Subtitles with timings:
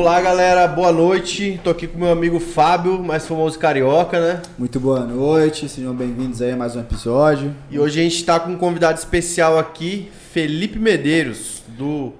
[0.00, 0.66] Vamos lá, galera.
[0.66, 1.60] Boa noite.
[1.62, 4.40] Tô aqui com meu amigo Fábio, mais famoso carioca, né?
[4.56, 7.54] Muito boa noite, sejam bem-vindos aí a mais um episódio.
[7.70, 12.14] E hoje a gente tá com um convidado especial aqui, Felipe Medeiros, do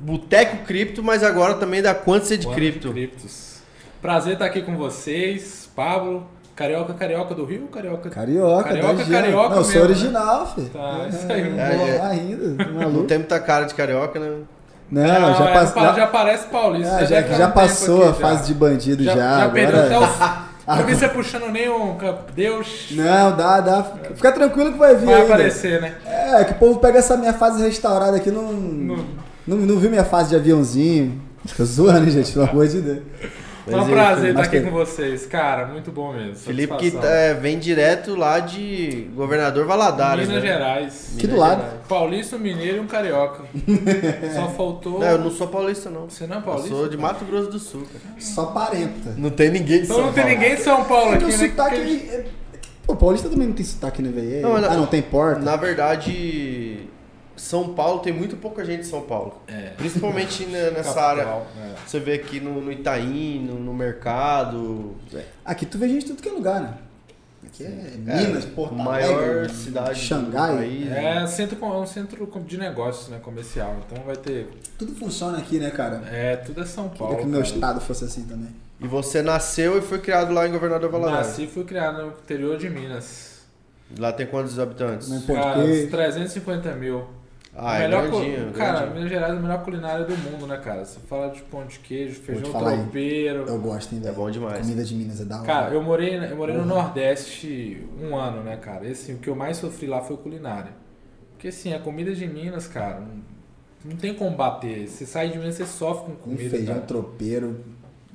[0.00, 2.92] Boteco Cripto, mas agora também da Quantity Cripto.
[2.92, 3.58] Criptos.
[4.00, 6.26] Prazer estar aqui com vocês, Pablo.
[6.56, 8.08] Carioca, carioca do Rio, carioca.
[8.08, 9.90] Carioca, Carioca, carioca Não, eu sou mesmo, né?
[9.90, 10.70] original, filho.
[10.70, 11.50] Tá, isso aí.
[11.50, 11.98] Não É, vou é.
[11.98, 13.04] lá ainda, tá Não maluco?
[13.04, 14.38] tem muita cara de carioca, né?
[14.90, 15.70] Não, Não, já, é, pass...
[15.72, 16.96] pa- já parece paulista.
[16.96, 19.14] Ah, já, deve já, um tempo passou a fase de bandido já.
[19.14, 20.10] Já, perdeu até agora...
[20.10, 20.48] os.
[20.68, 21.96] Não vi você puxando nenhum.
[22.34, 22.88] Deus.
[22.90, 23.82] Não, dá, dá.
[24.14, 25.26] Fica tranquilo que vai vir Vai ainda.
[25.26, 25.94] aparecer, né?
[26.06, 28.96] É, que o povo pega essa minha fase restaurada aqui, não, não,
[29.46, 31.20] No- não, viu minha fase de aviãozinho.
[31.56, 32.98] Tô zoando, gente, pelo amor de Deus.
[33.70, 35.26] Foi um prazer estar aqui com vocês.
[35.26, 36.34] Cara, muito bom mesmo.
[36.36, 40.48] Felipe que é, vem direto lá de Governador Valadares, Minas né?
[40.50, 41.12] Gerais.
[41.16, 41.62] Aqui do lado.
[41.88, 43.44] Paulista, um mineiro e um carioca.
[44.34, 45.00] Só faltou.
[45.00, 46.08] Não, eu não sou paulista, não.
[46.08, 46.68] Você não é Eu paulista?
[46.74, 48.14] sou de Mato Grosso do Sul, cara.
[48.18, 49.14] Só parenta.
[49.16, 50.38] Não tem ninguém de Então São não tem Paulo.
[50.38, 51.48] ninguém de São Paulo É aqui, que o né?
[51.48, 51.76] sotaque.
[51.98, 52.24] Que- é-
[52.86, 54.46] Pô, paulista também não tem sotaque, né, velho?
[54.70, 55.40] Ah, não tem porta?
[55.42, 56.88] Na verdade,
[57.38, 59.40] São Paulo tem muito pouca gente de São Paulo.
[59.46, 59.72] É.
[59.78, 61.70] Principalmente né, nessa Capital, área.
[61.70, 61.74] é.
[61.86, 64.96] Você vê aqui no, no Itaim, no, no mercado.
[65.44, 66.74] Aqui tu vê gente de tudo que é lugar, né?
[67.46, 70.50] Aqui é Minas, Porto maior Alegre, cidade Xangai.
[70.50, 70.86] do país.
[70.86, 71.22] né?
[71.22, 73.18] É, centro, é um centro de negócios, né?
[73.22, 73.76] Comercial.
[73.86, 74.48] Então vai ter.
[74.78, 76.02] Tudo funciona aqui, né, cara?
[76.10, 77.14] É, tudo é São Paulo.
[77.14, 78.50] Queria que o meu estado fosse assim também.
[78.80, 81.28] E você nasceu e foi criado lá em Governador Valadares.
[81.28, 83.38] Nasci e fui criado no interior de Minas.
[83.98, 85.08] Lá tem quantos habitantes?
[85.08, 85.86] Não importa Cara, o uns quê.
[85.86, 87.06] 350 mil.
[87.60, 88.94] Ah, A é melhor cu- grandinho, Cara, grandinho.
[88.94, 90.84] Minas Gerais é a melhor culinária do mundo, né, cara?
[90.84, 93.44] Você fala de pão de queijo, feijão tropeiro.
[93.48, 94.60] Eu gosto, hein, É bom demais.
[94.60, 95.46] Comida de Minas é da hora.
[95.46, 96.68] Cara, eu morei, eu morei no Uhum.
[96.68, 98.86] Nordeste um ano, né, cara?
[98.86, 100.70] E assim, o que eu mais sofri lá foi culinária.
[101.32, 103.22] Porque assim, a comida de Minas, cara, não,
[103.90, 104.86] não tem como bater.
[104.88, 106.50] Você sai de Minas, você sofre com um comida.
[106.50, 106.86] feijão cara.
[106.86, 107.64] tropeiro.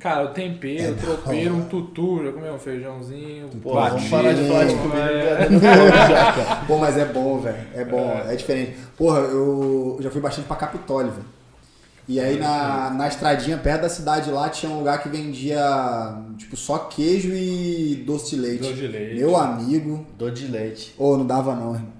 [0.03, 4.33] Cara, o tempero, É o tropeiro, um tutu, já comeu um feijãozinho, Pô, vamos parar
[4.33, 4.75] de falar de É.
[4.75, 5.65] comida.
[5.65, 6.09] é.
[6.09, 6.63] já.
[6.67, 7.55] Pô, mas é bom, velho.
[7.73, 8.35] É bom, é.
[8.35, 8.75] diferente.
[8.97, 11.25] Porra, eu já fui bastante pra Capitólio, velho.
[12.05, 15.57] E aí na, na estradinha, perto da cidade lá, tinha um lugar que vendia,
[16.37, 18.59] tipo, só queijo e doce de leite.
[18.63, 19.15] Doce de leite.
[19.21, 20.05] Meu amigo.
[20.17, 20.93] Dou de leite.
[20.97, 21.93] Ô, não dava não, irmão.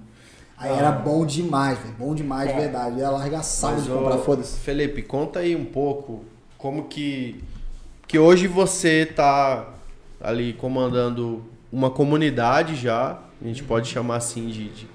[0.58, 0.76] Aí Não.
[0.78, 1.94] era bom demais, velho.
[1.98, 2.60] Bom demais, de É.
[2.60, 2.98] verdade.
[2.98, 4.58] Ia largar sábado Mas, de comprar, foda-se.
[4.58, 6.22] Felipe, conta aí um pouco
[6.58, 7.42] como que
[8.06, 9.72] que hoje você tá
[10.20, 14.86] ali comandando uma comunidade já, a gente pode chamar assim de, de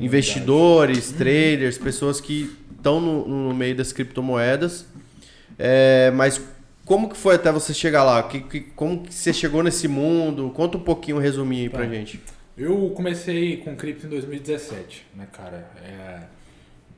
[0.00, 4.86] investidores, traders, pessoas que estão no, no meio das criptomoedas.
[5.58, 6.40] É, mas
[6.84, 8.22] como que foi até você chegar lá?
[8.22, 10.50] Que, que- como que você chegou nesse mundo?
[10.54, 11.92] Conta um pouquinho, um resuminho aí pra Tá.
[11.92, 12.20] gente.
[12.56, 15.68] Eu comecei com cripto em 2017, né, cara?
[15.84, 16.20] É,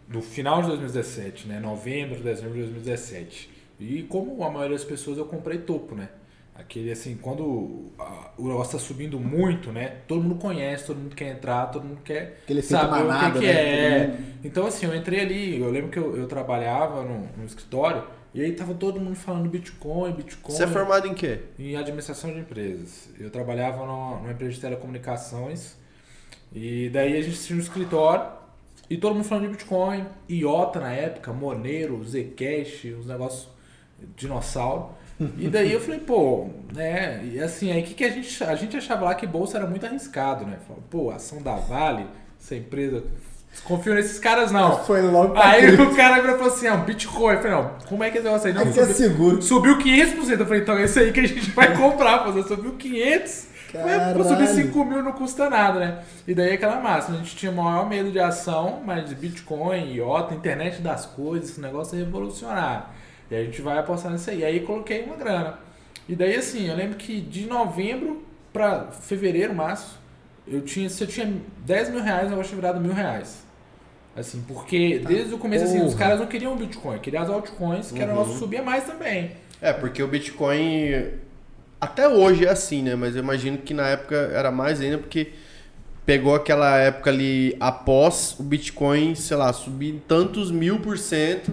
[0.08, 1.58] no final de 2017, né?
[1.58, 3.50] Novembro, dezembro de 2017.
[3.80, 6.08] E como a maioria das pessoas, eu comprei topo, né?
[6.54, 9.98] Aquele assim, quando a- o negócio tá subindo muito, né?
[10.08, 13.38] Todo mundo conhece, todo mundo quer entrar, todo mundo quer Aquele saber manada, o que,
[13.40, 13.98] que né?
[14.02, 14.06] é.
[14.08, 18.02] Mundo- Então, assim, eu entrei ali, eu lembro que eu, eu trabalhava no, no escritório,
[18.34, 20.54] e aí tava todo mundo falando Bitcoin, Bitcoin.
[20.54, 21.38] Você é formado em quê?
[21.58, 23.08] Em administração de empresas.
[23.20, 25.76] Eu trabalhava numa, numa empresa de telecomunicações
[26.52, 28.26] e daí a gente tinha um escritório
[28.90, 33.48] e todo mundo falando de Bitcoin, IOTA na época, Monero, Zcash, uns negócios
[34.16, 34.90] dinossauro.
[35.36, 37.20] E daí eu falei, pô, né?
[37.24, 38.44] E assim, aí que, que a gente.
[38.44, 40.58] A gente achava lá que bolsa era muito arriscado, né?
[40.66, 42.06] Falava, pô, ação da Vale,
[42.40, 43.02] essa empresa.
[43.64, 44.84] Confio nesses caras não.
[44.84, 47.34] Foi logo Aí o cara virou e falou assim, ah, Bitcoin.
[47.34, 48.54] Eu falei, não, como é que é esse negócio aí?
[48.54, 49.42] Não, é subiu- seguro.
[49.42, 50.38] Subiu 500%.
[50.38, 52.24] Eu falei, então é isso aí que a gente vai comprar.
[52.30, 53.48] Você subiu 500.
[53.74, 54.46] Mas, pô, subir Caralho.
[54.66, 55.98] 5 mil não custa nada, né?
[56.28, 57.10] E daí aquela massa.
[57.12, 61.50] A gente tinha o maior medo de ação, mas de Bitcoin, IOTA, internet das coisas,
[61.50, 62.84] esse negócio é revolucionário.
[63.30, 64.44] E a gente vai apostar nisso aí.
[64.44, 65.58] Aí coloquei uma grana.
[66.08, 68.22] E daí assim, eu lembro que de novembro
[68.52, 69.98] pra fevereiro, março,
[70.46, 71.32] eu tinha, se eu tinha
[71.66, 73.44] 10 mil reais, eu acho virado mil reais.
[74.16, 75.98] Assim, porque desde o começo, assim, os porra.
[75.98, 79.32] caras não queriam Bitcoin, queriam as altcoins, que era o nosso subia mais também.
[79.60, 81.12] É, porque o Bitcoin
[81.80, 82.96] até hoje é assim, né?
[82.96, 85.32] Mas eu imagino que na época era mais ainda porque
[86.04, 91.52] pegou aquela época ali após o Bitcoin, sei lá, subir tantos mil por cento.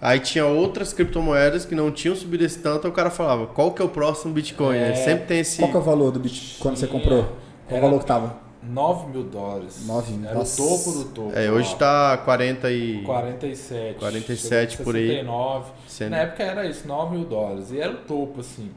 [0.00, 3.72] Aí tinha outras criptomoedas que não tinham subido esse tanto, aí o cara falava, qual
[3.72, 4.76] que é o próximo Bitcoin?
[4.76, 4.94] É.
[4.94, 5.58] Sempre tem esse.
[5.58, 7.32] Qual que é o valor do Bitcoin quando você comprou?
[7.66, 8.36] Qual o valor que tava?
[8.62, 9.86] 9 mil dólares.
[9.86, 10.60] 9 mil, Era nossa.
[10.60, 11.38] o topo do topo.
[11.38, 11.76] É, hoje ó.
[11.78, 13.02] tá 40 e.
[13.04, 13.98] 47.
[13.98, 15.06] 47 chegou a por aí.
[15.08, 15.70] 69.
[15.86, 17.70] Sendo- Na época era isso, 9 mil dólares.
[17.70, 18.70] E era o topo, assim.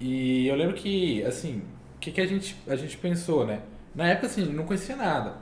[0.00, 1.62] E eu lembro que, assim,
[1.96, 3.60] o que, que a, gente, a gente pensou, né?
[3.94, 5.34] Na época, assim, não conhecia nada.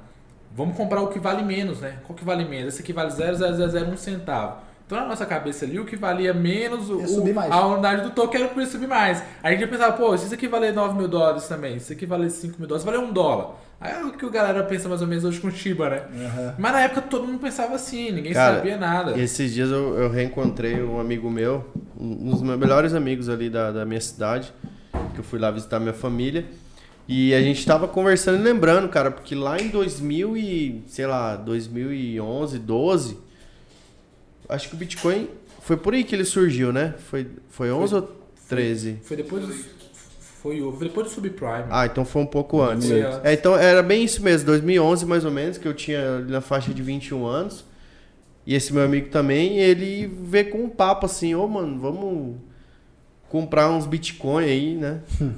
[0.55, 1.99] Vamos comprar o que vale menos, né?
[2.07, 2.75] Qual que vale menos?
[2.75, 4.59] Esse aqui vale 0,0001 centavo.
[4.87, 7.51] Então na nossa cabeça ali, o que valia menos o, mais.
[7.51, 9.21] a unidade do token era o que ia subir mais.
[9.43, 11.93] Aí a gente pensava, pô, se isso aqui valer 9 mil dólares também, se isso
[11.93, 13.57] aqui valer 5 mil dólares, valeu um dólar.
[13.81, 16.03] Aí é o que o galera pensa mais ou menos hoje com o Shiba, né?
[16.25, 16.55] Aham.
[16.57, 19.19] Mas na época todo mundo pensava assim, ninguém Cara, sabia nada.
[19.21, 21.65] Esses dias eu, eu reencontrei um amigo meu,
[21.99, 24.53] um dos meus melhores amigos ali da, da minha cidade,
[25.15, 26.47] que eu fui lá visitar minha família.
[27.09, 31.37] E a gente tava conversando e lembrando, cara, porque lá em 2000 e, sei lá,
[31.37, 33.19] 2011, 12,
[34.49, 35.29] acho que o Bitcoin
[35.61, 36.95] foi por aí que ele surgiu, né?
[37.11, 38.17] Foi, foi 11 ou
[38.49, 38.99] 13?
[39.03, 39.53] Foi depois do,
[40.47, 41.65] foi, foi depois do subprime.
[41.71, 42.89] Ah, então foi um pouco antes.
[42.89, 43.21] Foi antes.
[43.25, 46.41] É, então era bem isso mesmo, 2011 mais ou menos, que eu tinha ali na
[46.41, 47.65] faixa de 21 anos.
[48.47, 52.37] E esse meu amigo também, ele vê com um papo assim, ô mano, vamos
[53.29, 55.01] comprar uns Bitcoin aí, né?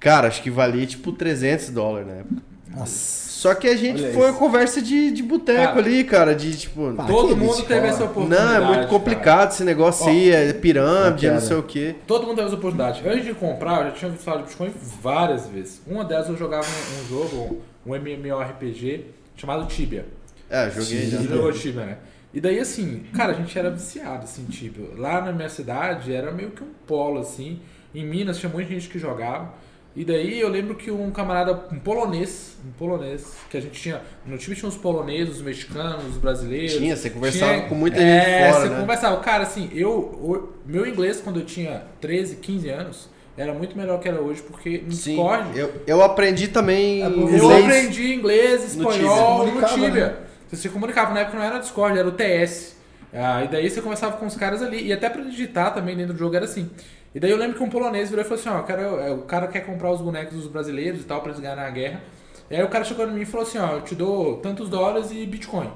[0.00, 2.42] Cara, acho que valia tipo 300 dólares na época.
[2.68, 3.31] Nossa.
[3.42, 4.38] Só que a gente Olha foi isso.
[4.38, 6.92] conversa de, de boteco Cara, ali, cara, de tipo...
[6.94, 7.66] Pá, Todo mundo Bitcoin?
[7.66, 8.44] teve essa oportunidade.
[8.44, 8.86] Não, é muito cara.
[8.86, 11.40] complicado esse negócio Ó, aí, é pirâmide, não cara.
[11.40, 11.96] sei o quê.
[12.06, 13.02] Todo mundo teve essa oportunidade.
[13.04, 14.72] Antes de comprar, eu já tinha ouvido falar de Bitcoin
[15.02, 15.82] várias vezes.
[15.84, 20.06] Uma delas eu jogava um, um jogo, um MMORPG, chamado Tibia.
[20.48, 21.18] É, joguei já.
[21.18, 21.98] Você jogou Tibia, né?
[22.32, 24.86] E daí, assim, cara, a gente era viciado, assim, Tibia.
[24.96, 27.58] Lá na minha cidade era meio que um polo, assim.
[27.92, 29.52] Em Minas tinha muita gente que jogava.
[29.94, 34.00] E daí eu lembro que um camarada, um polonês, um polonês, que a gente tinha.
[34.24, 36.72] No time tinha os poloneses, os mexicanos, os brasileiros.
[36.74, 38.80] Tinha, você conversava Tinha- com muita é, gente fora, você né?
[38.80, 39.16] conversava.
[39.20, 39.90] Cara, assim, eu.
[39.90, 44.40] o- meu inglês, quando eu tinha 13, 15 anos, era muito melhor que era hoje,
[44.42, 45.58] porque no Sim, Discord.
[45.58, 47.64] eu, eu aprendi também É, Eu inglês.
[47.64, 49.06] aprendi inglês, No Tibia.
[49.06, 50.06] espanhol Você no comunicava, Tibia.
[50.06, 50.16] né?
[50.48, 52.76] Você se comunicava, na época não era Discord, era o TS.
[53.12, 54.86] Ah, e daí você conversava com os caras ali.
[54.86, 56.70] E até pra digitar também dentro do jogo era assim.
[57.14, 59.18] E daí eu lembro que um polonês virou e falou assim: ó, quero, é, o
[59.22, 62.00] cara quer comprar os bonecos dos brasileiros e tal pra eles ganharem a guerra.
[62.50, 64.68] E aí o cara chegou em mim e falou assim: ó, eu te dou tantos
[64.68, 65.70] dólares e Bitcoin.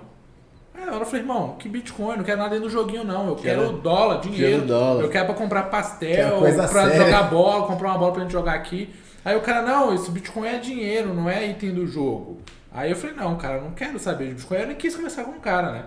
[0.75, 2.19] Aí eu falei, irmão, que Bitcoin?
[2.19, 3.29] Não quero nada dentro do joguinho, não.
[3.29, 4.57] Eu quero, Quero- dólar, dinheiro.
[4.57, 5.03] quero dólar.
[5.05, 6.97] Eu quero pra comprar pastel, pra séria.
[7.07, 8.95] jogar bola, comprar uma bola pra gente jogar aqui.
[9.25, 12.39] Aí o cara, não, esse Bitcoin é dinheiro, não é item do jogo.
[12.71, 14.59] Aí eu falei, não, cara, eu não quero saber de Bitcoin.
[14.59, 15.83] Eu nem quis conversar com o cara, né?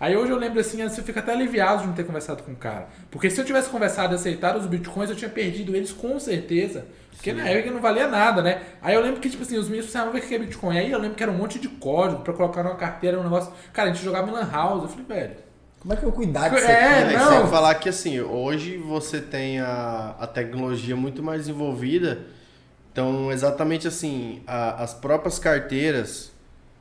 [0.00, 2.56] Aí hoje eu lembro assim, você fica até aliviado de não ter conversado com o
[2.56, 2.88] cara.
[3.10, 6.86] Porque se eu tivesse conversado e aceitado os Bitcoins, eu tinha perdido eles com certeza.
[7.12, 8.60] Porque na época não valia nada, né?
[8.82, 10.78] Aí eu lembro que, tipo assim, os meninos falavam, vamos ver o que é Bitcoin.
[10.78, 13.52] Aí eu lembro que era um monte de código pra colocar numa carteira, um negócio.
[13.72, 14.82] Cara, a gente jogava em Lan House.
[14.82, 15.36] Eu falei, velho.
[15.80, 17.14] Como é que eu vou cuidar disso É, aqui?
[17.14, 17.42] É, não.
[17.42, 22.22] sem falar que assim, hoje você tem a, a tecnologia muito mais desenvolvida.
[22.92, 26.32] Então, exatamente assim, a- as próprias carteiras,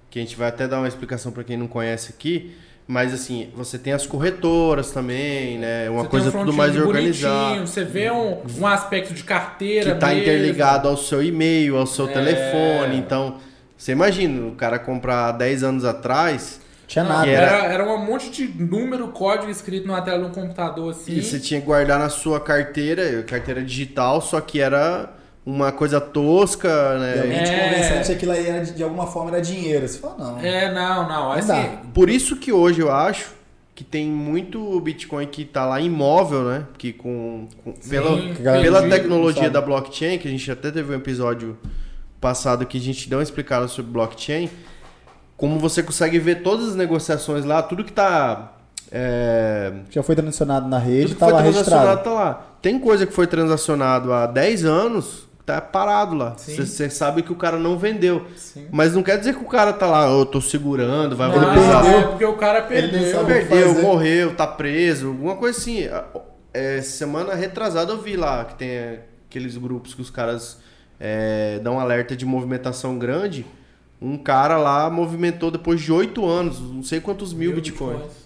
[0.10, 2.56] que a gente vai até dar uma explicação para quem não conhece aqui,
[2.88, 5.90] mas assim, você tem as corretoras também, né?
[5.90, 7.62] Uma Você coisa tem um tudo mais organizada.
[7.66, 10.22] Você vê um, um aspecto de carteira Que está mesmo.
[10.22, 12.12] interligado ao seu e-mail, ao seu É.
[12.14, 12.98] telefone.
[12.98, 13.38] Então,
[13.78, 17.28] você imagina, o cara comprar 10 anos atrás, Tinha Não, nada.
[17.32, 21.14] Era, era um monte de número, código escrito numa tela de um computador assim.
[21.14, 25.10] E você tinha que guardar na sua carteira, carteira digital, só que era
[25.46, 27.22] uma coisa tosca, E né?
[27.22, 27.70] alguém te É.
[27.70, 29.88] convencendo que aquilo aí era, de, de alguma forma era dinheiro.
[29.88, 30.40] Você fala, não.
[30.40, 31.32] É, não, não.
[31.34, 31.82] Assim, dá.
[31.94, 33.32] Por isso que hoje eu acho
[33.76, 36.64] que tem muito Bitcoin que tá lá imóvel, né?
[36.78, 38.18] Que com, com- Sim, pela,
[38.62, 41.58] pela não tecnologia da blockchain, que a gente até teve um episódio
[42.22, 44.50] passado que a gente deu uma explicada sobre blockchain,
[45.36, 48.54] como você consegue ver todas as negociações lá, tudo que tá
[48.92, 52.04] é, Já foi transacionado na rede, Tudo que tá foi lá transacionado registrado.
[52.04, 52.48] tá lá.
[52.62, 56.36] Tem coisa que foi transacionado há 10 anos, tá parado lá.
[56.38, 58.26] Você sabe que o cara não vendeu.
[58.36, 58.68] Sim.
[58.72, 61.82] Mas não quer dizer que o cara tá lá, eu tô segurando, vai Não, valorizar.
[61.82, 62.00] perdeu.
[62.00, 63.26] é porque o cara perdeu.
[63.26, 63.82] Perdeu, fazer.
[63.82, 65.88] morreu, tá preso, alguma coisa assim.
[66.54, 70.60] É, semana retrasada eu vi lá que tem aqueles grupos que os caras
[71.00, 73.46] é, dão alerta de movimentação grande.
[74.02, 78.24] Um cara lá movimentou depois de 8 anos, não sei quantos mil, bitcoins.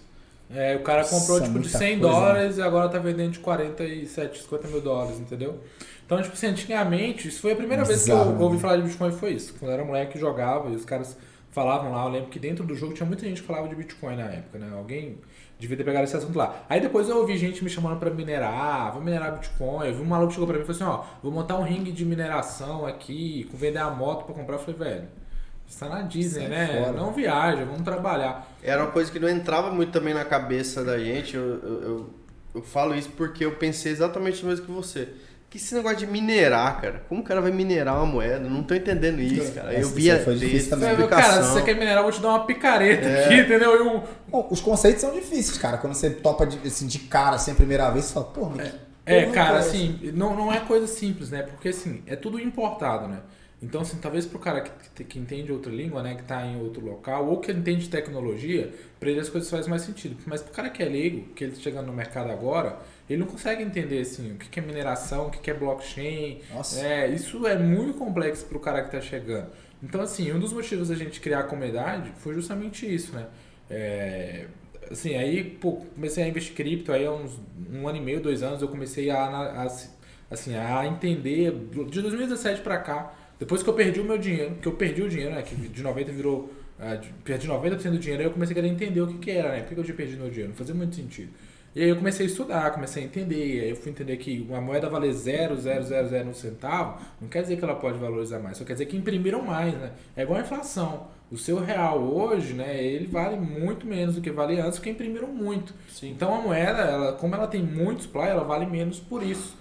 [0.54, 3.32] É, o cara comprou Nossa, tipo de muita 100 coisa, dólares e agora tá vendendo
[3.32, 5.60] de 47, 50 mil dólares, entendeu?
[6.08, 8.38] Então, tipo assim, antigamente, isso foi a primeira vez que eu né?
[8.40, 9.54] ouvi falar de Bitcoin, foi isso.
[9.60, 11.18] Quando eu era moleque, jogava e os caras
[11.52, 12.06] falavam lá.
[12.06, 14.58] Eu lembro que dentro do jogo tinha muita gente que falava de Bitcoin na época,
[14.58, 14.72] né?
[14.74, 15.18] Alguém
[15.60, 16.64] devia ter pegado esse assunto lá.
[16.70, 19.86] Aí depois eu ouvi gente me chamando pra minerar, vou minerar Bitcoin.
[19.86, 21.64] Eu vi um maluco que chegou pra mim e falou assim: ó, vou montar um
[21.64, 24.56] ringue de mineração aqui, com vender a moto pra comprar.
[24.56, 25.08] Eu falei, velho.
[25.68, 26.68] Você tá na Disney, Sai né?
[26.68, 26.94] fora.
[26.94, 28.48] Não viaja, vamos trabalhar.
[28.64, 31.36] Era uma coisa que não entrava muito também na cabeça da gente.
[31.36, 32.10] Eu, eu, eu,
[32.56, 35.10] eu falo isso porque eu pensei exatamente o mesmo que você.
[35.50, 37.02] Que esse negócio de minerar, cara.
[37.08, 38.40] Como o cara vai minerar uma moeda?
[38.50, 39.72] Não tô entendendo isso, cara.
[39.74, 40.90] Eu Essa- via essa foi difícil também.
[40.90, 43.26] Você vai ver, Cara, se você quer minerar, eu vou te dar uma picareta É.
[43.26, 43.78] aqui, entendeu?
[43.78, 45.78] E um, Bom, os conceitos são difíceis, cara.
[45.78, 48.68] Quando você topa de, assim, de cara assim a primeira vez, você fala, pô, mas
[48.70, 48.76] que
[49.06, 51.44] É, porra cara, assim, não, não é coisa simples, né?
[51.44, 53.20] Porque assim, é tudo importado, né?
[53.62, 56.62] Então, assim, talvez para o cara que, que, entende outra língua, né, que está em
[56.62, 60.16] outro local, ou que entende tecnologia, para ele as coisas fazem mais sentido.
[60.28, 62.78] Mas para o cara que é leigo, que ele está chegando no mercado agora,
[63.10, 66.40] ele não consegue entender assim, o que é mineração, o que é blockchain.
[66.54, 66.80] Nossa.
[66.80, 69.48] É, isso é muito complexo para o cara que está chegando.
[69.82, 73.26] Então, assim, um dos motivos da gente criar a comunidade foi justamente isso, né?
[73.70, 74.46] É,
[74.92, 77.40] assim, aí pô, comecei a investir cripto, aí há uns
[77.72, 79.68] um ano e meio, dois anos, eu comecei a, a
[80.30, 81.52] assim, a entender,
[81.90, 85.10] de 2017 para cá, depois que eu perdi o meu dinheiro, que eu perdi o
[85.10, 85.42] dinheiro, né?
[85.42, 86.52] Que de 90 virou.
[86.80, 89.50] Uh, perdi 90% do dinheiro, aí eu comecei a querer entender o que, que era,
[89.50, 89.62] né?
[89.62, 90.50] Por que eu tinha perdido meu dinheiro?
[90.50, 91.32] Não fazia muito sentido.
[91.78, 94.60] E aí eu comecei a estudar, comecei a entender, aí eu fui entender que uma
[94.60, 98.88] moeda valer 0,0001 centavo, não quer dizer que ela pode valorizar mais, só quer dizer
[98.88, 99.92] que imprimiram mais, né?
[100.16, 101.08] É igual a inflação.
[101.32, 105.28] O seu real hoje, né, ele vale muito menos do que vale antes, porque imprimiram
[105.28, 105.74] muito.
[105.90, 106.12] Sim.
[106.12, 109.56] Então a moeda, ela, como ela tem muito supply, ela vale menos por isso.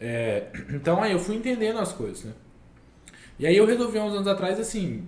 [0.00, 2.32] É, então aí eu fui entendendo as coisas, né?
[3.38, 5.04] E aí eu resolvi uns anos atrás, assim,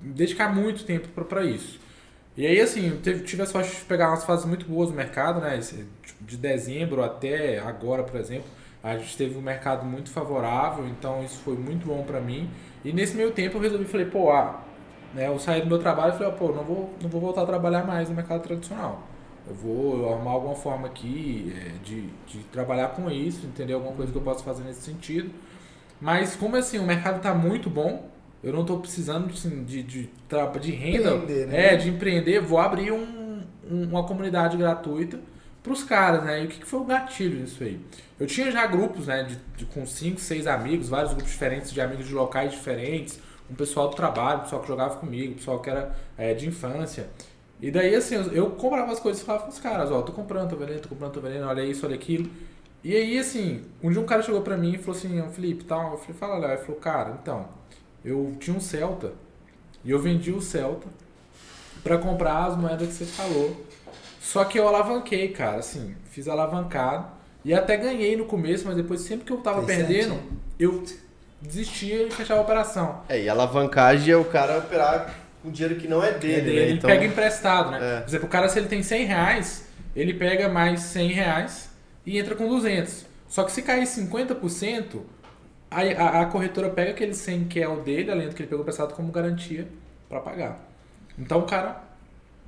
[0.00, 1.78] dedicar muito tempo para isso.
[2.36, 5.40] E aí, assim, tive, tive a sorte de pegar umas fases muito boas no mercado,
[5.40, 5.58] né?
[6.20, 8.46] De dezembro até agora, por exemplo,
[8.82, 12.48] a gente teve um mercado muito favorável, então isso foi muito bom para mim.
[12.84, 14.62] E nesse meio tempo eu resolvi, falei, pô, ah,
[15.14, 17.46] né, eu saí do meu trabalho e falei, pô, não vou, não vou voltar a
[17.46, 19.02] trabalhar mais no mercado tradicional.
[19.48, 24.12] Eu vou arrumar alguma forma aqui é, de, de trabalhar com isso, entender alguma coisa
[24.12, 25.30] que eu possa fazer nesse sentido.
[26.00, 28.08] Mas como assim, o mercado está muito bom,
[28.42, 31.74] eu não estou precisando assim, de, de, de, de renda, empreender, né?
[31.74, 35.18] é, de empreender, vou abrir um, um, uma comunidade gratuita
[35.62, 36.42] para os caras, né?
[36.42, 37.80] E o que, que foi o gatilho nisso aí?
[38.18, 41.80] Eu tinha já grupos, né, de, de, com cinco, seis amigos, vários grupos diferentes de
[41.80, 45.94] amigos de locais diferentes, um pessoal do trabalho, pessoal que jogava comigo, pessoal que era
[46.16, 47.08] é, de infância.
[47.60, 50.12] E daí, assim, eu, eu comprava as coisas e falava com os caras, ó, tô
[50.12, 52.30] comprando, tô vendendo, tô comprando, tô vendendo, olha isso, olha aquilo.
[52.82, 55.92] E aí, assim, um dia um cara chegou pra mim e falou assim, Felipe, tal,
[55.92, 56.52] eu falei, fala lá.
[56.52, 57.48] Ele falou, cara, então,
[58.04, 59.12] eu tinha um Celta
[59.84, 60.86] e eu vendi o Celta
[61.82, 63.64] para comprar as moedas que você falou.
[64.20, 67.06] Só que eu alavanquei, cara, assim, fiz alavancado
[67.44, 70.18] e até ganhei no começo, mas depois sempre que eu tava perdendo,
[70.58, 70.84] eu
[71.40, 73.02] desistia e fechava a operação.
[73.08, 76.56] É, e alavancagem é o cara operar com dinheiro que não é dele, é dele
[76.56, 76.62] né?
[76.62, 76.90] Ele então...
[76.90, 77.78] pega emprestado, né?
[77.80, 78.00] É.
[78.00, 81.67] Por exemplo, o cara se ele tem 100 reais, ele pega mais 100 reais
[82.08, 83.04] e entra com 200.
[83.28, 85.02] Só que se cair 50%,
[85.70, 88.48] a, a, a corretora pega aquele 100 que é o dele, além do que ele
[88.48, 89.68] pegou prestado como garantia
[90.08, 90.66] para pagar.
[91.18, 91.84] Então o cara,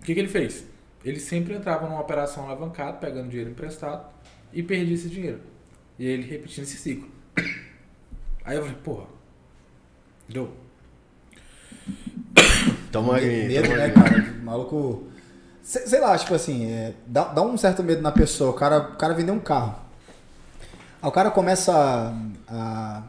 [0.01, 0.65] o que, que ele fez?
[1.05, 4.11] Ele sempre entrava numa operação alavancada, pegando dinheiro emprestado
[4.51, 5.41] e perdia esse dinheiro.
[5.99, 7.11] E ele repetindo esse ciclo.
[8.43, 9.07] Aí eu falei, porra,
[10.27, 10.51] deu.
[12.91, 13.47] Toma aí.
[13.47, 14.23] Medo, toma né, cara?
[14.41, 15.10] O maluco.
[15.71, 18.51] Sei lá, tipo assim, é, dá, dá um certo medo na pessoa.
[18.51, 19.77] O cara, o cara vendeu um carro.
[21.01, 22.13] Aí o cara começa a,
[22.53, 23.03] a,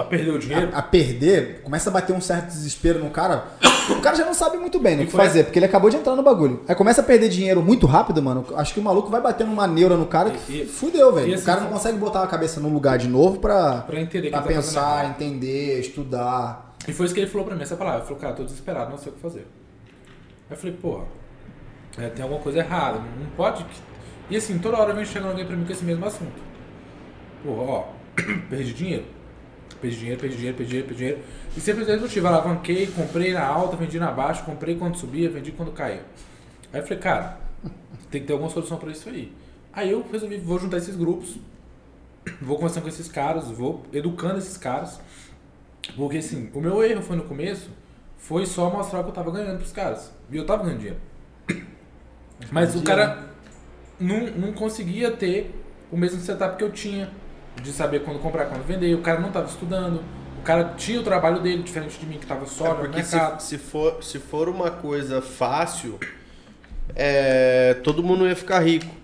[0.00, 0.70] a perder o dinheiro.
[0.74, 3.44] A, a, perder, começa a bater um certo desespero no cara.
[3.90, 6.16] O cara já não sabe muito bem o que fazer, porque ele acabou de entrar
[6.16, 6.64] no bagulho.
[6.66, 8.44] Aí começa a perder dinheiro muito rápido, mano.
[8.56, 11.32] Acho que o maluco vai batendo uma neura no cara que e, fudeu, velho.
[11.32, 14.30] Assim, o cara não consegue botar a cabeça no lugar de novo pra, pra, entender
[14.30, 16.74] pra tá pensar, entender, estudar.
[16.88, 18.00] E foi isso que ele falou pra mim, essa palavra.
[18.00, 19.46] Ele falou, cara, tô desesperado, não sei o que fazer.
[20.48, 21.04] Aí eu falei, porra,
[21.98, 23.64] é, tem alguma coisa errada, não pode.
[24.28, 26.40] E assim, toda hora vem chegando alguém pra mim com esse mesmo assunto.
[27.42, 27.84] Porra, ó,
[28.48, 29.04] perdi dinheiro.
[29.80, 31.22] Perdi dinheiro, perdi dinheiro, perdi dinheiro, perdi dinheiro.
[31.56, 35.52] E sempre o motivo, alavanquei, comprei na alta, vendi na baixa, comprei quando subia, vendi
[35.52, 36.04] quando caía.
[36.72, 37.40] Aí eu falei, cara,
[38.10, 39.32] tem que ter alguma solução para isso aí.
[39.72, 41.38] Aí eu resolvi, vou juntar esses grupos,
[42.42, 45.00] vou conversando com esses caras, vou educando esses caras.
[45.96, 47.70] Porque assim, o meu erro foi no começo,
[48.18, 50.12] foi só mostrar que eu tava ganhando pros caras.
[50.30, 51.00] E eu tava ganhando dinheiro.
[52.50, 53.30] Mas o cara
[53.98, 55.54] não, não conseguia ter
[55.90, 57.10] o mesmo setup que eu tinha
[57.62, 58.94] de saber quando comprar, quando vender.
[58.94, 60.02] O cara não estava estudando.
[60.38, 63.16] O cara tinha o trabalho dele, diferente de mim, que estava só é porque se,
[63.40, 65.98] se, for, se for uma coisa fácil,
[66.94, 68.94] é, todo mundo ia ficar rico.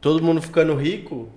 [0.00, 1.28] Todo mundo ficando rico,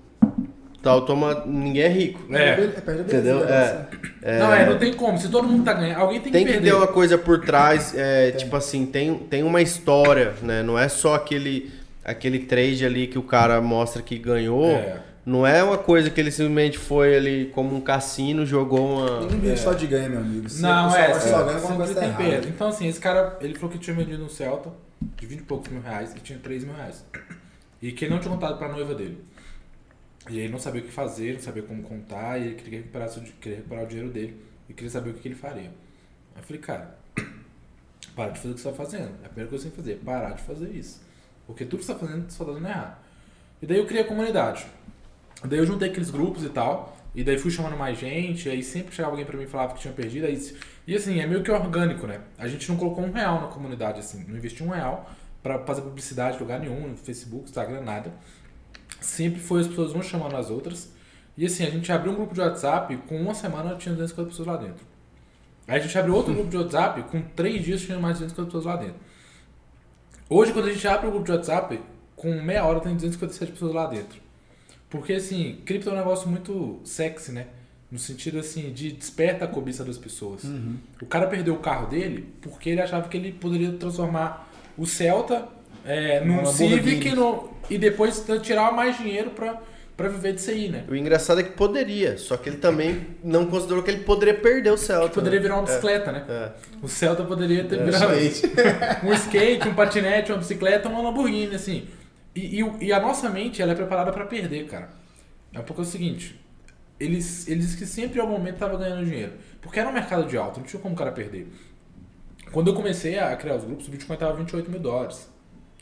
[0.82, 2.22] tal, toma, ninguém é rico.
[2.34, 2.50] É.
[2.50, 3.44] é Entendeu?
[3.48, 3.88] É,
[4.22, 5.18] é, não, é, não tem como.
[5.18, 6.64] Se todo mundo tá ganhando, alguém tem, tem que perder.
[6.70, 10.64] Tem que ter uma coisa por trás, é, tipo assim, tem, tem uma história, né?
[10.64, 11.72] Não é só aquele,
[12.04, 14.72] aquele trade ali que o cara mostra que ganhou.
[14.72, 19.20] É não é uma coisa que ele simplesmente foi ali como um cassino, jogou uma.
[19.20, 19.58] Ninguém vive é.
[19.58, 20.48] só de ganho, meu amigo.
[20.48, 22.48] Se não, é, só ganha, alguma coisa tem perda.
[22.48, 24.72] Então, assim, esse cara, ele falou que tinha vendido um Celta
[25.18, 27.04] de 20 e poucos mil reais e tinha 3 mil reais.
[27.82, 29.22] E que ele não tinha contado pra noiva dele.
[30.30, 33.10] E ele não sabia o que fazer, não sabia como contar, e ele queria recuperar,
[33.42, 35.70] queria recuperar o dinheiro dele e queria saber o que ele faria.
[36.36, 36.98] Aí eu falei, cara,
[38.16, 39.12] para de fazer o que você está fazendo.
[39.24, 41.02] É a primeira coisa que você tem que fazer, parar de fazer isso.
[41.46, 42.98] Porque tudo que você está fazendo só está dando errado.
[43.62, 44.68] E daí eu criei a comunidade.
[45.44, 46.98] Daí eu juntei aqueles grupos e tal.
[47.16, 49.80] E daí fui chamando mais gente, aí sempre chegava alguém pra mim e falava que
[49.80, 50.28] tinha perdido.
[50.28, 50.40] Aí,
[50.86, 52.22] e assim, é meio que orgânico, né?
[52.38, 55.10] A gente não colocou um real na comunidade, assim, não investiu um real
[55.42, 58.14] pra fazer publicidade em lugar nenhum, no Facebook, Instagram, nada.
[59.00, 60.92] Sempre foi as pessoas uma chamando as outras.
[61.38, 64.48] E assim, a gente abriu um grupo de WhatsApp, com uma semana tinha 250 pessoas
[64.48, 64.86] lá dentro.
[65.68, 68.46] Aí a gente abriu outro grupo de WhatsApp, com três dias tinha mais de 250
[68.46, 69.00] pessoas lá dentro.
[70.30, 71.80] Hoje, quando a gente abre o grupo de WhatsApp,
[72.16, 74.20] com meia hora tem 257 pessoas lá dentro.
[74.90, 77.48] Porque assim, cripto é um negócio muito sexy, né?
[77.92, 80.44] No sentido assim, de desperta a cobiça das pessoas.
[80.44, 80.78] Uhum.
[81.02, 85.48] O cara perdeu o carro dele porque ele achava que ele poderia transformar o Celta
[85.88, 89.62] é, num Civic no- e depois tirar mais dinheiro pra,
[89.96, 90.86] pra viver disso aí, né?
[90.90, 94.72] O engraçado é que poderia, só que ele também não considerou que ele poderia perder
[94.72, 95.10] o Celta.
[95.10, 95.44] Poderia né?
[95.44, 96.26] virar uma bicicleta, né?
[96.28, 96.52] É.
[96.82, 98.14] O Celta poderia ter É, virado
[99.04, 101.88] um skate, um patinete, uma bicicleta, uma Lamborghini, assim.
[102.36, 104.90] E, e, e a nossa mente, ela é preparada pra perder, cara.
[105.54, 106.40] É um pouco o seguinte,
[107.00, 109.34] eles, eles que sempre ao momento tava ganhando dinheiro.
[109.62, 111.48] Porque era um mercado de alta, não tinha como o cara perder.
[112.52, 115.28] Quando eu comecei a criar os grupos, o Bitcoin tava 28 mil dólares.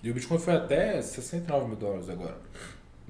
[0.05, 2.38] E o Bitcoin foi até 69 mil dólares agora.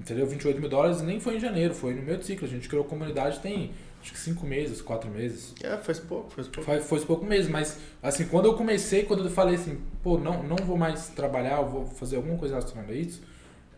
[0.00, 0.26] Entendeu?
[0.26, 2.46] 28 mil dólares nem foi em janeiro, foi no meio do ciclo.
[2.46, 5.52] A gente criou a comunidade tem acho que 5 meses, 4 meses.
[5.62, 6.62] É, faz pouco, faz pouco.
[6.64, 10.42] Foi, foi pouco mesmo, mas assim, quando eu comecei, quando eu falei assim, pô, não,
[10.42, 13.20] não vou mais trabalhar, eu vou fazer alguma coisa relacionada a isso,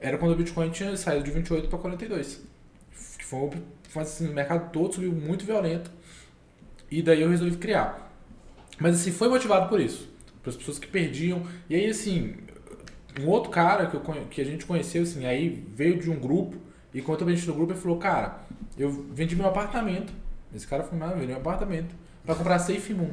[0.00, 2.40] era quando o Bitcoin tinha saído de 28 para 42.
[3.18, 3.50] Que foi, um-
[3.88, 5.90] foi assim, o mercado todo subiu muito violento.
[6.88, 8.12] E daí eu resolvi criar.
[8.78, 10.08] Mas assim, foi motivado por isso.
[10.40, 11.42] Para as pessoas que perdiam.
[11.68, 12.36] E aí, assim,
[13.18, 16.56] um outro cara que, eu, que a gente conheceu, assim, aí veio de um grupo.
[16.92, 18.38] E quando eu gente no grupo, ele falou, cara,
[18.78, 20.12] eu vendi meu apartamento.
[20.54, 21.94] Esse cara foi mal, vendi meu apartamento.
[22.24, 23.10] Pra comprar Safe Moon.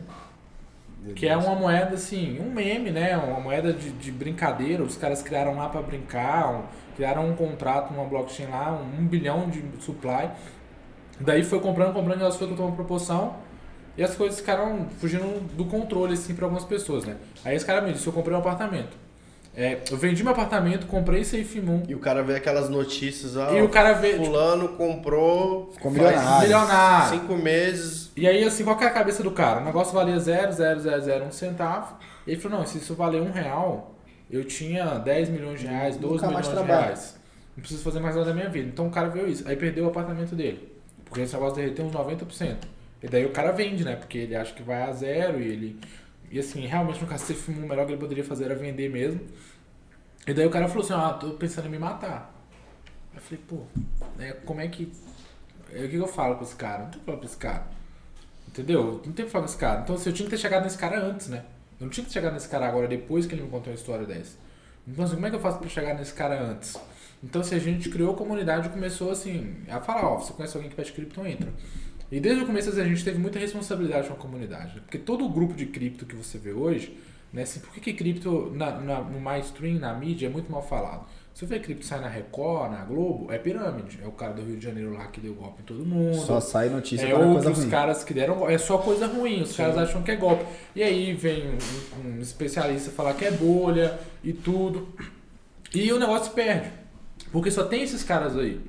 [1.14, 3.16] Que é uma moeda, assim, um meme, né?
[3.18, 4.82] Uma moeda de, de brincadeira.
[4.82, 6.64] Os caras criaram lá pra brincar, um-
[6.96, 10.32] criaram um contrato numa blockchain lá, um, um bilhão de supply.
[11.20, 13.36] Daí foi comprando, comprando, e elas foram tomando proporção.
[13.98, 17.16] E as coisas ficaram fugindo do controle, assim, pra algumas pessoas, né?
[17.44, 18.98] Aí esse cara me disse, eu comprei um apartamento.
[19.58, 21.84] É, eu vendi meu apartamento, comprei Safe Moon.
[21.88, 25.92] E o cara vê aquelas notícias, ah, E o cara vê, tipo, fulano comprou Ficou
[25.92, 26.42] milionário.
[26.42, 27.20] milionário.
[27.20, 28.12] cinco meses.
[28.18, 29.62] E aí, assim, qual que é a cabeça do cara?
[29.62, 31.96] O negócio valia 0,0001 centavo.
[32.28, 33.96] E ele falou, não, se isso valer um real,
[34.30, 37.20] eu tinha 10 milhões de reais, 12 Nunca mais milhões de reais.
[37.56, 38.68] Não preciso fazer mais nada da minha vida.
[38.68, 39.48] Então o cara viu isso.
[39.48, 40.70] Aí perdeu o apartamento dele.
[41.06, 42.56] Porque esse negócio derreteu uns 90%.
[43.02, 43.96] E daí o cara vende, né?
[43.96, 45.80] Porque ele acha que vai a zero e ele...
[46.36, 48.90] E assim, realmente no caso, se filmou, o melhor que ele poderia fazer era vender
[48.90, 49.22] mesmo.
[50.28, 52.36] E daí o cara falou assim, ah, tô pensando em me matar.
[53.14, 53.62] Eu falei, pô,
[54.18, 54.92] né, como é que...
[55.70, 56.84] O que eu falo pra esse cara?
[56.84, 57.68] Não tem que falar pra esse cara.
[58.50, 59.02] Entendeu?
[59.06, 59.82] Não tem que falar com esse cara.
[59.84, 61.46] Então, assim, eu tinha que ter chegado nesse cara antes, né?
[61.80, 63.78] Eu não tinha que ter chegado nesse cara agora, depois que ele me contou uma
[63.78, 64.36] história dessa.
[64.86, 66.78] Então, assim, como é que eu faço pra chegar nesse cara antes?
[67.24, 70.58] Então, se a gente criou a comunidade e começou, assim, a falar, ó, você conhece
[70.58, 71.50] alguém que pede cripto, entra.
[72.12, 74.76] E desde o começo, assim, a gente teve muita responsabilidade com a comunidade.
[74.76, 74.82] né?
[74.86, 76.96] Porque todo o grupo de cripto que você vê hoje,
[77.34, 80.62] né, assim, por que, que cripto na, na- no mainstream, na mídia, é muito mal
[80.62, 81.06] falado?
[81.34, 84.00] Se você vê cripto sai na Record, na Globo, é pirâmide.
[84.02, 86.16] É o cara do Rio de Janeiro lá que deu golpe em todo mundo.
[86.16, 87.70] Só sai notícia É para coisa ruim.
[87.70, 88.54] caras que deram golpe.
[88.54, 90.46] É só coisa ruim, os caras acham que é golpe.
[90.74, 94.88] E aí vem um, um especialista falar que é bolha e tudo.
[95.74, 96.70] E o negócio perde.
[97.34, 98.62] Porque só tem esses caras aí.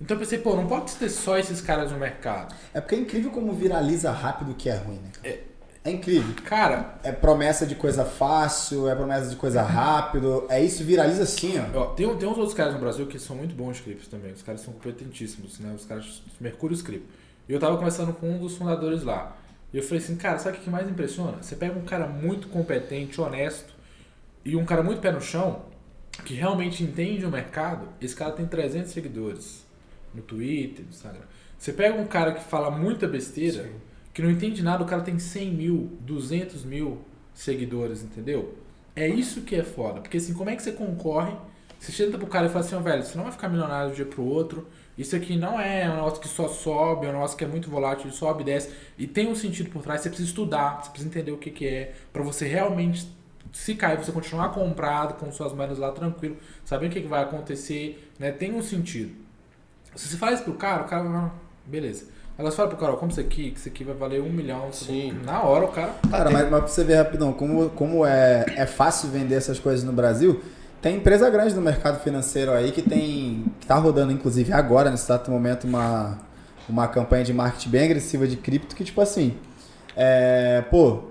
[0.00, 2.54] Então eu pensei, pô, não pode ter só esses caras no mercado.
[2.72, 5.38] É porque é incrível como viraliza rápido o que é ruim, né?
[5.82, 6.34] É incrível.
[6.44, 10.46] Cara, É promessa de coisa fácil, é promessa de coisa rápido.
[10.48, 11.78] É isso, viraliza assim, ó.
[11.78, 14.32] ó, tem, tem uns outros caras no Brasil que são muito bons criptos também.
[14.32, 15.72] Os caras são competentíssimos, né?
[15.74, 17.08] Os caras Mercúrio Cripto.
[17.48, 19.36] E eu tava conversando com um dos fundadores lá.
[19.72, 21.38] E eu falei assim, cara, sabe o que mais impressiona?
[21.42, 23.72] Você pega um cara muito competente, honesto,
[24.44, 25.62] e um cara muito pé no chão,
[26.24, 29.69] que realmente entende o mercado, esse cara tem 300 seguidores
[30.14, 31.24] no Twitter, no Instagram.
[31.58, 33.70] Você pega um cara que fala muita besteira,
[34.14, 36.98] que não entende nada, o cara tem 100 mil, 200 mil
[37.34, 38.56] seguidores, entendeu?
[38.96, 40.00] É isso que é foda.
[40.00, 41.34] Porque assim, como é que você concorre?
[41.78, 43.92] Você chega pro cara e fala assim, ó, velho, você não vai ficar milionário de
[43.92, 44.66] um dia pro outro.
[44.98, 47.70] Isso aqui não é um negócio que só sobe, é um negócio que é muito
[47.70, 48.70] volátil, ele sobe e desce.
[48.98, 51.66] E tem um sentido por trás, você precisa estudar, você precisa entender o que, que
[51.66, 53.10] é, pra você realmente,
[53.50, 57.22] se cair, você continuar comprado com suas moedas lá tranquilo, saber o que, que vai
[57.22, 58.30] acontecer, né?
[58.30, 59.14] Tem um sentido.
[59.94, 61.30] Se você fala isso pro cara, o cara vai, "Ah,
[61.66, 62.04] beleza.
[62.38, 64.30] Agora você fala pro cara, ó, como isso aqui, que isso aqui vai valer um
[64.30, 64.72] milhão.
[64.72, 65.12] Sim.
[65.24, 65.94] Na hora o cara.
[66.10, 69.84] Cara, mas, mas pra você ver rapidão, como, como é, é fácil vender essas coisas
[69.84, 70.40] no Brasil,
[70.80, 73.44] tem empresa grande no mercado financeiro aí que tem.
[73.60, 76.18] que tá rodando, inclusive, agora, nesse exato momento, uma,
[76.68, 79.36] uma campanha de marketing bem agressiva de cripto que, tipo assim,
[79.94, 81.10] é, pô,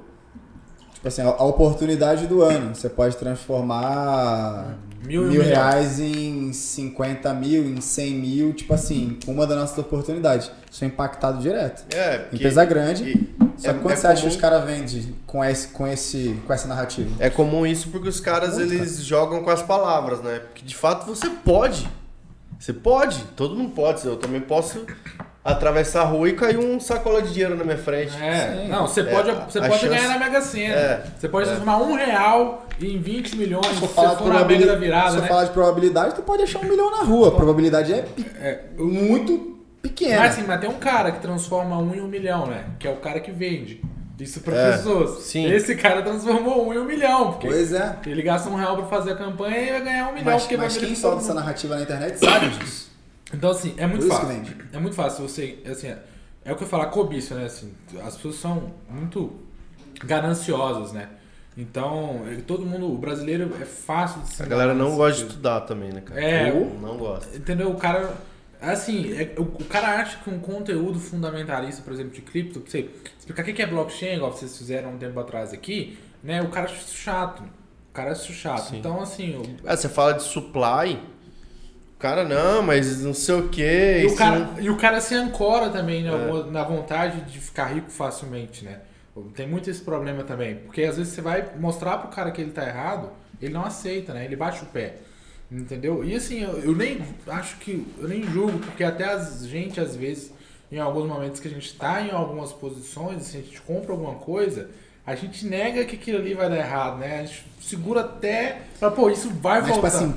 [1.00, 2.76] Tipo assim, a oportunidade do ano.
[2.76, 9.48] Você pode transformar Mil, mil, reais em 50 mil, em 100 mil, tipo assim, uma
[9.48, 10.52] das nossas oportunidades.
[10.70, 11.84] Isso é impactado direto.
[11.96, 13.04] É, porque- Empresa grande.
[13.04, 15.68] e- Só é- que quanto é você acha que comum- os caras vendem com, esse,
[15.70, 17.10] com, esse, com essa narrativa?
[17.20, 20.40] É comum isso porque os caras Muito, eles jogam com as palavras, né?
[20.40, 21.90] Porque de fato você pode.
[22.60, 24.06] Você pode, todo mundo pode.
[24.06, 24.86] Eu também posso
[25.44, 28.12] atravessar a rua e cair um sacola de dinheiro na minha frente.
[28.22, 28.68] É, Sim.
[28.68, 30.74] não, você É, pode, a- você a pode chance- ganhar na Mega Sena.
[30.76, 31.52] É, você pode é.
[31.54, 34.46] transformar um real em 20 milhões se você for falar de for na Mega da
[34.46, 35.28] probabilidade, virada, se for né?
[35.28, 37.30] falar de probabilidade, tu pode achar um milhão na rua.
[37.30, 38.06] A probabilidade é,
[38.42, 40.20] É, muito pequena.
[40.20, 42.66] mas assim, mas tem um cara que transforma um em um milhão, né?
[42.78, 43.82] Que é o cara que vende.
[44.20, 45.24] Isso para pessoas.
[45.24, 45.50] sim.
[45.50, 47.32] Esse cara transformou um em um milhão.
[47.32, 47.96] Porque Pois é.
[48.06, 50.26] ele gasta um real pra fazer a campanha e vai ganhar um milhão.
[50.34, 52.89] Mas, porque vai mas quem solta essa narrativa na internet sabe disso.
[53.34, 54.44] Então, assim, é muito fácil.
[54.74, 55.60] É muito fácil você.
[55.66, 56.00] Assim, é,
[56.46, 57.46] é o que eu falar cobiça, né?
[57.46, 59.32] Assim, as pessoas são muito
[60.04, 61.10] gananciosas, né?
[61.58, 65.28] Então, é, todo mundo, o brasileiro é fácil de se A galera não gosta de
[65.30, 66.22] estudar também, né, cara?
[66.24, 66.50] É.
[66.50, 67.36] Eu não gosto.
[67.36, 67.70] Entendeu?
[67.72, 68.14] O cara.
[68.62, 72.70] Assim, é- o, o cara acha que um conteúdo fundamentalista, por exemplo, de cripto, pra
[72.72, 76.42] você explicar o que é blockchain, igual vocês fizeram um tempo atrás aqui, né?
[76.42, 77.42] O cara acha isso chato.
[77.42, 78.70] O cara acha isso chato.
[78.70, 78.78] Sim.
[78.80, 79.36] Então, assim.
[79.38, 81.00] o- Ah, você fala de supply,
[82.00, 83.62] cara não, mas não sei o que.
[84.02, 87.66] E o, cara, e o cara se ancora também né, alguma- na vontade de ficar
[87.66, 88.80] rico facilmente, né?
[89.36, 90.56] Tem muito esse problema também.
[90.56, 93.10] Porque às vezes você vai mostrar pro cara que ele tá errado,
[93.42, 94.24] ele não aceita, né?
[94.24, 94.96] Ele bate o pé.
[95.52, 96.04] Entendeu?
[96.04, 97.86] E assim, eu, eu nem acho que.
[97.98, 100.32] Eu nem julgo, porque até a gente, às vezes,
[100.72, 104.14] em alguns momentos que a gente tá em algumas posições, se a gente compra alguma
[104.16, 104.70] coisa,
[105.06, 107.20] a gente nega que aquilo ali vai dar errado, né?
[107.22, 108.60] A gente segura até.
[108.80, 109.98] Fala, pô, isso vai Mas, tipo voltar.
[109.98, 110.14] assim,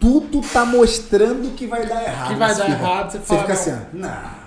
[0.00, 2.28] tudo tá mostrando que vai dar errado.
[2.28, 3.60] Que vai dar fica- errado, você Você fala, fica não.
[3.60, 4.40] assim, ó, não,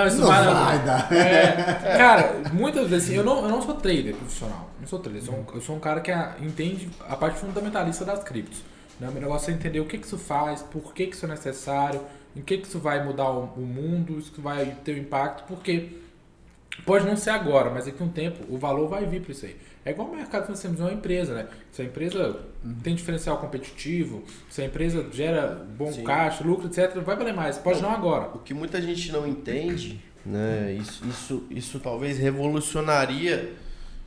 [0.00, 1.12] Não, isso não vai, vai dar.
[1.12, 1.52] É,
[1.98, 4.70] cara, muitas vezes assim, eu não, eu não sou trader profissional.
[4.80, 5.20] Não sou trader.
[5.22, 8.62] Eu sou um, eu sou um cara que a- entende a parte fundamentalista das criptos.
[9.00, 9.08] Né?
[9.08, 11.28] O meu negócio é entender o que, que isso faz, por que, que isso é
[11.28, 12.00] necessário,
[12.36, 15.98] em que, que isso vai mudar o, o mundo, isso vai ter um impacto, porque
[16.84, 19.46] pode não ser agora, mas daqui a um tempo o valor vai vir para isso
[19.46, 19.56] aí.
[19.84, 21.46] É igual o mercado financeiro, é uma empresa, né?
[21.70, 22.40] Se a empresa
[22.82, 26.04] tem diferencial competitivo, se a empresa gera bom Sim.
[26.04, 27.58] caixa, lucro, etc., vai valer mais.
[27.58, 28.30] Pode não agora.
[28.34, 30.74] O que muita gente não entende, né?
[30.80, 33.52] Isso, isso, isso talvez revolucionaria.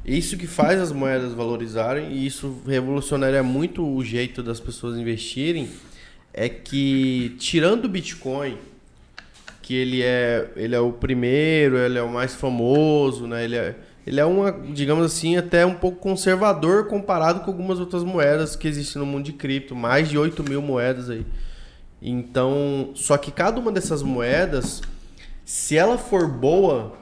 [0.04, 5.70] Isso que faz as moedas valorizarem e isso revolucionaria muito o jeito das pessoas investirem.
[6.34, 8.58] É que tirando o Bitcoin,
[9.62, 13.44] que ele é, ele é o primeiro, ele é o mais famoso, né?
[13.44, 13.76] Ele é,
[14.08, 18.66] ele é uma, digamos assim, até um pouco conservador comparado com algumas outras moedas que
[18.66, 21.26] existem no mundo de cripto, mais de 8 mil moedas aí.
[22.02, 24.82] Então, só que cada uma dessas moedas,
[25.44, 26.94] se ela for boa,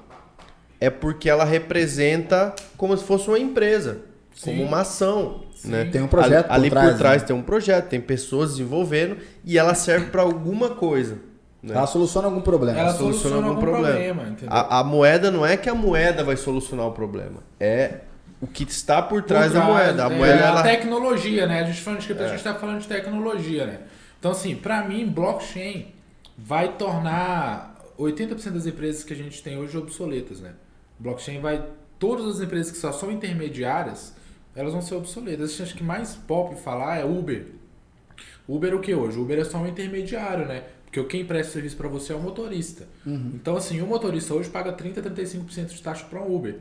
[0.82, 4.02] é porque ela representa como se fosse uma empresa,
[4.34, 4.52] Sim.
[4.52, 5.70] como uma ação, Sim.
[5.70, 5.86] né?
[5.86, 7.28] Tem um projeto ali, por ali trás, por trás né?
[7.28, 11.20] tem um projeto, tem pessoas desenvolvendo e ela serve para alguma coisa.
[11.66, 11.76] Né?
[11.76, 12.80] Ela soluciona algum problema.
[12.80, 14.56] Ela soluciona soluciona algum algum problema, problema.
[14.56, 18.02] A, a moeda não é que a moeda vai solucionar o problema, é
[18.40, 20.06] o que está por Por trás da moeda.
[20.08, 21.62] A é, moeda a ela, tecnologia, né?
[21.62, 22.30] A gente falando de cripto, a É.
[22.30, 23.80] gente tá falando de tecnologia, né?
[24.20, 25.88] Então, assim, pra mim, blockchain
[26.38, 30.52] vai tornar 80% das empresas que a gente tem hoje obsoletas, né?
[31.00, 31.64] Blockchain vai.
[31.98, 34.14] Todas as empresas que só são intermediárias,
[34.56, 35.60] elas vão ser obsoletas.
[35.60, 37.48] Acho que mais pop falar é Uber.
[38.48, 39.18] Uber é o que hoje?
[39.18, 40.64] Uber é só um intermediário, né?
[40.96, 42.88] Porque quem presta serviço para você é o motorista.
[43.36, 46.58] Então, assim, o motorista hoje paga 30, 35% de taxa para um Uber.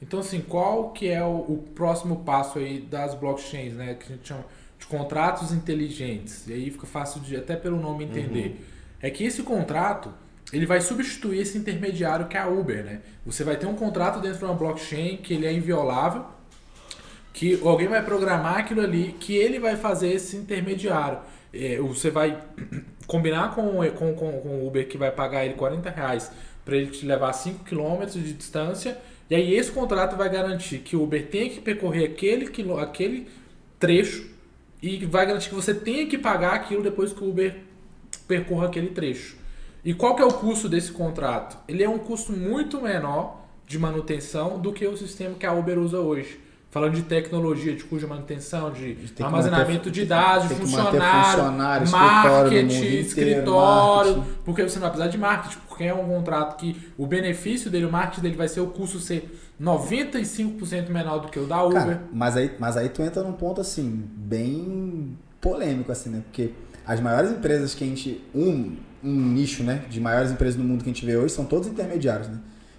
[0.00, 3.94] Então, assim, qual que é o, o próximo passo aí das blockchains, né?
[3.94, 4.44] Que a gente chama
[4.78, 6.46] de contratos inteligentes.
[6.46, 8.64] E aí fica fácil de, até pelo nome entender.
[9.00, 10.12] É que esse contrato,
[10.52, 13.00] ele vai substituir esse intermediário que é a Uber, né?
[13.26, 16.24] Você vai ter um contrato dentro de uma blockchain que ele é inviolável,
[17.32, 21.18] que alguém vai programar aquilo ali, que ele vai fazer esse intermediário.
[21.52, 22.40] É, você vai
[23.06, 26.30] combinar com, com, com, com o Uber que vai pagar ele 40 reais
[26.64, 28.96] para ele te levar 5 km de distância,
[29.28, 33.28] e aí esse contrato vai garantir que o Uber tenha que percorrer aquele, quilô- aquele
[33.80, 34.30] trecho
[34.82, 37.56] e vai garantir que você tenha que pagar aquilo depois que o Uber
[38.28, 39.36] percorra aquele trecho.
[39.84, 41.56] E qual que é o custo desse contrato?
[41.66, 45.78] Ele é um custo muito menor de manutenção do que o sistema que a Uber
[45.78, 46.38] usa hoje.
[46.72, 52.32] Falando de tecnologia, de cuja manutenção, de armazenamento manter- de dados, de funcionário, funcionário, escritório
[52.40, 54.36] marketing, inteiro, escritório, marketing.
[54.42, 57.84] porque você não vai precisar de marketing, porque é um contrato que o benefício dele,
[57.84, 61.78] o marketing dele vai ser o custo ser 95% menor do que o da Uber.
[61.78, 66.22] Cara, mas aí, mas aí tu entra num ponto assim, bem polêmico, assim, né?
[66.24, 66.52] Porque
[66.86, 68.24] as maiores empresas que a gente.
[68.34, 69.82] Um, um nicho, né?
[69.90, 72.38] De maiores empresas do mundo que a gente vê hoje são todos intermediários, né?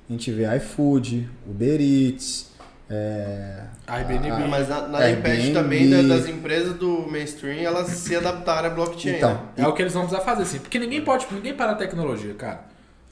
[0.10, 2.51] A gente vê iFood, Uber Eats,
[2.93, 4.29] É, Airbnb.
[4.32, 5.29] a- Mas na, nada Airbnb.
[5.36, 9.17] impede também da- das empresas do mainstream elas se adaptarem à blockchain.
[9.17, 9.39] Então, né?
[9.58, 10.60] É o que eles vão precisar fazer, assim.
[10.60, 12.62] Porque ninguém pode, ninguém para a tecnologia, cara.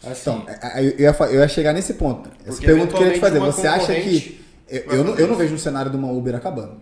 [0.04, 2.30] Assim, Então, é- é- eu ia, eu ia chegar nesse ponto.
[2.46, 3.40] Essa pergunta que eu queria te fazer.
[3.40, 4.42] Você acha que.
[4.68, 6.78] Eu, eu não, eu não vejo um cenário de uma Uber acabando.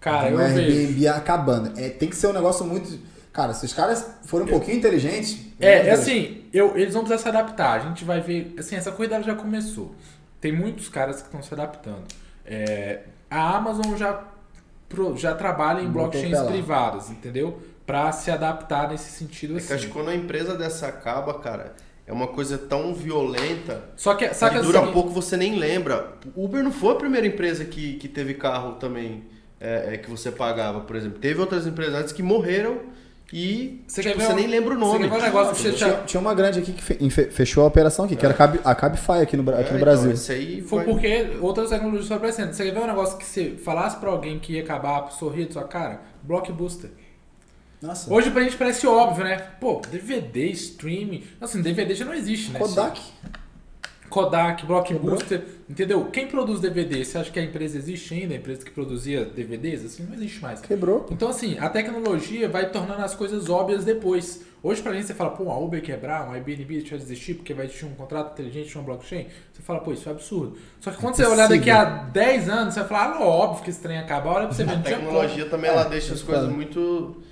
[0.00, 0.76] cara, de eu uma vejo.
[0.78, 1.78] Airbnb acabando.
[1.80, 2.98] É, tem que ser um negócio muito.
[3.32, 5.38] Cara, se os caras forem um pouquinho inteligentes.
[5.60, 7.80] É, é assim, eu, eles vão precisar se adaptar.
[7.80, 8.54] A gente vai ver.
[8.58, 9.94] Assim, essa corrida já começou.
[10.40, 12.02] Tem muitos caras que estão se adaptando.
[12.50, 12.98] É,
[13.30, 14.24] a Amazon já,
[15.16, 17.62] já trabalha em Botou blockchains privadas, entendeu?
[17.86, 19.86] Pra se adaptar nesse sentido É que acho assim.
[19.86, 24.58] que quando a empresa dessa acaba, cara, é uma coisa tão violenta Só que, que
[24.60, 26.14] dura assim, pouco você nem lembra.
[26.34, 29.24] Uber não foi a primeira empresa que, que teve carro também
[29.60, 31.20] é, é, que você pagava, por exemplo.
[31.20, 32.80] Teve outras empresas antes que morreram
[33.32, 35.08] e Você tipo, você um- nem lembra o você nome.
[35.08, 37.66] ver um negócio que você Tinha, tinha uma grande aqui que fe- fe- fechou a
[37.66, 40.10] operação aqui, que era a Cab- a Cabify aqui no, É, aqui no então, Brasil.
[40.12, 42.52] esse aí Foi vai- porque outras tecnologias foram aparecendo.
[42.52, 45.52] Você quer ver um negócio que você falasse pra alguém que ia acabar, sorrir de
[45.52, 46.00] sua cara?
[46.22, 46.90] Blockbuster.
[47.80, 48.12] Nossa.
[48.12, 49.38] Hoje pra gente parece óbvio, né?
[49.58, 51.24] Pô, DVD, streaming.
[51.40, 52.58] Assim, DVD já não existe, né?
[52.58, 53.00] Kodak.
[54.10, 56.04] Kodak, Blockbuster, entendeu?
[56.06, 57.04] Quem produz DVD?
[57.04, 58.34] Você acha que a empresa existe ainda?
[58.34, 59.84] A empresa que produzia DVDs?
[59.86, 60.60] Assim, não existe mais.
[60.60, 61.06] Quebrou.
[61.10, 64.42] Então, assim, a tecnologia vai tornando as coisas óbvias depois.
[64.62, 67.54] Hoje, pra gente, você fala, pô, a Uber quebrar, um Airbnb deixar de existir porque
[67.54, 69.26] vai existir um contrato inteligente, uma blockchain.
[69.52, 70.58] Você fala, pô, isso é absurdo.
[70.80, 73.70] Só que quando você olhar daqui a 10 anos, você vai falar, ah, óbvio que
[73.70, 74.28] esse trem acaba.
[74.30, 75.50] Olha pra você ver, A não tecnologia como.
[75.50, 77.22] também É, ela deixa as eu coisas muito.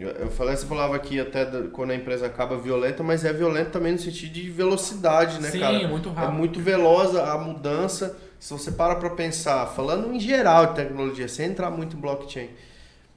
[0.00, 3.70] Eu eu falei essa palavra aqui até quando a empresa acaba violenta, mas é violenta
[3.70, 5.88] também no sentido de velocidade, né, Sim, cara?
[5.88, 6.32] muito É rápido.
[6.36, 8.16] muito veloz a mudança.
[8.38, 12.50] Se você para pra pensar, falando em geral de tecnologia, sem entrar muito em blockchain,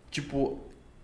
[0.09, 0.59] tipo,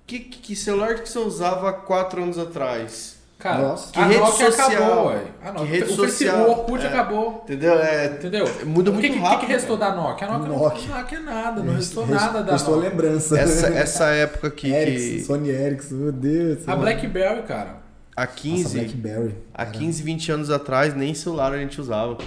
[0.08, 3.18] que, que que celular que você usava há quatro anos atrás?
[3.40, 3.90] Cara, Nossa.
[3.90, 4.72] a Que rede Nokia social?
[4.84, 5.22] acabou, ué.
[5.44, 6.38] A Que Nokia, rede o Facebook, social?
[6.48, 6.88] o Orkut É.
[6.88, 7.42] acabou.
[7.44, 7.74] Entendeu?
[7.80, 8.46] É, Entendeu?
[8.66, 10.28] Muda o que, muito que- rápido, que restou da Nokia?
[10.28, 10.88] A Nokia, Nokia.
[10.90, 12.90] não, Nokia nada, não restou Rest- nada da Restou a Nokia.
[12.90, 13.40] lembrança.
[13.40, 16.68] essa, essa época aqui Ericsson, que Sony Ericsson, meu Deus.
[16.68, 17.78] A Blackberry, cara.
[18.16, 19.36] há Nossa, 15, Blackberry.
[19.54, 19.78] há Cara.
[19.78, 22.18] 15, 20 anos atrás nem celular a gente usava.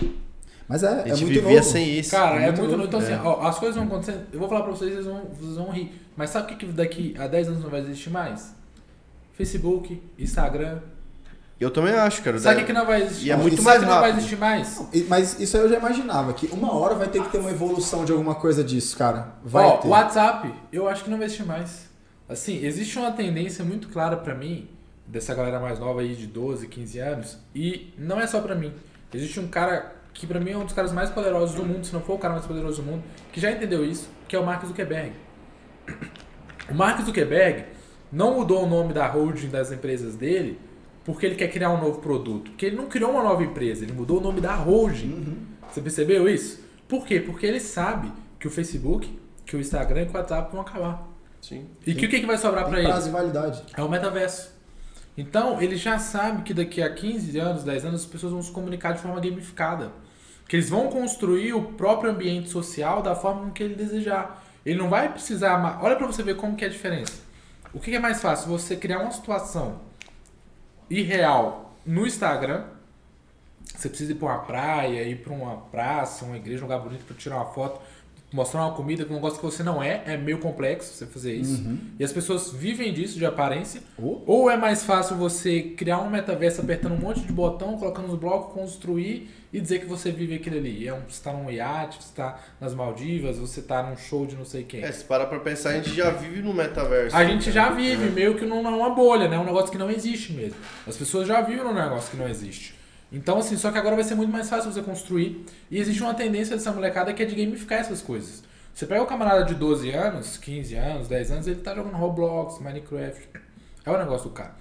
[0.68, 1.62] Mas é, A é gente muito vivia novo.
[1.72, 2.12] sem isso.
[2.12, 2.84] Cara, é muito muito novo.
[2.86, 3.02] Então, É.
[3.02, 4.20] assim, ó, as coisas vão acontecendo.
[4.32, 5.92] Eu vou falar pra vocês, vocês vão, vocês vão rir.
[6.16, 8.54] Mas sabe o que, que daqui a 10 anos não vai existir mais?
[9.32, 10.78] Facebook, Instagram.
[11.60, 12.38] Eu também acho, cara.
[12.38, 13.26] Sabe o que, não vai existir?
[13.26, 14.16] E é muito mais que não vai rápido.
[14.18, 14.88] existir mais?
[14.94, 17.50] E- Mas isso aí eu já imaginava, que uma hora vai ter que ter uma
[17.50, 19.34] evolução de alguma coisa disso, cara.
[19.44, 19.86] Vai Ó, ter.
[19.88, 21.90] o WhatsApp, eu acho que não vai existir mais.
[22.26, 24.70] Assim, existe uma tendência muito clara pra mim,
[25.06, 28.72] dessa galera mais nova aí de 12, 15 anos, e não é só pra mim.
[29.12, 31.92] Existe um cara que pra mim é um dos caras mais poderosos do mundo, se
[31.92, 34.46] não for o cara mais poderoso do mundo, que já entendeu isso, que é o
[34.46, 35.12] Mark Zuckerberg.
[36.70, 37.64] O Mark Zuckerberg
[38.12, 40.58] não mudou o nome da holding das empresas dele
[41.04, 42.50] porque ele quer criar um novo produto.
[42.50, 45.38] Porque ele não criou uma nova empresa, ele mudou o nome da holding.
[45.70, 46.62] Você percebeu isso?
[46.88, 47.20] Por quê?
[47.20, 51.08] Porque ele sabe que o Facebook, que o Instagram e que o WhatsApp vão acabar.
[51.40, 51.66] Sim.
[51.86, 52.88] E que o que, que vai sobrar pra ele?
[52.88, 53.62] prazo de validade.
[53.76, 54.52] É o metaverso.
[55.16, 58.50] Então, ele já sabe que daqui a 15 anos, 10 anos, as pessoas vão se
[58.50, 59.92] comunicar de forma gamificada.
[60.48, 64.44] Que eles vão construir o próprio ambiente social da forma que ele desejar.
[64.64, 65.80] Ele não vai precisar...
[65.82, 67.22] Olha pra você ver como que é a diferença.
[67.72, 68.48] O que é mais fácil?
[68.48, 69.80] Você criar uma situação
[70.90, 72.64] irreal no Instagram.
[73.74, 77.05] Você precisa ir pra uma praia, ir pra uma praça, uma igreja, um lugar bonito
[77.05, 77.81] pra tirar uma foto,
[78.32, 80.02] mostrar uma comida, um negócio que você não é.
[80.06, 81.64] É meio complexo você fazer isso.
[81.98, 83.82] E as pessoas vivem disso, de aparência.
[83.98, 84.20] Oh.
[84.26, 88.18] Ou é mais fácil você criar um metaverso apertando um monte de botão, colocando os
[88.18, 90.86] blocos, construir e dizer que você vive aquilo ali.
[90.86, 94.36] É um, você tá num iate, você tá nas Maldivas, você tá num show de
[94.36, 94.82] não sei quem.
[94.82, 97.16] É, se parar pra pensar, a gente já vive no metaverso.
[97.16, 97.76] A gente já né?
[97.76, 99.38] vive meio que numa bolha, né?
[99.38, 100.56] Um negócio que não existe mesmo.
[100.86, 102.79] As pessoas já vivem num negócio que não existe.
[103.12, 105.44] Então, assim, só que agora vai ser muito mais fácil você construir.
[105.70, 108.42] E existe uma tendência dessa molecada que é de gamificar essas coisas.
[108.72, 112.60] Você pega o camarada de 12 anos, 15 anos, 10 anos, ele tá jogando Roblox,
[112.60, 113.28] Minecraft.
[113.84, 114.54] É o negócio do cara.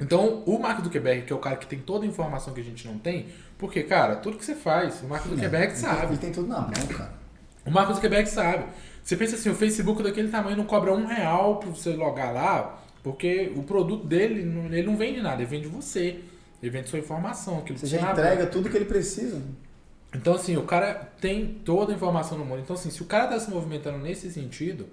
[0.00, 2.64] Então, o Mark Zuckerberg, que é o cara que tem toda a informação que a
[2.64, 3.26] gente não tem,
[3.58, 6.06] porque, cara, tudo que você faz, o Mark Zuckerberg Ele tem- sabe.
[6.12, 7.12] Ele tem tudo na mão, cara.
[7.64, 8.64] O Marcos Zuckerberg sabe.
[9.02, 12.80] Você pensa assim, o Facebook daquele tamanho não cobra um real pra você logar lá,
[13.02, 14.40] porque o produto dele,
[14.72, 16.20] ele não vende nada, ele vende você.
[16.62, 17.58] Ele vende sua informação.
[17.58, 18.22] Aquilo Você que já abre.
[18.22, 19.42] entrega tudo que ele precisa.
[20.14, 22.60] Então, assim, o cara tem toda a informação no mundo.
[22.60, 24.86] Então, assim, se o cara tá se movimentando nesse sentido,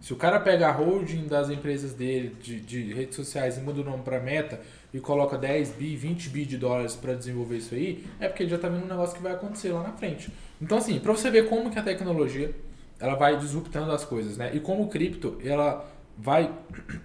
[0.00, 3.80] se o cara pega a holding das empresas dele, de, de redes sociais, e muda
[3.80, 4.60] o nome pra meta
[4.92, 8.50] e coloca 10 bi, 20 bi de dólares pra desenvolver isso aí, é porque ele
[8.50, 10.30] já tá vendo um negócio que vai acontecer lá na frente.
[10.60, 12.54] Então, assim, pra você ver como que a tecnologia
[13.00, 14.50] ela vai disruptando as coisas, né?
[14.54, 16.50] E como o cripto, ela vai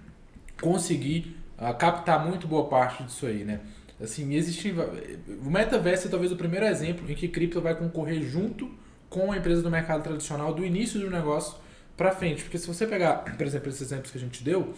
[0.62, 3.60] conseguir ah, captar muito boa parte disso aí, né?
[4.02, 4.74] Assim, existe.
[5.44, 8.70] O metaverso é talvez o primeiro exemplo em que cripto vai concorrer junto
[9.10, 11.58] com a empresa do mercado tradicional do início do negócio
[11.98, 12.44] para frente.
[12.44, 14.74] Porque se você pegar, por exemplo, esses exemplos que a gente deu,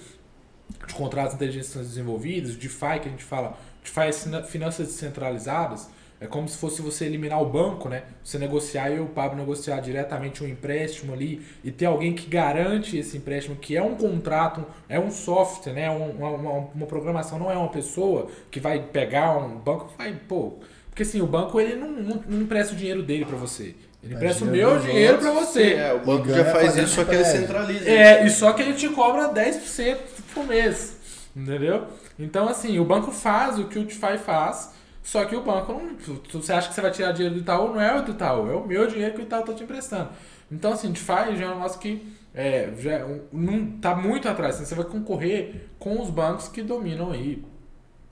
[0.87, 5.89] de contratos de inteligência desenvolvidos, DeFi que a gente fala, DeFi é finanças descentralizadas,
[6.21, 8.03] é como se fosse você eliminar o banco, né?
[8.23, 12.95] Você negociar e o Pablo negociar diretamente um empréstimo ali e ter alguém que garante
[12.95, 15.89] esse empréstimo, que é um contrato, é um software, né?
[15.89, 20.59] Uma, uma, uma programação, não é uma pessoa que vai pegar um banco, vai, pô.
[20.91, 23.73] Porque assim, o banco ele não, não, não empresta o dinheiro dele para você.
[24.03, 25.73] Ele empresta o meu dinheiro para você.
[25.73, 27.89] É, o banco já faz isso, só que ele centraliza.
[27.89, 29.97] É, e só que ele te cobra 10%
[30.35, 30.97] por mês.
[31.35, 31.87] Entendeu?
[32.19, 34.71] Então, assim, o banco faz o que o DeFi faz,
[35.03, 35.97] só que o banco não.
[36.31, 37.73] Você acha que você vai tirar dinheiro do Itaú?
[37.73, 40.09] Não é o do Itaú, é o meu dinheiro que o Itaú está te emprestando.
[40.51, 44.55] Então, assim, DeFi já é um negócio que é, já é não tá muito atrás.
[44.55, 47.43] Assim, você vai concorrer com os bancos que dominam aí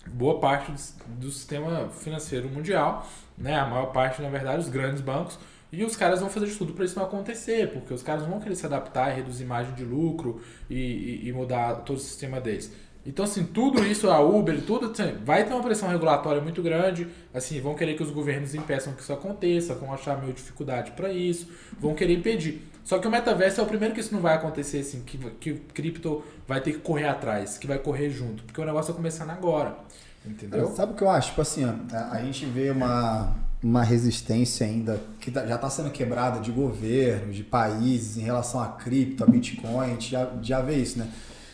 [0.07, 3.59] boa parte do, do sistema financeiro mundial, né?
[3.59, 5.37] A maior parte, na verdade, os grandes bancos.
[5.71, 8.39] E os caras vão fazer de tudo para isso não acontecer, porque os caras vão
[8.39, 12.73] querer se adaptar, reduzir margem de lucro e, e, e, mudar todo o sistema deles.
[13.05, 17.07] Então, assim, tudo isso, a Uber, tudo, assim, vai ter uma pressão regulatória muito grande,
[17.33, 21.11] assim, vão querer que os governos impeçam que isso aconteça, vão achar meio dificuldade para
[21.11, 21.47] isso,
[21.79, 22.61] vão querer impedir.
[22.83, 25.51] Só que o metaverso é o primeiro que isso não vai acontecer, assim, que, que
[25.51, 28.93] o cripto vai ter que correr atrás, que vai correr junto, porque o negócio está
[28.93, 29.77] começando agora,
[30.25, 30.67] entendeu?
[30.75, 31.29] Sabe o que eu acho?
[31.29, 35.89] Tipo assim, ó, a gente vê uma uma resistência ainda que tá, já está sendo
[35.91, 40.61] quebrada de governos, de países em relação a cripto, a Bitcoin, a gente já, já
[40.61, 41.09] vê isso, né?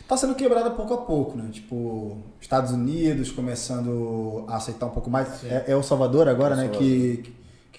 [0.05, 1.49] Está sendo quebrada pouco a pouco, né?
[1.51, 5.43] Tipo, Estados Unidos começando a aceitar um pouco mais.
[5.43, 6.67] É, é, o Salvador agora, né?
[6.67, 7.33] Que,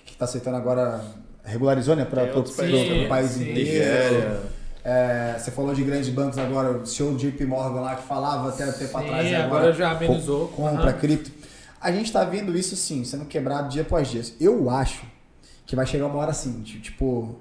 [0.05, 1.05] que está aceitando agora,
[1.45, 2.05] regularizou, né?
[2.05, 4.41] Para o país inteiro.
[4.83, 8.71] É, você falou de grandes bancos agora, o senhor JP Morgan lá que falava até
[8.73, 9.27] tempo atrás.
[9.33, 10.49] Agora, agora já amenizou.
[10.49, 10.99] Compra uhum.
[10.99, 11.31] cripto.
[11.81, 14.23] A gente está vendo isso sim, sendo quebrado dia após dia.
[14.41, 15.05] Eu acho
[15.65, 17.37] que vai chegar uma hora assim, tipo,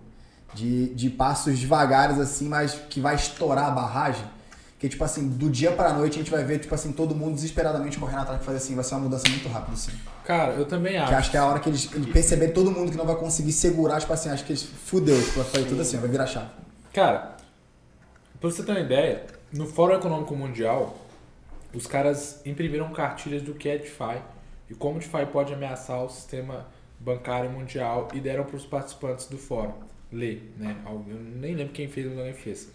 [0.53, 4.34] de, de passos devagares assim, mas que vai estourar a barragem.
[4.77, 7.35] Que, tipo assim, do dia pra noite a gente vai ver, tipo assim, todo mundo
[7.35, 9.91] desesperadamente correndo atrás de fazer assim, vai ser uma mudança muito rápida, assim.
[10.25, 11.07] Pra eu também acho.
[11.07, 13.15] Que acho que é a hora que eles, eles perceberem todo mundo que não vai
[13.15, 16.27] conseguir segurar, tipo assim, acho que eles fudeu, tipo, vai fazer tudo assim, vai virar
[16.27, 16.49] chave.
[16.91, 17.37] Cara,
[18.39, 20.97] pra você ter uma ideia, no Fórum Econômico Mundial,
[21.73, 24.21] os caras imprimiram cartilhas do que é DeFi
[24.69, 26.65] e como o DeFi pode ameaçar o sistema
[26.99, 29.73] bancário mundial e deram para os participantes do fórum
[30.11, 30.75] ler, né?
[30.85, 32.69] Eu nem lembro quem fez, mas alguém fez.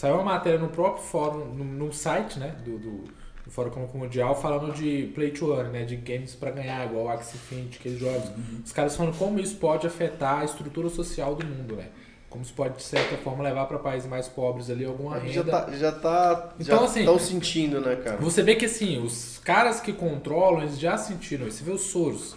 [0.00, 3.04] Saiu uma matéria no próprio fórum, no, no site, né, do, do,
[3.44, 7.04] do Fórum Econômico Mundial, falando de play to earn, né, de games para ganhar, igual
[7.04, 8.30] o Axie Infinity, aqueles jogos.
[8.30, 8.62] Uhum.
[8.64, 11.88] Os caras falando como isso pode afetar a estrutura social do mundo, né?
[12.30, 15.32] como se pode de certa forma levar para países mais pobres ali alguma renda.
[15.32, 18.16] Já tá, já tá então já assim, estão sentindo, né, cara?
[18.18, 21.58] Você vê que assim, os caras que controlam, eles já sentiram isso.
[21.58, 22.36] Você vê o Soros,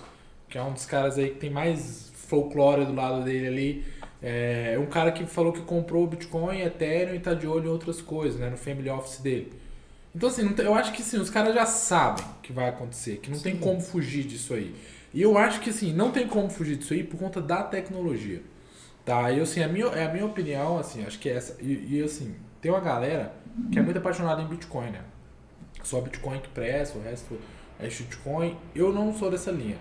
[0.49, 3.85] que é um dos caras aí que tem mais folclore do lado dele ali.
[4.25, 8.01] É um cara que falou que comprou Bitcoin, Ethereum e tá de olho em outras
[8.01, 9.51] coisas, né, no family office dele.
[10.15, 13.37] Então assim, eu acho que sim, os caras já sabem que vai acontecer, que não
[13.37, 13.43] sim.
[13.43, 14.73] tem como fugir disso aí.
[15.13, 18.41] E eu acho que assim, não tem como fugir disso aí por conta da tecnologia.
[19.05, 21.57] Tá, e assim, a minha, é a minha opinião, assim, acho que é essa.
[21.61, 23.33] E, e, assim, tem uma galera
[23.69, 25.01] que é muito apaixonada em Bitcoin, né?
[25.83, 27.37] Só Bitcoin que presta, o resto
[27.77, 28.55] é shitcoin.
[28.73, 29.75] Eu não sou dessa linha.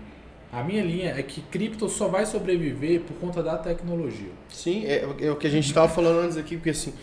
[0.53, 4.29] A minha linha é que cripto só vai sobreviver por conta da tecnologia.
[4.49, 6.93] Sim, é, é o que a gente estava falando antes aqui, porque assim,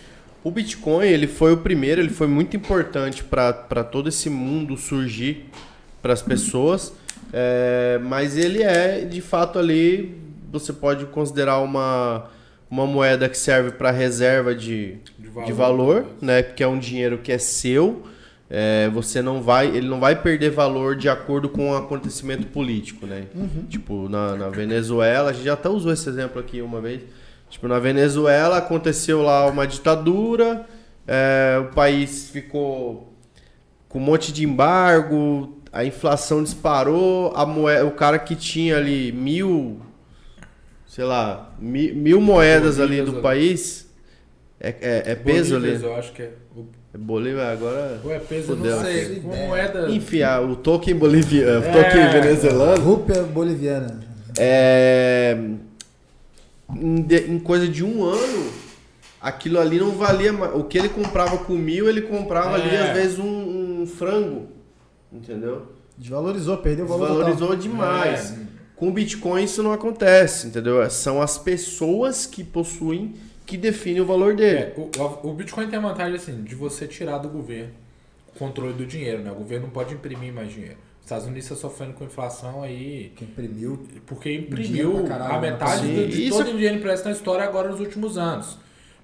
[0.45, 5.47] o Bitcoin ele foi o primeiro, ele foi muito importante para todo esse mundo surgir
[6.01, 6.95] para as pessoas,
[7.33, 10.17] é, mas ele é de fato ali
[10.53, 12.31] você pode considerar uma,
[12.71, 16.43] uma moeda que serve para reserva de, de valor, de valor né?
[16.43, 18.05] Que é um dinheiro que é seu.
[18.53, 23.07] É, você não vai, ele não vai perder valor de acordo com o acontecimento político,
[23.07, 23.27] né?
[23.35, 23.65] Uhum.
[23.69, 27.03] Tipo, na, na Venezuela, a gente já até usou esse exemplo aqui uma vez.
[27.49, 30.67] Tipo, na Venezuela aconteceu lá uma ditadura,
[31.07, 33.15] é, o país ficou
[33.89, 39.13] com um monte de embargo, a inflação disparou, a moeda, o cara que tinha ali
[39.13, 39.81] mil
[40.91, 43.89] sei lá, mil, mil moedas ali do país.
[44.59, 45.81] É, é, é peso ali?
[45.81, 46.33] Eu acho que é.
[46.93, 48.01] É Bolívia agora.
[48.03, 48.77] Ou é peso, fudeu.
[48.77, 49.21] não sei.
[49.21, 49.91] Uma moeda.
[49.91, 52.83] Enfim, o token boliviano, é, token venezuelano.
[52.83, 54.01] Rúpia boliviana.
[54.37, 55.39] É.
[56.75, 58.51] Em, em, coisa de um ano,
[59.21, 60.53] aquilo ali não valia mais.
[60.55, 62.63] O que ele comprava com mil, ele comprava é.
[62.63, 64.49] ali, às vezes, um, um, frango.
[65.13, 65.67] Entendeu?
[65.97, 67.07] Desvalorizou, perdeu o valor.
[67.07, 67.63] Desvalorizou total.
[67.63, 68.33] demais.
[68.33, 68.51] É.
[68.75, 70.89] Com o Bitcoin isso não acontece, entendeu?
[70.91, 73.15] São as pessoas que possuem
[73.51, 74.59] que definem o valor dele.
[74.59, 77.73] É, o, o, Bitcoin tem a vantagem assim, de você tirar do governo
[78.33, 79.33] o controle do dinheiro, né?
[79.33, 80.77] O governo não pode imprimir mais dinheiro.
[81.01, 83.13] Os Estados Unidos está sofrendo com inflação aí.
[83.17, 83.89] Que imprimiu.
[84.07, 87.45] Porque imprimiu caralho, a metade Sim, de, de isso- todo o dinheiro impresso na história
[87.45, 88.57] agora nos últimos anos.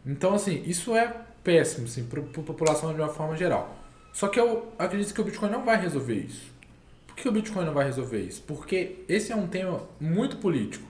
[0.06, 3.76] Então, assim, isso é péssimo, assim, para a população de uma forma geral.
[4.12, 6.54] Só que eu acredito que o Bitcoin não vai resolver isso.
[7.08, 8.42] Por que o Bitcoin não vai resolver isso?
[8.42, 10.86] Porque esse é um tema muito político.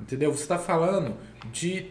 [0.00, 0.32] Entendeu?
[0.32, 1.16] Você está falando
[1.52, 1.86] de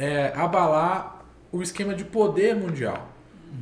[0.00, 3.08] é, abalar o esquema de poder mundial.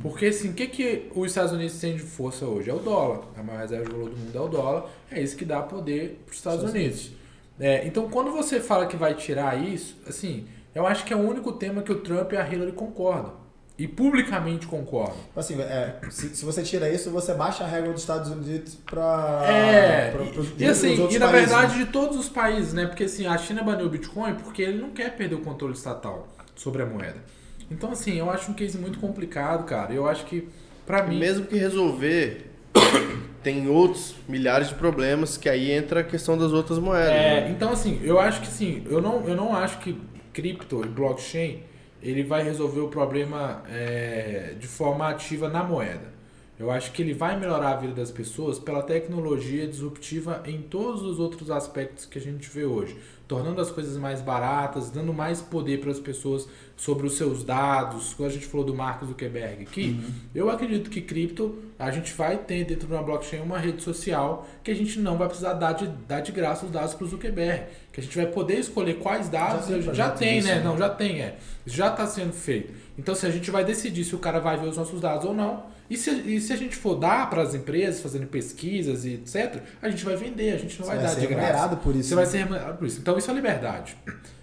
[0.01, 2.69] Porque assim, o que, que os Estados Unidos têm de força hoje?
[2.69, 3.23] É o dólar.
[3.35, 4.89] A maior reserva de valor do mundo é o dólar.
[5.11, 7.11] É isso que dá poder para os Estados Unidos.
[7.59, 11.19] É, então, quando você fala que vai tirar isso, assim, eu acho que é o
[11.19, 13.33] único tema que o Trump e a Hillary concordam.
[13.79, 15.15] E publicamente concordam.
[15.33, 19.41] Assim, é, se, se você tira isso, você baixa a regra dos Estados Unidos pra.
[19.47, 21.85] É, pra- e, pros assim, outros e na países, verdade né?
[21.85, 22.87] de todos os países, né?
[22.87, 26.27] Porque assim, a China baniu o Bitcoin porque ele não quer perder o controle estatal
[26.55, 27.23] sobre a moeda.
[27.71, 29.93] Então, assim, eu acho um case muito complicado, cara.
[29.93, 30.49] Eu acho que,
[30.85, 31.17] pra mim.
[31.17, 32.51] Mesmo que resolver,
[33.41, 37.13] tem outros milhares de problemas que aí entra a questão das outras moedas.
[37.13, 37.51] É, né?
[37.51, 39.97] então assim, eu acho que sim, eu não, eu não acho que
[40.33, 41.68] cripto e blockchain
[42.01, 46.19] ele vai resolver o problema é, de forma ativa na moeda.
[46.59, 51.01] Eu acho que ele vai melhorar a vida das pessoas pela tecnologia disruptiva em todos
[51.03, 52.97] os outros aspectos que a gente vê hoje,
[53.29, 58.11] tornando as coisas mais baratas, dando mais poder para as pessoas sobre os seus dados.
[58.15, 60.01] Quando a gente falou do Marcos Zuckerberg aqui,
[60.33, 64.47] eu acredito que cripto a gente vai ter dentro de uma blockchain uma rede social
[64.63, 67.07] que a gente não vai precisar dar de, dar de graça os dados para o
[67.07, 70.55] Zuckerberg, que a gente vai poder escolher quais dados Já tem já, tem, né?
[70.55, 70.63] né?
[70.63, 71.37] Não, já tem, é.
[71.67, 72.73] Já está sendo feito.
[72.97, 75.35] Então, se a gente vai decidir se o cara vai ver os nossos dados ou
[75.35, 79.15] não, e se, e se a gente for dar para as empresas fazendo pesquisas e
[79.15, 81.75] etc, a gente vai vender, a gente não Você vai, vai dar de graça.
[81.77, 82.31] por isso, Você vai né?
[82.31, 82.99] ser remunerado por isso.
[82.99, 83.97] Então, isso é liberdade.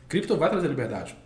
[0.09, 1.17] Cripto vai trazer liberdade.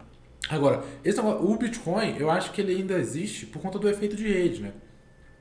[0.49, 4.27] Agora, esse o Bitcoin, eu acho que ele ainda existe por conta do efeito de
[4.27, 4.73] rede, né?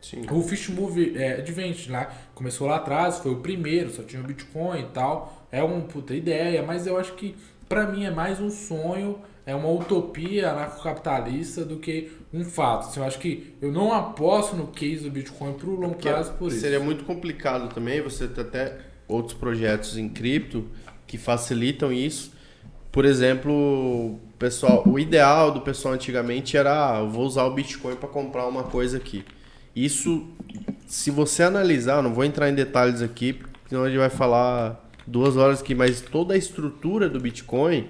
[0.02, 0.26] Sim.
[0.32, 4.26] O Fish Move é, Advent lá começou lá atrás, foi o primeiro, só tinha o
[4.26, 5.48] Bitcoin e tal.
[5.52, 7.36] É uma puta ideia, mas eu acho que
[7.68, 9.20] pra mim é mais um sonho,
[9.50, 12.88] é uma utopia anarcocapitalista do que um fato.
[12.88, 16.34] Assim, eu acho que eu não aposto no case do Bitcoin pro longo Porque prazo
[16.34, 16.60] por isso.
[16.60, 18.78] Seria muito complicado também você ter até
[19.08, 20.66] outros projetos em cripto
[21.08, 22.32] que facilitam isso.
[22.91, 27.54] Por exemplo, o pessoal, o ideal do pessoal antigamente era, ah, eu vou usar o
[27.54, 29.26] Bitcoin para comprar uma coisa aqui.
[29.76, 30.28] Isso,
[30.86, 34.12] se você analisar, eu não vou entrar em detalhes aqui, porque senão a gente vai
[34.12, 37.89] falar duas horas aqui, mas toda a estrutura do Bitcoin,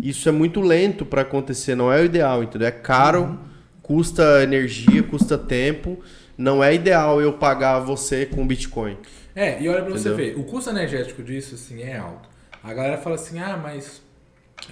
[0.00, 2.68] isso é muito lento para acontecer, não é o ideal, entendeu?
[2.68, 3.38] É caro,
[3.82, 5.98] custa energia, custa tempo.
[6.36, 8.96] Não é ideal eu pagar você com Bitcoin.
[9.34, 12.28] É, e olha pra você ver, o custo energético disso assim é alto.
[12.62, 14.02] A galera fala assim, ah, mas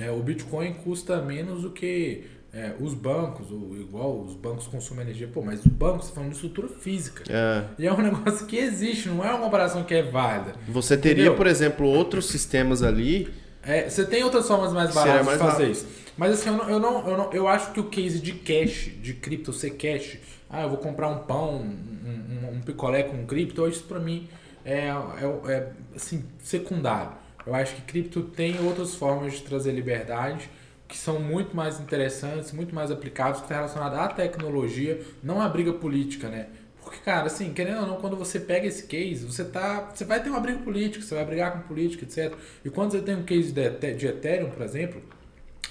[0.00, 5.04] é, o Bitcoin custa menos do que é, os bancos, ou igual os bancos consomem
[5.04, 5.28] energia.
[5.32, 7.24] Pô, mas o banco, você tá falando de estrutura física.
[7.28, 10.54] É, E é um negócio que existe, não é uma comparação que é válida.
[10.68, 11.36] você teria, Entendeu?
[11.36, 13.28] por exemplo, outros sistemas ali.
[13.66, 15.72] É, você tem outras formas mais baratas mais de fazer rápido.
[15.72, 15.86] isso.
[16.16, 18.90] Mas assim, eu, não, eu, não, eu, não, eu acho que o case de cash,
[19.02, 23.26] de cripto ser cash, ah, eu vou comprar um pão, um, um, um picolé com
[23.26, 24.28] cripto, isso pra mim
[24.64, 27.12] é, é, é assim, secundário.
[27.44, 30.48] Eu acho que cripto tem outras formas de trazer liberdade
[30.88, 35.48] que são muito mais interessantes, muito mais aplicáveis, que está relacionada à tecnologia, não à
[35.48, 36.46] briga política, né?
[36.86, 39.90] Porque, cara, assim, querendo ou não, quando você pega esse case, você tá.
[39.92, 42.32] Você vai ter uma briga política, você vai brigar com política, etc.
[42.64, 45.02] E quando você tem um case de, de Ethereum, por exemplo,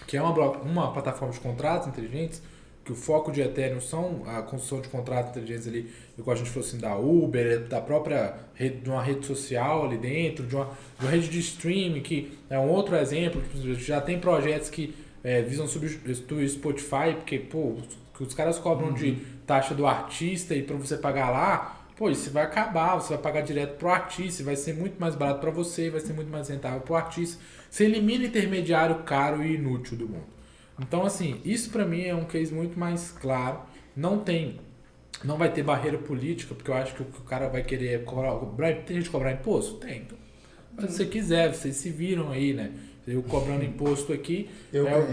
[0.05, 2.41] que é uma, uma plataforma de contratos inteligentes,
[2.83, 5.89] que o foco de Ethereum são a construção de contratos inteligentes ali,
[6.19, 9.97] igual a gente falou assim, da Uber, da própria rede, de uma rede social ali
[9.97, 10.65] dentro, de uma,
[10.99, 13.41] de uma rede de streaming, que é um outro exemplo,
[13.77, 14.93] já tem projetos que
[15.23, 17.77] é, visam substituir Spotify, porque, pô,
[18.15, 22.31] que os caras cobram de taxa do artista e para você pagar lá, pô, isso
[22.31, 25.89] vai acabar, você vai pagar direto pro artista, vai ser muito mais barato para você,
[25.89, 27.41] vai ser muito mais rentável pro artista.
[27.69, 30.35] Você elimina o intermediário caro e inútil do mundo.
[30.79, 33.59] Então, assim, isso para mim é um case muito mais claro.
[33.95, 34.59] Não tem,
[35.23, 38.73] não vai ter barreira política, porque eu acho que o cara vai querer cobrar, cobrar
[38.83, 39.75] tem gente cobrar imposto?
[39.75, 40.01] Tem.
[40.01, 40.17] Então,
[40.75, 42.71] mas se você quiser, vocês se viram aí, né?
[43.07, 45.07] Eu cobrando imposto aqui Eu é, o-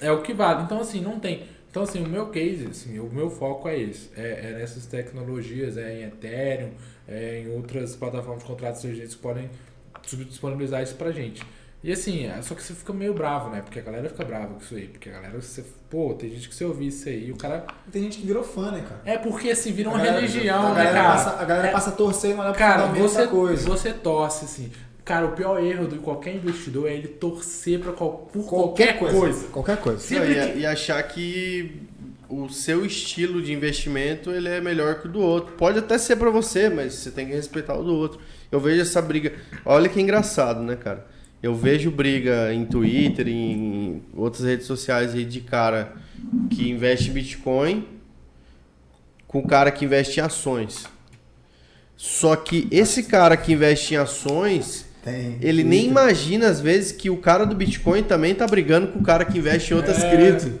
[0.00, 0.62] é o que vale.
[0.62, 1.42] Então, assim, não tem.
[1.70, 4.10] Então, assim, o meu case, assim, o meu foco é esse.
[4.16, 6.70] É, é nessas tecnologias, é em Ethereum,
[7.08, 9.48] é em outras plataformas de contratos inteligentes que podem
[10.28, 11.42] disponibilizar isso pra gente.
[11.82, 13.62] E assim, é- só que você fica meio bravo, né?
[13.62, 14.86] Porque a galera fica brava com isso aí.
[14.88, 17.64] Porque a galera, você, pô, tem gente que você ouvir isso aí, e o cara.
[17.90, 19.00] Tem gente que virou fã, né, cara?
[19.04, 21.08] É porque assim, vira uma galera- religião, a né, cara?
[21.08, 23.66] Passa, a galera É- passa a torcer e não pro Cara, você, coisa.
[23.66, 24.70] você torce, assim.
[25.10, 29.18] Cara, o pior erro de qualquer investidor é ele torcer pra qual, por Qualquer, qualquer,
[29.18, 29.48] coisa.
[29.48, 30.14] Qualquer coisa.
[30.14, 31.80] Não, e, que- e achar que
[32.28, 35.52] o seu estilo de investimento ele é melhor que o do outro.
[35.56, 38.20] Pode até ser para você, mas você tem que respeitar o do outro.
[38.52, 39.32] Eu vejo essa briga.
[39.66, 41.04] Olha que engraçado, né, cara?
[41.42, 45.92] Eu vejo briga em Twitter, em outras redes sociais aí de cara
[46.52, 47.84] que investe em Bitcoin
[49.26, 50.84] com o cara que investe em ações.
[51.96, 55.38] Só que esse cara que investe em ações, Tem.
[55.40, 59.02] ele nem imagina às vezes que o cara do Bitcoin também tá brigando com o
[59.02, 60.10] cara que investe em outras É.
[60.10, 60.58] cripto.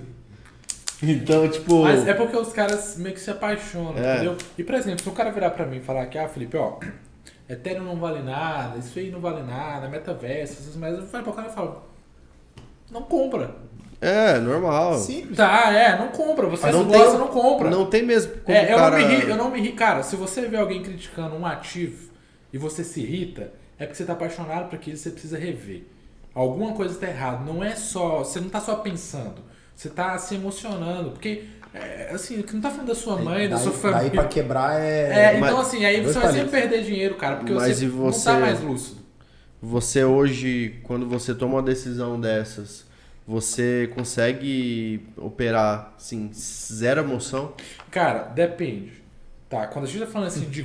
[1.02, 1.82] Então, tipo.
[1.82, 4.14] Mas é porque os caras meio que se apaixonam, É.
[4.16, 4.36] entendeu?
[4.58, 6.78] E, por exemplo, se o cara virar pra mim e falar que, ah, Felipe, ó,
[7.48, 11.32] Ethereum não vale nada, isso aí não vale nada, metaverso, essas merdas, eu falo pro
[11.32, 11.82] cara e falo,
[12.90, 13.54] não compra.
[14.00, 14.98] É, normal.
[14.98, 15.36] Simples.
[15.36, 16.46] Tá, é, não compra.
[16.48, 17.70] Você Mas não não gosta, tem- não compra.
[17.70, 18.32] Não tem mesmo.
[18.44, 19.72] como É, eu, cara- não me ri, eu não me ri.
[19.72, 22.10] Cara, se você vê alguém criticando um ativo
[22.52, 25.82] e você se irrita, é porque você tá apaixonado por aquilo e você precisa rever.
[26.32, 27.44] Alguma coisa tá errada.
[27.44, 28.18] Não é só.
[28.18, 29.42] Você não tá só pensando.
[29.74, 31.10] Você tá se emocionando.
[31.10, 34.00] Porque, é, assim, que não tá falando da sua mãe, da daí, sua família.
[34.02, 35.10] daí pra quebrar é.
[35.32, 37.88] É, então Mas- assim, aí você vai sempre perder dinheiro, cara, porque Mas você, e
[37.88, 39.00] não você- tá mais lúcido.
[39.62, 42.86] Você hoje, quando você toma uma decisão dessas,
[43.26, 47.52] você consegue operar, assim, zero emoção?
[47.90, 48.92] Cara, depende.
[49.48, 50.62] Tá, quando a gente tá falando assim de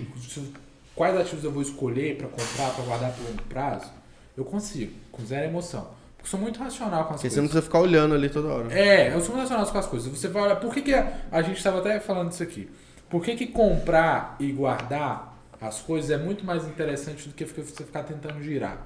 [0.96, 3.92] quais ativos eu vou escolher pra comprar, pra guardar por longo prazo,
[4.38, 5.88] eu consigo, com zero emoção.
[6.18, 7.38] Porque eu sou muito racional com as Porque você coisas.
[7.38, 8.74] não precisa ficar olhando ali toda hora.
[8.74, 10.08] É, eu sou muito racional com as coisas.
[10.12, 12.70] Você vai olhar, por que, que a, a gente estava até falando disso aqui?
[13.10, 17.84] Por que, que comprar e guardar as coisas é muito mais interessante do que você
[17.84, 18.78] ficar tentando girar?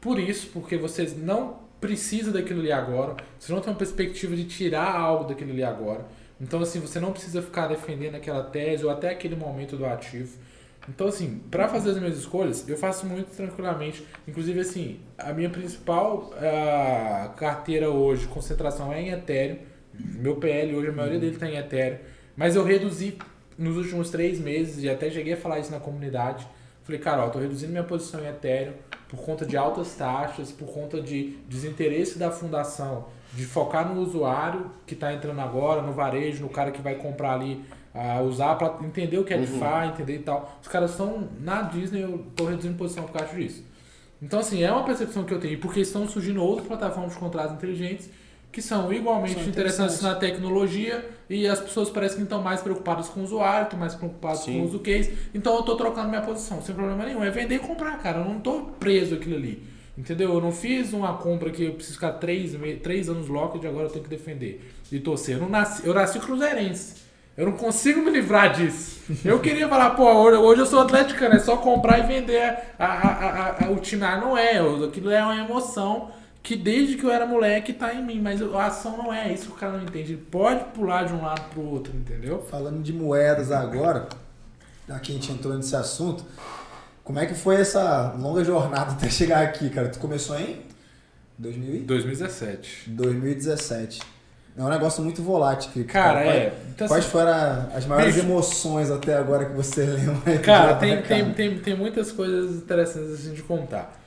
[0.00, 4.44] Por isso, porque você não precisa daquilo ali agora, você não tem uma perspectiva de
[4.44, 6.04] tirar algo daquilo ali agora.
[6.40, 10.36] Então, assim, você não precisa ficar defendendo aquela tese ou até aquele momento do ativo.
[10.88, 14.06] Então, assim, para fazer as minhas escolhas, eu faço muito tranquilamente.
[14.28, 19.58] Inclusive, assim, a minha principal ah, carteira hoje, concentração é em Ethereum.
[19.94, 21.98] Meu PL hoje, a maioria dele está em Ethereum.
[22.36, 23.16] Mas eu reduzi
[23.56, 26.46] nos últimos três meses e até cheguei a falar isso na comunidade.
[26.82, 28.74] Falei, cara, ó, tô reduzindo minha posição em Ethereum
[29.08, 34.70] por conta de altas taxas, por conta de desinteresse da fundação de focar no usuário
[34.86, 37.64] que está entrando agora, no varejo, no cara que vai comprar ali,
[37.94, 40.58] ah, usar para entender o que é DeFi, entender e tal.
[40.60, 43.64] Os caras estão na Disney, eu tô reduzindo posição por causa disso.
[44.20, 47.54] Então, assim, é uma percepção que eu tenho, porque estão surgindo outras plataformas de contratos
[47.54, 48.10] inteligentes
[48.50, 50.02] que são igualmente São interessantes interessantes.
[50.02, 53.96] na tecnologia e as pessoas parecem que estão mais preocupadas com o usuário, estão mais
[53.96, 54.52] preocupadas Sim.
[54.52, 55.12] com o uso case.
[55.34, 57.24] Então eu tô trocando minha posição, sem problema nenhum.
[57.24, 58.20] É vender e comprar, cara.
[58.20, 59.60] Eu não tô preso aquilo ali.
[59.98, 60.32] Entendeu?
[60.34, 63.86] Eu não fiz uma compra que eu preciso ficar três, três anos locked e agora
[63.86, 65.34] eu tenho que defender e torcer.
[65.34, 67.03] Eu, não nasci, eu nasci cruzeirense.
[67.36, 69.00] Eu não consigo me livrar disso.
[69.24, 72.40] Eu queria falar, pô, hoje, eu sou atleticano, é só comprar e vender
[72.78, 74.04] a, a, a, a- o time.
[74.04, 74.58] Ah, não é.
[74.86, 76.10] Aquilo é uma emoção
[76.42, 79.46] que desde que eu era moleque tá em mim, mas a ação não é isso
[79.46, 80.12] que o cara não entende.
[80.12, 82.46] Ele pode pular de um lado pro outro, entendeu?
[82.50, 84.08] Falando de moedas agora,
[84.88, 86.24] já que a gente entrou nesse assunto,
[87.02, 89.88] como é que foi essa longa jornada até chegar aqui, cara?
[89.88, 90.60] Tu começou em
[91.38, 92.90] 2000 e- 2017.
[92.90, 94.00] 2017.
[94.56, 95.84] É um negócio muito volátil.
[95.86, 96.54] Cara, Quais- é.
[96.74, 97.32] Então, Quais assim, foram
[97.74, 100.38] as maiores emoções até agora que você lembra?
[100.38, 104.00] Cara, tem, tem, tem, tem muitas coisas interessantes assim de contar.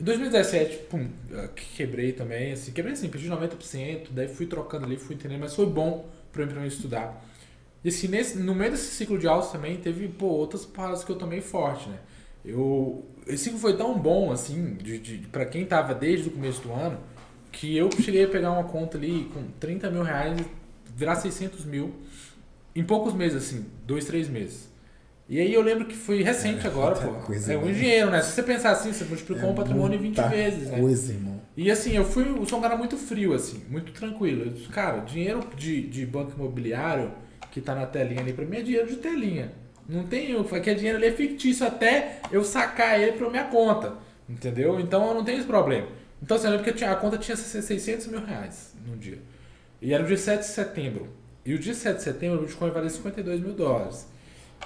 [0.00, 1.08] Em 2017, pum,
[1.76, 5.66] quebrei também, assim, quebrei assim, perdi 90%, daí fui trocando ali, fui entendendo, mas foi
[5.66, 7.22] bom pra mim, pra mim estudar.
[7.84, 11.12] E assim, nesse, no meio desse ciclo de aulas também, teve, pô, outras paradas que
[11.12, 11.96] eu tomei forte, né?
[12.42, 16.62] Eu, esse ciclo foi tão bom, assim, de, de, pra quem tava desde o começo
[16.62, 16.98] do ano,
[17.50, 20.44] que eu cheguei a pegar uma conta ali com 30 mil reais e
[20.96, 21.92] virar 600 mil
[22.74, 24.70] em poucos meses, assim, dois, três meses.
[25.28, 27.26] E aí eu lembro que foi recente agora, muita pô.
[27.26, 27.72] coisa, é um né?
[27.72, 28.20] dinheiro, né?
[28.20, 30.80] Se você pensar assim, você multiplicou um patrimônio em 20 muita vezes, né?
[30.80, 31.40] Coisa, irmão.
[31.56, 34.46] E assim, eu fui, eu sou um cara muito frio, assim, muito tranquilo.
[34.46, 37.12] Eu disse, cara, dinheiro de, de banco imobiliário
[37.52, 39.52] que tá na telinha ali, pra mim é dinheiro de telinha.
[39.88, 43.94] Não tem, que é dinheiro ali é fictício até eu sacar ele pra minha conta.
[44.28, 44.78] Entendeu?
[44.80, 45.86] Então eu não tenho esse problema.
[46.22, 49.18] Então assim, eu lembro que a conta tinha 600 mil reais no dia.
[49.80, 51.08] E era o dia 7 de setembro.
[51.44, 54.06] E o dia 7 de setembro o Bitcoin valia 52 mil dólares.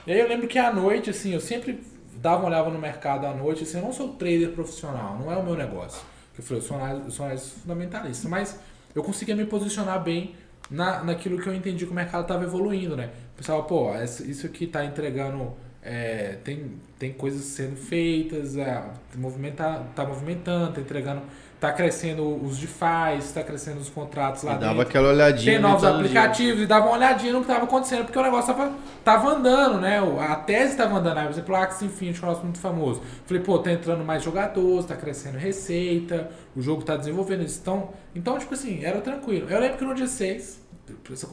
[0.06, 1.80] E aí eu lembro que à noite, assim, eu sempre
[2.16, 5.36] dava uma olhada no mercado à noite, assim, eu não sou trader profissional, não é
[5.36, 6.02] o meu negócio.
[6.34, 8.58] Que eu falei, eu sou mais, eu sou mais fundamentalista, mas
[8.94, 10.34] eu conseguia me posicionar bem
[10.70, 13.10] na, naquilo que eu entendi que o mercado estava evoluindo, né?
[13.36, 15.52] Pensava, pô, isso aqui tá entregando,
[15.82, 18.82] é, tem, tem coisas sendo feitas, é,
[19.14, 21.22] movimenta, tá movimentando, tá entregando,
[21.66, 25.52] tá crescendo os DeFi, tá crescendo os contratos lá E dentro dava aquela olhadinha.
[25.52, 26.22] tem novos todo dia.
[26.22, 28.72] aplicativos e dava uma olhadinha no que estava acontecendo, porque o negócio tava,
[29.04, 29.98] tava andando, né?
[30.20, 31.18] A tese estava andando.
[31.18, 33.02] Aí, por exemplo, o Axie Infinity, um negócio muito famoso.
[33.26, 37.58] Falei, pô, tá entrando mais jogadores, tá crescendo receita, o jogo tá desenvolvendo isso.
[37.60, 39.48] Então, então, tipo assim, era tranquilo.
[39.50, 40.60] Eu lembro que no dia 6,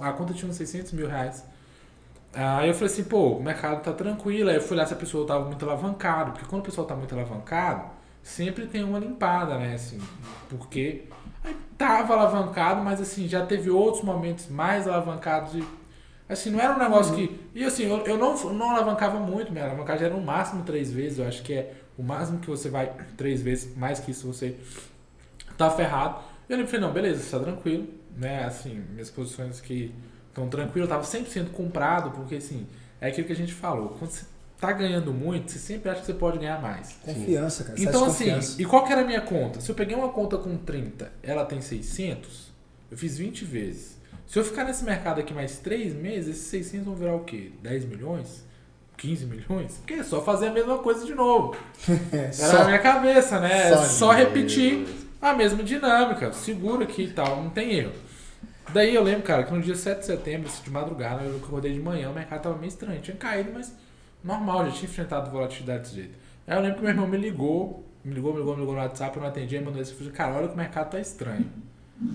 [0.02, 1.44] A conta tinha uns 600 mil reais.
[2.34, 4.50] Aí eu falei assim, pô, o mercado tá tranquilo.
[4.50, 6.32] Aí eu fui olhar se a pessoa tava muito alavancado.
[6.32, 7.84] Porque quando o pessoal tá muito alavancado,
[8.22, 9.76] sempre tem uma limpada, né?
[9.76, 10.00] Assim,
[10.50, 11.06] porque
[11.78, 15.64] tava alavancado, mas assim, já teve outros momentos mais alavancados e.
[16.30, 17.28] Assim, não era um negócio uhum.
[17.28, 17.40] que.
[17.54, 21.20] E assim, eu, eu não, não alavancava muito, minha alavancagem era no máximo três vezes.
[21.20, 24.56] Eu acho que é o máximo que você vai três vezes, mais que isso você
[25.58, 26.22] tá ferrado.
[26.48, 28.44] Eu falei, não, beleza, está tranquilo, né?
[28.44, 29.94] Assim, minhas posições que
[30.28, 32.68] estão tranquilo, eu tava 100% comprado, porque assim,
[33.00, 33.90] é aquilo que a gente falou.
[33.98, 34.26] Quando você
[34.62, 36.96] tá ganhando muito, você sempre acha que você pode ganhar mais.
[37.04, 37.82] Confiança, cara.
[37.82, 38.62] Então, assim, confiança.
[38.62, 39.60] e qual que era a minha conta?
[39.60, 42.52] Se eu peguei uma conta com 30, ela tem 600,
[42.92, 43.98] eu fiz 20 vezes.
[44.28, 47.52] Se eu ficar nesse mercado aqui mais 3 meses, esses 600 vão virar o quê?
[47.64, 48.46] 10 milhões?
[48.98, 49.78] 15 milhões?
[49.78, 51.58] Porque é só fazer a mesma coisa de novo.
[52.14, 53.76] Era só, na minha cabeça, né?
[53.76, 54.86] Só, só repetir
[55.20, 56.32] a mesma dinâmica.
[56.34, 57.94] Seguro aqui e tal, não tem erro.
[58.72, 61.80] Daí eu lembro, cara, que no dia 7 de setembro, de madrugada, eu acordei de
[61.80, 63.02] manhã, o mercado tava meio estranho.
[63.02, 63.74] Tinha caído, mas
[64.24, 66.18] normal, já tinha enfrentado volatilidade desse jeito.
[66.48, 68.82] Aí eu lembro que meu irmão me ligou, me ligou, me ligou, me ligou no
[68.82, 69.94] WhatsApp, eu não atendi, mandou isso.
[69.94, 71.50] Eu falei, cara, olha que o mercado tá estranho.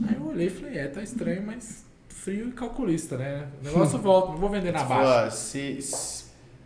[0.08, 3.46] Aí eu olhei e falei, é, tá estranho, mas frio e calculista, né?
[3.60, 5.30] O negócio volta, não vou vender na baixa.
[5.30, 6.24] Se, se,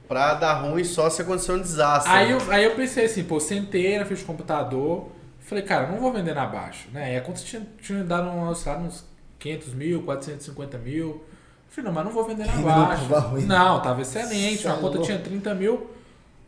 [0.08, 2.10] pra dar ruim só se acontecer um desastre.
[2.10, 5.10] Aí, eu, aí eu pensei assim, pô, sentei na frente do computador,
[5.40, 7.14] falei, cara, não vou vender na baixa, né?
[7.14, 9.04] E a conta tinha, tinha dado uns, uns
[9.38, 11.22] 500 mil, 450 mil.
[11.70, 13.06] Eu falei, não, mas não vou vender na baixa.
[13.06, 15.88] Não, não, tava excelente, a conta tinha 30 mil.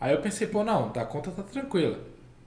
[0.01, 1.97] Aí eu pensei, pô, não, a conta tá tranquila.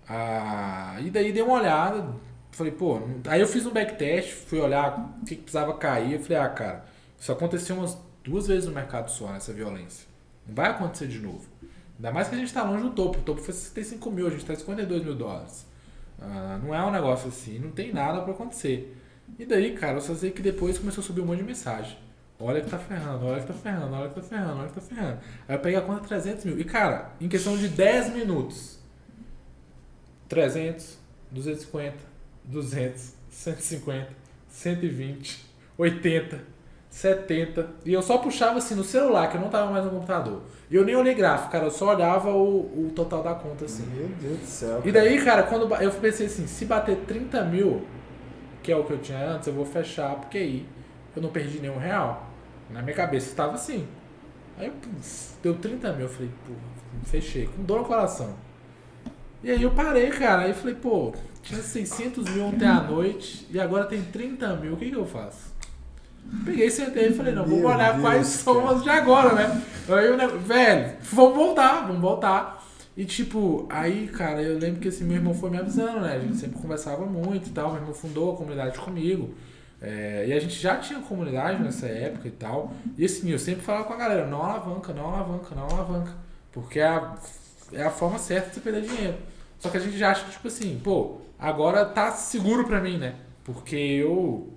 [0.05, 2.05] Ah, e daí dei uma olhada,
[2.51, 6.15] falei, pô, aí eu fiz um backtest, fui olhar o que, que precisava cair.
[6.15, 6.85] Eu falei, ah, cara,
[7.17, 10.05] isso aconteceu umas duas vezes no mercado só, essa violência.
[10.45, 11.47] Não vai acontecer de novo.
[11.95, 13.19] Ainda mais que a gente está longe do topo.
[13.19, 15.65] O topo foi 65 mil, a gente está 52 mil dólares.
[16.21, 18.97] Ah, não é um negócio assim, não tem nada para acontecer.
[19.39, 21.97] E daí, cara, eu só sei que depois começou a subir um monte de mensagem.
[22.39, 24.81] Olha que tá ferrando, olha que tá ferrando, olha que tá ferrando, olha que tá
[24.81, 25.19] ferrando.
[25.47, 26.59] Aí eu peguei a conta 300 mil.
[26.59, 28.77] E, cara, em questão de 10 minutos,
[30.27, 30.97] 300,
[31.31, 31.95] 250,
[32.43, 34.09] 200, 150,
[34.49, 35.45] 120,
[35.77, 36.41] 80,
[36.89, 37.69] 70.
[37.85, 40.41] E eu só puxava assim no celular, que eu não tava mais no computador.
[40.69, 43.85] E eu nem olhei gráfico, cara, eu só olhava o, o total da conta assim.
[43.95, 44.77] Meu Deus do céu.
[44.77, 44.89] Cara.
[44.89, 47.85] E daí, cara, quando eu pensei assim, se bater 30 mil,
[48.61, 50.65] que é o que eu tinha antes, eu vou fechar, porque aí
[51.15, 52.29] eu não perdi nenhum real.
[52.69, 53.87] Na minha cabeça estava assim.
[54.57, 54.73] Aí eu,
[55.43, 56.53] deu 30 mil, eu falei, pô,
[57.05, 58.33] fechei, com dor no coração.
[59.43, 63.59] E aí eu parei, cara, aí falei, pô, tinha 600 mil ontem à noite e
[63.59, 65.53] agora tem 30 mil, o que, que eu faço?
[66.43, 69.61] Peguei, sentei e falei, não, vamos olhar Deus quais são as de agora, né?
[69.87, 72.65] Aí eu, velho, vamos voltar, vamos voltar.
[72.97, 76.15] E tipo, aí, cara, eu lembro que assim, meu irmão foi me avisando, né?
[76.15, 77.71] A gente sempre conversava muito e tal.
[77.71, 79.35] Meu irmão fundou a comunidade comigo.
[79.81, 82.73] É, e a gente já tinha comunidade nessa época e tal.
[82.97, 86.13] E assim, eu sempre falava com a galera, não alavanca, não alavanca, não alavanca.
[86.51, 87.15] Porque é a,
[87.73, 89.17] é a forma certa de você perder dinheiro.
[89.59, 93.15] Só que a gente já acha, tipo assim, pô, agora tá seguro pra mim, né?
[93.43, 94.53] Porque eu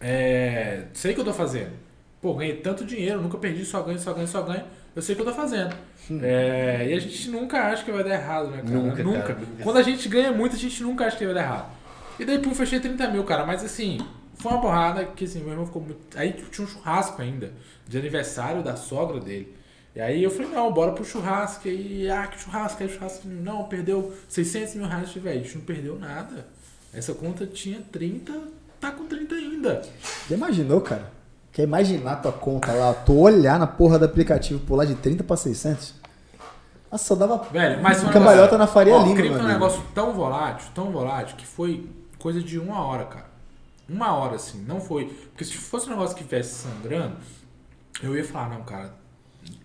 [0.00, 1.72] é, sei o que eu tô fazendo.
[2.20, 4.64] Pô, ganhei tanto dinheiro, nunca perdi, só ganho, só ganho, só ganho.
[4.94, 5.74] Eu sei o que eu tô fazendo.
[6.22, 8.70] É, e a gente nunca acha que vai dar errado, né, cara?
[8.70, 9.22] Nunca, nunca.
[9.22, 11.72] Cara, Quando a gente ganha muito, a gente nunca acha que vai dar errado.
[12.18, 13.46] E daí, pô, fechei 30 mil, cara.
[13.46, 13.98] Mas assim,
[14.42, 16.00] foi uma porrada que assim, meu irmão ficou muito.
[16.16, 17.52] Aí tinha um churrasco ainda,
[17.86, 19.56] de aniversário da sogra dele.
[19.94, 21.68] E aí eu falei, não, bora pro churrasco.
[21.68, 23.28] E aí, ah, que churrasco, aí churrasco.
[23.28, 25.12] Não, perdeu 600 mil reais.
[25.12, 26.46] Velho, a gente não perdeu nada.
[26.92, 28.32] Essa conta tinha 30,
[28.80, 29.82] tá com 30 ainda.
[30.28, 31.10] Já imaginou, cara?
[31.52, 35.36] Quer imaginar tua conta lá, tu olhar na porra do aplicativo pular de 30 pra
[35.36, 35.94] 600?
[36.90, 40.12] Nossa, só dava Velho, mas um cambalhota na Faria Lima, cripto é um negócio tão
[40.12, 41.88] volátil, tão volátil, que foi
[42.18, 43.31] coisa de uma hora, cara.
[43.88, 45.06] Uma hora, assim, não foi.
[45.06, 47.16] Porque se fosse um negócio que estivesse sangrando,
[48.02, 48.94] eu ia falar, não, cara.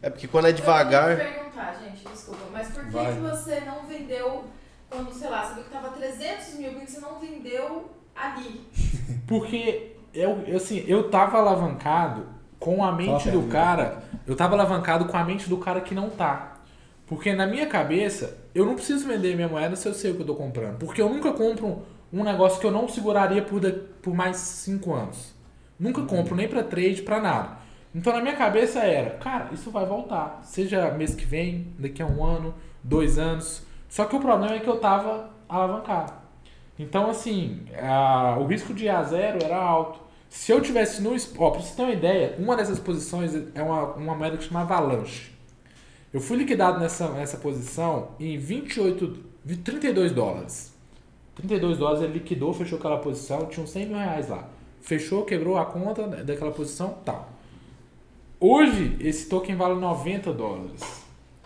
[0.01, 1.11] É porque quando é devagar.
[1.11, 4.45] Eu vou perguntar, gente, desculpa, mas por que, que você não vendeu
[4.89, 8.65] quando, sei lá, você viu que tava 300 mil, por que você não vendeu ali?
[9.27, 12.27] Porque eu, assim, eu tava alavancado
[12.59, 14.03] com a mente do cara.
[14.25, 16.57] Eu tava alavancado com a mente do cara que não tá.
[17.05, 20.21] Porque na minha cabeça, eu não preciso vender minha moeda se eu sei o que
[20.21, 20.77] eu tô comprando.
[20.77, 24.93] Porque eu nunca compro um negócio que eu não seguraria por, de, por mais 5
[24.93, 25.33] anos.
[25.79, 26.07] Nunca uhum.
[26.07, 27.57] compro nem para trade, para nada.
[27.93, 30.39] Então na minha cabeça era, cara, isso vai voltar.
[30.43, 32.53] Seja mês que vem, daqui a um ano,
[32.83, 33.63] dois anos.
[33.89, 36.13] Só que o problema é que eu tava alavancado.
[36.79, 39.99] Então, assim, a, o risco de ir a zero era alto.
[40.29, 41.15] Se eu tivesse no.
[41.37, 44.61] Ó, pra você ter uma ideia, uma dessas posições é uma, uma moeda que chama
[44.61, 45.31] Avalanche.
[46.13, 49.23] Eu fui liquidado nessa, nessa posição em 28,
[49.63, 50.76] 32 dólares.
[51.37, 54.47] 32 dólares ele liquidou, fechou aquela posição, tinha uns 100 mil reais lá.
[54.81, 57.29] fechou, quebrou a conta daquela posição, tal.
[58.39, 60.81] Hoje, esse token vale 90 dólares.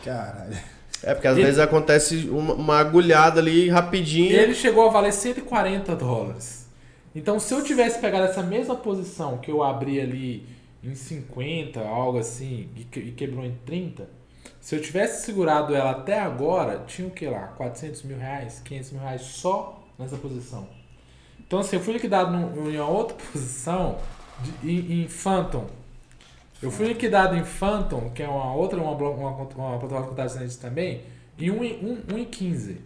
[0.03, 0.57] Caralho.
[1.03, 4.31] É, porque às Ele- vezes acontece uma, uma agulhada ali rapidinho.
[4.31, 6.67] Ele chegou a valer 140 dólares.
[7.15, 10.45] Então, se eu tivesse pegado essa mesma posição que eu abri ali
[10.83, 14.07] em 50, algo assim, e que- e quebrou em 30,
[14.59, 17.47] se eu tivesse segurado ela até agora, tinha o que lá?
[17.57, 20.67] 400 mil reais, 500 mil reais só nessa posição.
[21.39, 23.97] Então, assim, eu fui liquidado num- em uma outra posição
[24.41, 25.65] de- em, em Phantom.
[26.61, 30.47] Eu fui liquidado em Phantom, que é uma outra, uma, uma, uma plataforma de contagem
[30.59, 31.01] também,
[31.39, 32.77] em 1,15.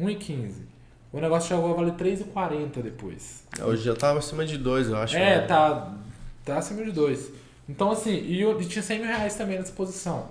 [0.00, 0.52] 1,15.
[1.12, 3.42] O negócio chegou a valer 3,40 depois.
[3.62, 5.16] Hoje já tava acima de dois, eu acho.
[5.16, 5.46] É, né?
[5.46, 5.94] tá,
[6.44, 7.30] tá acima de 2.
[7.68, 10.26] Então, assim, e, eu, e tinha 100 mil reais também nessa posição.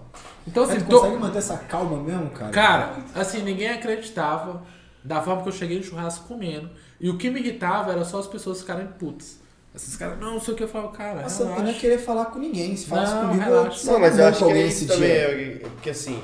[0.47, 2.51] Então, assim, Mas tu tô- consegue manter essa calma mesmo, cara?
[2.51, 4.63] Cara, assim, ninguém acreditava
[5.07, 6.69] da forma que eu cheguei no churrasco comendo.
[6.99, 9.39] E o que me irritava era só as pessoas ficarem putas.
[9.73, 11.21] Esses caras, não, não sei o que eu falo, cara.
[11.21, 12.75] Nossa, eu não ia querer falar com ninguém.
[12.75, 13.87] Se falasse Não, comigo, relaxa.
[13.87, 15.17] eu Não, mas eu acho que é alguém isso também, dia.
[15.17, 16.21] é, porque assim,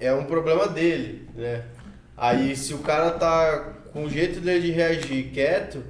[0.00, 1.62] é um problema dele, né?
[2.16, 5.82] Aí se o cara tá com o jeito dele de reagir quieto,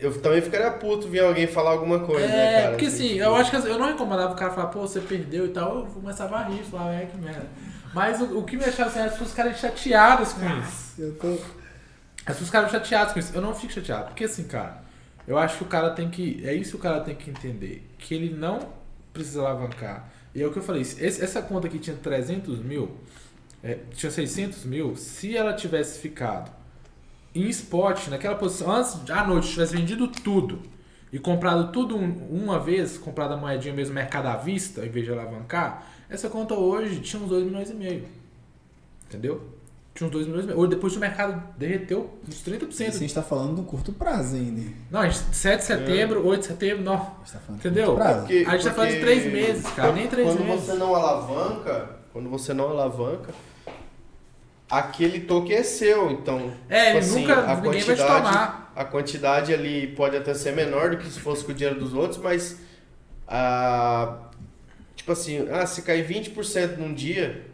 [0.00, 2.68] eu também ficaria puto vir alguém falar alguma coisa, É, né, cara?
[2.70, 5.46] porque assim, tipo, eu acho que eu não recomendava o cara falar, pô, você perdeu
[5.46, 7.46] e tal, eu começava a rir, falar, é que merda.
[7.92, 10.94] Mas o, o que me achava assim, as pessoas ficarem chateadas com isso.
[11.00, 11.32] Eu tô...
[11.32, 13.32] As pessoas ficaram chateadas com isso.
[13.34, 14.82] Eu não fico chateado, porque assim, cara,
[15.26, 16.40] eu acho que o cara tem que.
[16.46, 17.88] É isso que o cara tem que entender.
[17.98, 18.68] Que ele não
[19.12, 20.08] precisa alavancar.
[20.34, 22.96] E é o que eu falei, esse- essa conta aqui tinha 300 mil,
[23.64, 26.48] é, tinha 600 mil, se ela tivesse ficado
[27.34, 30.60] em spot, naquela posição, antes à noite, tivesse vendido tudo
[31.12, 35.04] e comprado tudo um- uma vez, comprado a moedinha mesmo mercado à vista, em vez
[35.06, 38.04] de alavancar, essa conta hoje tinha uns 2 milhões e meio.
[39.08, 39.40] Entendeu?
[39.94, 40.58] Tinha uns 2 milhões e meio.
[40.58, 42.70] Hoje, depois o mercado derreteu uns 30%.
[42.70, 44.70] Isso a gente tá falando do curto prazo ainda.
[44.90, 46.94] Não, a gente, 7 de setembro, 8 de setembro, não.
[46.94, 47.94] A gente tá falando Entendeu?
[47.94, 48.20] prazo.
[48.20, 50.64] Porque- a gente tá falando de porque 3 meses, cara, nem 3 quando meses.
[50.66, 53.32] você não alavanca, quando você não alavanca,
[54.70, 56.52] aquele token é seu, então.
[56.68, 58.72] É, tipo ele nunca- a ninguém vai te quantidade- tomar.
[58.76, 61.92] A quantidade ali pode até ser menor do que se fosse com o dinheiro dos
[61.92, 62.56] outros, mas
[63.26, 64.16] ah,
[65.10, 67.46] tipo assim, ah, se cair 20% num dia,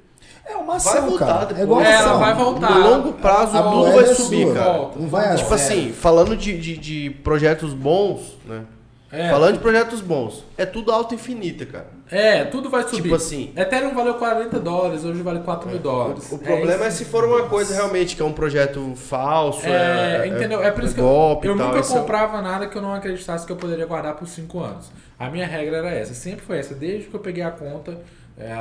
[0.48, 1.46] É uma Vai ação, voltar cara.
[1.46, 1.58] depois.
[1.60, 2.08] É igual É, ação.
[2.10, 2.70] ela vai voltar.
[2.70, 4.54] no longo prazo A tudo vai é subir, sua.
[4.54, 4.90] cara.
[4.96, 8.62] Não vai Tipo assim, falando de, de, de projetos bons, né?
[9.10, 11.95] É, Falando de projetos bons, é tudo alta infinita, cara.
[12.10, 13.02] É, tudo vai subir.
[13.02, 16.30] Tipo assim- Ethereum valeu 40 dólares, hoje vale 4 mil dólares.
[16.30, 16.98] O problema é, isso.
[16.98, 20.62] se for uma coisa realmente que é um projeto falso, É, é, entendeu?
[20.62, 22.82] É por isso que golpe eu, eu tal, nunca é o- comprava nada que eu
[22.82, 24.90] não acreditasse que eu poderia guardar por 5 anos.
[25.18, 27.98] A minha regra era essa, sempre foi essa, desde que eu peguei a conta
[28.38, 28.52] é,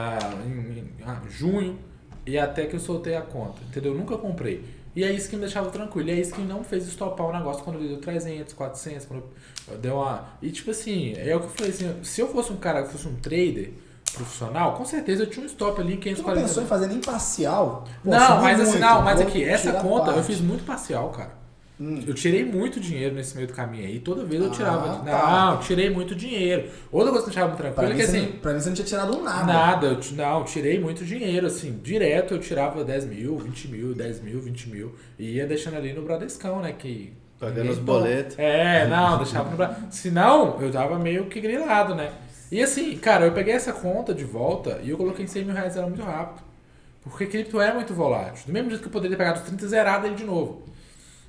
[0.47, 1.77] em, em ah, junho
[2.25, 3.91] e até que eu soltei a conta, entendeu?
[3.91, 4.63] Eu nunca comprei.
[4.95, 7.33] E é isso que me deixava tranquilo, e é isso que não fez estopar o
[7.33, 9.23] negócio quando ele deu 300, 400, quando
[9.69, 10.25] eu deu uma...
[10.41, 12.91] E tipo assim, é o que eu falei assim, se eu fosse um cara que
[12.91, 13.73] fosse um trader
[14.13, 17.01] profissional, com certeza eu tinha um stop ali, Tu não 540 pensou em fazer nem
[17.01, 17.83] parcial?
[18.03, 20.27] Pô, não, mas assim, muito, não, mas aqui, essa tirar conta eu parte.
[20.27, 21.44] fiz muito parcial, cara.
[21.79, 22.01] Hum.
[22.07, 23.99] Eu tirei muito dinheiro nesse meio do caminho aí.
[23.99, 24.87] Toda vez eu Ah, tirava.
[24.99, 25.57] Não, tá.
[25.57, 26.69] tirei muito dinheiro.
[26.89, 28.31] Outra coisa que eu deixava muito Pra tranquilo é que assim.
[28.31, 29.45] não, pra mim você não tinha tirado nada.
[29.53, 34.21] Nada, eu, não, tirei muito dinheiro, assim, direto eu tirava 10 mil, 20 mil, 10
[34.21, 37.11] mil, 20 mil, e ia deixando ali no Bradescão, né, que...
[37.37, 38.39] Pagando os boletos.
[38.39, 42.09] É, não, deixava no Bradescão, senão eu tava meio que grilado, né.
[42.49, 45.53] E assim, cara, eu peguei essa conta de volta e eu coloquei em 100 mil
[45.53, 46.41] reais, era muito rápido,
[47.03, 49.67] porque cripto é muito volátil, do mesmo jeito que eu poderia pegar dos 30 e
[49.67, 50.63] zerado ele de novo.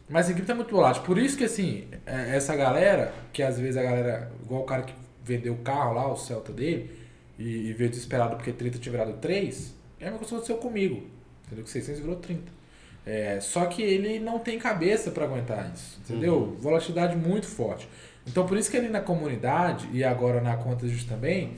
[0.08, 1.02] Mas a cripto é muito volátil.
[1.02, 4.82] Por isso que, assim, é- essa galera, que às vezes a galera, igual o cara
[4.82, 4.94] que
[5.24, 6.90] vendeu o carro lá, o Celta dele,
[7.38, 10.56] e, e veio desesperado porque 30 tinha virado 3, é a mesma coisa que aconteceu
[10.58, 11.02] comigo.
[11.46, 11.64] Entendeu?
[11.64, 12.56] Que 600 virou 30.
[13.04, 16.56] É, só que ele não tem cabeça para aguentar isso, entendeu?
[16.60, 17.88] Volatilidade muito forte.
[18.26, 21.54] Então, por isso que ali na comunidade, e agora na conta Just também,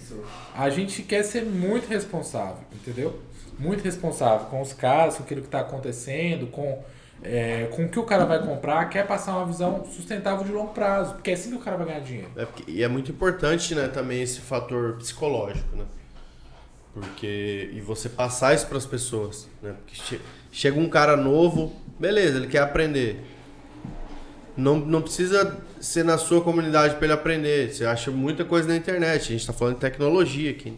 [0.55, 3.19] a gente quer ser muito responsável, entendeu?
[3.59, 6.85] Muito responsável com os caras, com aquilo que está acontecendo, com,
[7.23, 10.73] é, com o que o cara vai comprar, quer passar uma visão sustentável de longo
[10.73, 12.31] prazo, porque é assim que o cara vai ganhar dinheiro.
[12.37, 15.85] É porque- e é muito importante, né, também esse fator psicológico, né?
[16.95, 19.75] Porque e você passar isso para as pessoas, né?
[19.85, 23.25] Porque che- chega um cara novo, beleza, ele quer aprender.
[24.57, 27.73] Não, não precisa ser na sua comunidade para ele aprender.
[27.73, 29.21] Você acha muita coisa na internet.
[29.21, 30.77] A gente está falando de tecnologia aqui.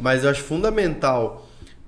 [0.00, 1.46] Mas eu acho fundamental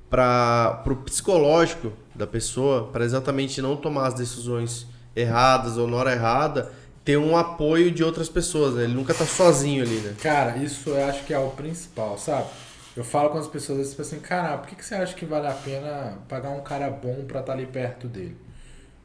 [0.09, 6.13] para o psicológico da pessoa, para exatamente não tomar as decisões erradas ou na hora
[6.13, 6.73] errada,
[7.05, 8.75] ter um apoio de outras pessoas.
[8.75, 8.85] Né?
[8.85, 10.15] Ele nunca tá sozinho ali, né?
[10.23, 12.47] Cara, isso eu acho que é o principal, sabe?
[12.97, 15.25] Eu falo com as pessoas, eles pensam assim, cara, por que, que você acha que
[15.25, 18.37] vale a pena pagar um cara bom pra estar ali perto dele?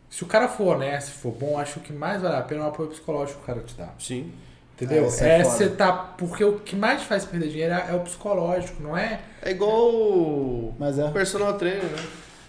[0.10, 2.62] Se o cara for honesto, for bom, acho que o que mais vale a pena
[2.62, 3.89] é o apoio psicológico que o cara te dá.
[3.99, 4.32] Sim.
[4.76, 5.05] Entendeu?
[5.05, 5.55] É, isso é é foda.
[5.55, 5.91] você tá.
[5.91, 9.22] Porque o que mais te faz perder dinheiro é, é o psicológico, não é?
[9.41, 11.10] É igual o Mas é.
[11.10, 12.03] personal trainer, né?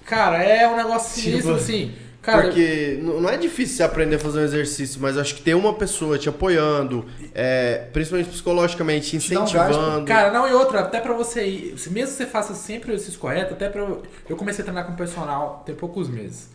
[0.08, 1.92] Cara, é um negócio sinistro Tipo, assim.
[2.20, 5.54] Cara, Porque não é difícil você aprender a fazer um exercício, mas acho que ter
[5.54, 10.04] uma pessoa te apoiando, é, principalmente psicologicamente, um incentivando.
[10.04, 12.94] Cara, não, e outra, até pra você ir, se- mesmo que você faça sempre o
[12.94, 13.80] exercício correto, até pra.
[13.82, 16.50] eu- Eu comecei a treinar com personal tem poucos meses.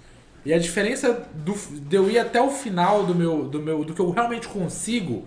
[0.46, 3.84] E a diferença do, de eu ir até o final do meu, do meu.
[3.86, 5.24] do que eu realmente consigo,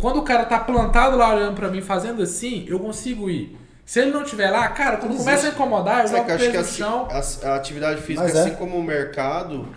[0.00, 3.56] quando o cara tá plantado lá olhando pra mim fazendo assim, eu consigo ir.
[3.86, 6.36] Se ele não estiver lá, cara, quando começa a incomodar, eu jogo que eu o
[6.38, 7.08] acho que peso no chão.
[7.10, 8.40] a, a atividade física, Mas é.
[8.40, 9.68] assim como o mercado,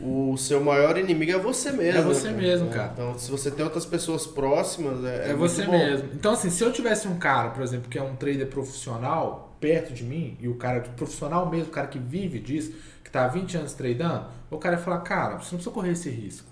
[0.00, 2.00] o seu maior inimigo é você mesmo.
[2.00, 2.90] É você né, mesmo, É, cara.
[2.94, 5.84] Então, se você tem outras pessoas próximas, é, É, é você muito bom.
[5.86, 6.08] mesmo.
[6.14, 9.92] Então, assim, se eu tivesse um cara, por exemplo, que é um trader profissional perto
[9.92, 12.72] de mim, e o cara profissional mesmo, o cara que vive disso,
[13.04, 15.92] que tá há 20 anos tradando, o cara ia falar, cara, você não precisa correr
[15.92, 16.48] esse risco.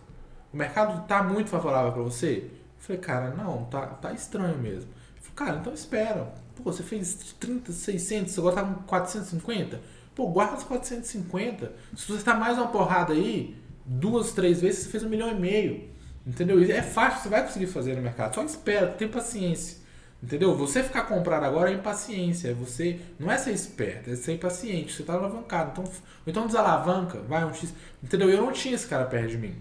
[0.53, 2.45] O mercado tá muito favorável para você?
[2.45, 4.91] Eu falei, cara, não, tá, tá estranho mesmo.
[5.17, 6.33] Eu falei, cara, então espera.
[6.57, 9.81] Pô, você fez 30, 600, agora tá com 450?
[10.15, 11.73] Pô, guarda os 450.
[11.97, 15.35] Se você tá mais uma porrada aí, duas, três vezes, você fez um milhão e
[15.35, 15.89] meio.
[16.27, 16.63] Entendeu?
[16.63, 18.35] E É fácil, você vai conseguir fazer no mercado.
[18.35, 19.79] Só espera, tem paciência.
[20.23, 20.55] Entendeu?
[20.55, 22.51] Você ficar comprado agora é impaciência.
[22.51, 23.01] É você.
[23.19, 24.93] Não é ser esperto, é ser impaciente.
[24.93, 25.71] Você tá alavancado.
[25.73, 25.93] Então,
[26.27, 27.73] então desalavanca, vai um X.
[28.03, 28.29] Entendeu?
[28.29, 29.55] Eu não tinha esse cara perto de mim.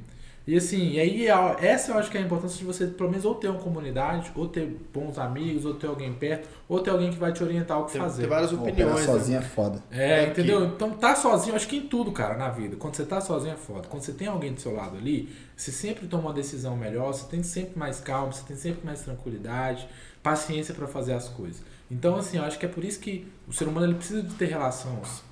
[0.51, 3.07] E assim, e aí a- essa eu acho que é a importância de você, pelo
[3.11, 6.89] menos, ou ter uma comunidade, ou ter bons amigos, ou ter alguém perto, ou ter
[6.89, 8.21] alguém que vai te orientar o que Tem, fazer.
[8.23, 8.89] tem várias Pô, opiniões.
[8.93, 9.19] operar né?
[9.19, 9.83] sozinho é foda.
[9.91, 10.31] É, Aqui.
[10.31, 10.65] entendeu?
[10.65, 12.75] Então tá sozinho, acho que em tudo, cara, na vida.
[12.77, 13.87] Quando você tá sozinho é foda.
[13.87, 17.27] Quando você tem alguém do seu lado ali, você sempre toma uma decisão melhor, você
[17.27, 19.87] tem sempre mais calma, você tem sempre mais tranquilidade,
[20.23, 21.61] paciência pra fazer as coisas.
[21.91, 24.33] Então, assim, eu acho que é por isso que o ser humano ele precisa de
[24.33, 25.23] ter relações,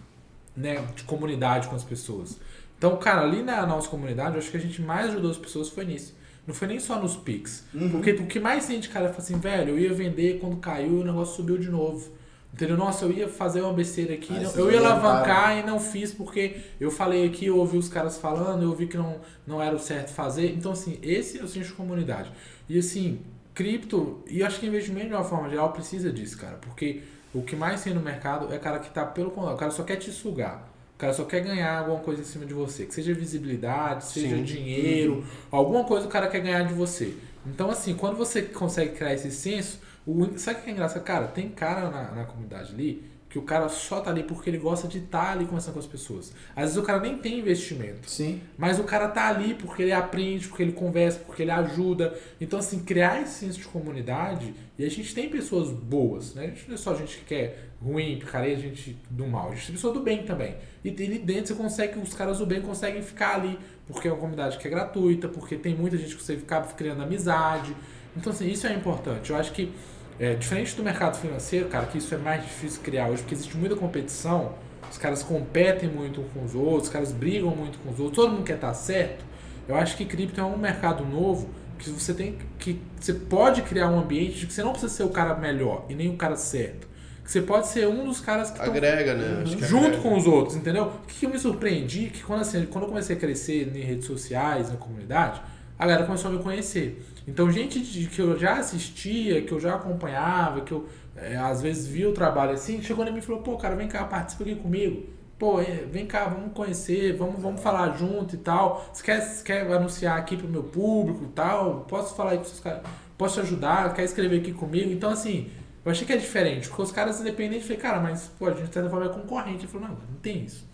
[0.55, 2.38] né, de comunidade com as pessoas.
[2.78, 5.69] Então, cara, ali na nossa comunidade, eu acho que a gente mais ajudou as pessoas
[5.69, 6.15] foi nisso.
[6.45, 7.65] Não foi nem só nos Pix.
[7.91, 11.01] Porque o que mais de cara fala assim, velho, eu ia vender quando caiu e
[11.01, 12.11] o negócio subiu de novo.
[12.53, 12.78] Entendeu?
[12.78, 16.13] Nossa, eu ia fazer uma besteira aqui, Aí não- eu ia alavancar e não fiz
[16.13, 19.75] porque eu falei aqui, eu ouvi os caras falando, eu vi que não, não era
[19.75, 20.53] o certo fazer.
[20.53, 22.32] Então, assim, esse eu sinto comunidade.
[22.69, 23.19] E assim,
[23.53, 26.57] cripto, e acho que investimento de uma forma geral precisa disso, cara.
[26.61, 27.01] Porque
[27.34, 29.84] o que mais tem no mercado é cara que tá pelo contrário, o cara só
[29.84, 30.67] quer te sugar.
[30.98, 32.84] O cara só quer ganhar alguma coisa em cima de você.
[32.84, 34.43] Que seja visibilidade, seja Sim.
[34.43, 37.14] dinheiro, alguma coisa o cara quer ganhar de você.
[37.45, 41.04] Então, assim, quando você consegue criar esse senso, o, sabe o que é engraçado?
[41.04, 44.58] Cara, tem cara na, na comunidade ali que o cara só tá ali porque ele
[44.58, 46.34] gosta de estar ali conversando com as pessoas.
[46.56, 48.10] Às vezes o cara nem tem investimento.
[48.10, 48.41] Sim.
[48.58, 52.18] Mas o cara tá ali porque ele aprende, porque ele conversa, porque ele ajuda.
[52.39, 54.54] Então, assim, criar esse senso de comunidade.
[54.80, 56.45] E a gente tem pessoas boas, né?
[56.45, 59.49] A gente não é só gente que quer ruim, picareta, gente do mal.
[59.51, 60.55] A pessoa do bem também.
[60.84, 63.57] E ali dentro você consegue, os caras do bem conseguem ficar ali.
[63.86, 67.03] Porque é uma comunidade que é gratuita, porque tem muita gente que você acaba criando
[67.03, 67.75] amizade.
[68.15, 69.30] Então, assim, isso é importante.
[69.30, 69.71] Eu acho que,
[70.19, 73.55] é, diferente do mercado financeiro, cara, que isso é mais difícil criar hoje, porque existe
[73.55, 74.55] muita competição.
[74.89, 78.32] Os caras competem muito com os outros, os caras brigam muito com os outros, todo
[78.32, 79.25] mundo quer estar certo.
[79.67, 83.89] Eu acho que cripto é um mercado novo que você tem que você pode criar
[83.89, 86.36] um ambiente de que você não precisa ser o cara melhor e nem o cara
[86.36, 86.88] certo.
[87.28, 89.41] Que você pode ser um dos caras que Agrega, né?
[89.43, 90.01] Acho que junto agrega.
[90.01, 90.86] com os outros, entendeu?
[90.86, 93.82] O que, que eu me surpreendi que quando, assim, quando eu comecei a crescer em
[93.82, 95.41] redes sociais, na comunidade,
[95.78, 97.05] a galera começou a me conhecer.
[97.28, 101.61] Então, gente de- que eu já assistia, que eu já acompanhava, que eu é, às
[101.61, 104.43] vezes via o trabalho assim, chegou em mim e falou: pô, cara, vem cá, participa
[104.43, 105.07] aqui comigo.
[105.38, 108.89] Pô, é, vem cá, vamos conhecer, vamos, vamos falar junto e tal.
[108.93, 111.86] Você quer, você quer anunciar aqui pro meu público e tal?
[111.89, 112.82] Posso falar aí com seus caras?
[113.17, 113.93] Posso te ajudar?
[113.93, 114.91] Quer escrever aqui comigo?
[114.91, 115.49] Então, assim,
[115.88, 118.67] eu achei que é diferente, porque os caras independentes, falei, cara, mas pô, a gente
[118.67, 119.59] de certa forma é concorrente.
[119.59, 120.66] Ele falou, não, não tem isso.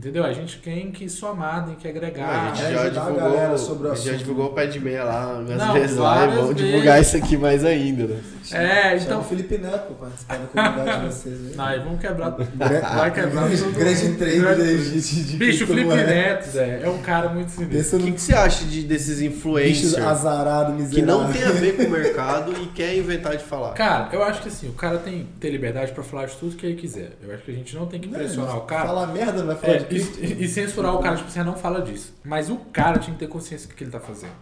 [0.00, 0.24] Entendeu?
[0.24, 2.52] A gente tem que somar, tem que agregar.
[2.52, 4.52] a gente é já ajudar a divulgou, galera sobre o a gente já divulgou o
[4.54, 6.54] pé de meia lá Não, vezes lá e vezes.
[6.56, 8.20] divulgar isso aqui mais ainda, né?
[8.52, 9.20] É, Chama então.
[9.20, 11.54] o Felipe Neto pra participar da comunidade de vocês.
[11.56, 12.30] Não, aí vamos quebrar.
[12.30, 13.78] Vai quebrar grande, tudo.
[13.78, 16.06] grande trader Grande- de, Bicho, o Felipe criptomoeda.
[16.06, 17.98] Neto, Zé, é um cara muito sinistro.
[17.98, 21.18] O que, que você acha de, desses bicho influencers azarado, que miserável.
[21.18, 23.74] não tem a ver com o mercado e quer inventar de falar?
[23.74, 26.56] Cara, eu acho que assim, o cara tem que ter liberdade pra falar de tudo
[26.56, 27.10] que ele quiser.
[27.22, 28.86] Eu acho que a gente não tem que Não, pressionar o cara.
[28.86, 29.84] Falar merda, não vai falar É, de.
[29.90, 32.14] E, e censurar o cara, tipo, você não fala disso.
[32.24, 34.32] Mas o cara tinha que ter consciência do que ele tá fazendo.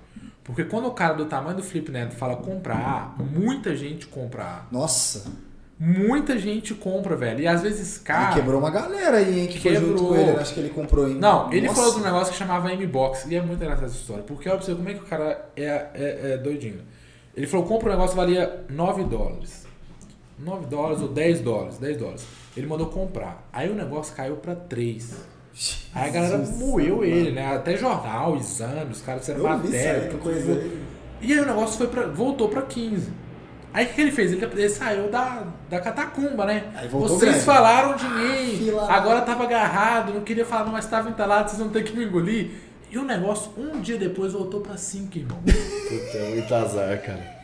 [0.44, 4.44] Porque quando o cara do tamanho do Felipe Neto fala comprar A, muita gente compra
[4.44, 4.62] A.
[4.70, 5.30] Nossa,
[5.80, 7.40] Muita gente compra, velho.
[7.40, 8.34] E às vezes, ele cara.
[8.34, 10.08] quebrou uma galera aí, hein, que foi junto Quebrou.
[10.08, 10.30] com ele.
[10.32, 11.14] Acho que ele comprou em...
[11.14, 11.76] Não, ele Nossa.
[11.76, 13.26] falou de um negócio que chamava M-Box.
[13.30, 14.24] E é muito engraçada essa história.
[14.24, 16.80] Porque olha pra você como é que o cara é, é, é doidinho.
[17.36, 19.68] Ele falou: compra um negócio que valia 9 dólares.
[20.36, 21.78] 9 dólares ou 10 dólares.
[21.78, 22.26] 10 dólares.
[22.56, 23.48] Ele mandou comprar.
[23.52, 25.14] Aí o negócio caiu pra 3.
[25.94, 27.54] Aí a galera Jesus moeu ele, né?
[27.54, 30.10] Até jornal, exame, os caras fizeram matéria.
[30.22, 30.64] coisa.
[31.20, 33.10] E aí o negócio foi pra, voltou pra 15.
[33.72, 34.32] Aí o que ele fez?
[34.32, 36.64] Ele, ele saiu da, da catacumba, né?
[36.74, 37.44] Aí voltou Vocês grande.
[37.44, 38.92] falaram de mim, lá.
[38.94, 42.50] agora tava agarrado, não queria falar, mas tava entalado, vocês vão ter que me engolir.
[42.90, 45.38] E o negócio, um dia depois, voltou pra 5, irmão.
[45.42, 47.37] Puta, é muito azar, cara.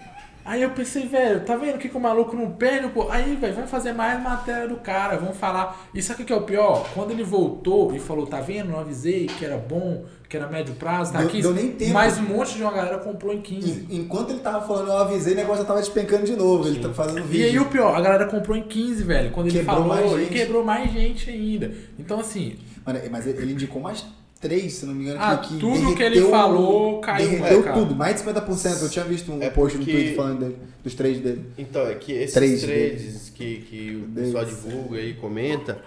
[0.44, 2.88] Aí eu pensei, velho, tá vendo que, que o maluco não perde?
[2.88, 3.08] Pô?
[3.10, 5.88] Aí, velho, vamos fazer mais matéria do cara, vamos falar.
[5.94, 6.86] E sabe o que é o pior?
[6.92, 8.68] Quando ele voltou e falou, tá vendo?
[8.70, 11.40] Não avisei que era bom, que era médio prazo, tá Deu- aqui.
[11.40, 11.94] deu nem tempo.
[11.94, 13.86] Mas um monte de uma galera comprou em 15.
[13.90, 16.68] En- Enquanto ele tava falando, eu avisei, o negócio já tava despencando de novo.
[16.68, 17.46] Ele tá fazendo vídeo.
[17.46, 19.30] E aí o pior, a galera comprou em 15, velho.
[19.30, 21.72] Quando ele Quebrou falou, quebrou mais gente ainda.
[21.98, 24.04] Então, assim, Mano, mas ele indicou mais
[24.48, 25.18] três, se não me engano.
[25.20, 27.76] Ah, que, que tudo que ele derreteu- falou caiu, Derreteu cara?
[27.78, 28.82] tudo, mais de 50%.
[28.82, 31.44] Eu tinha visto um É post no porque- Twitter falando dele, dos três dele.
[31.58, 35.78] Então, é que esses Trades trades que, que o pessoal divulga e comenta,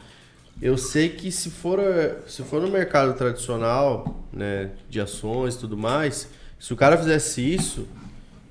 [0.62, 1.80] eu sei que se for,
[2.28, 6.28] se for no mercado tradicional, né, de ações e tudo mais,
[6.60, 7.88] se o cara fizesse isso,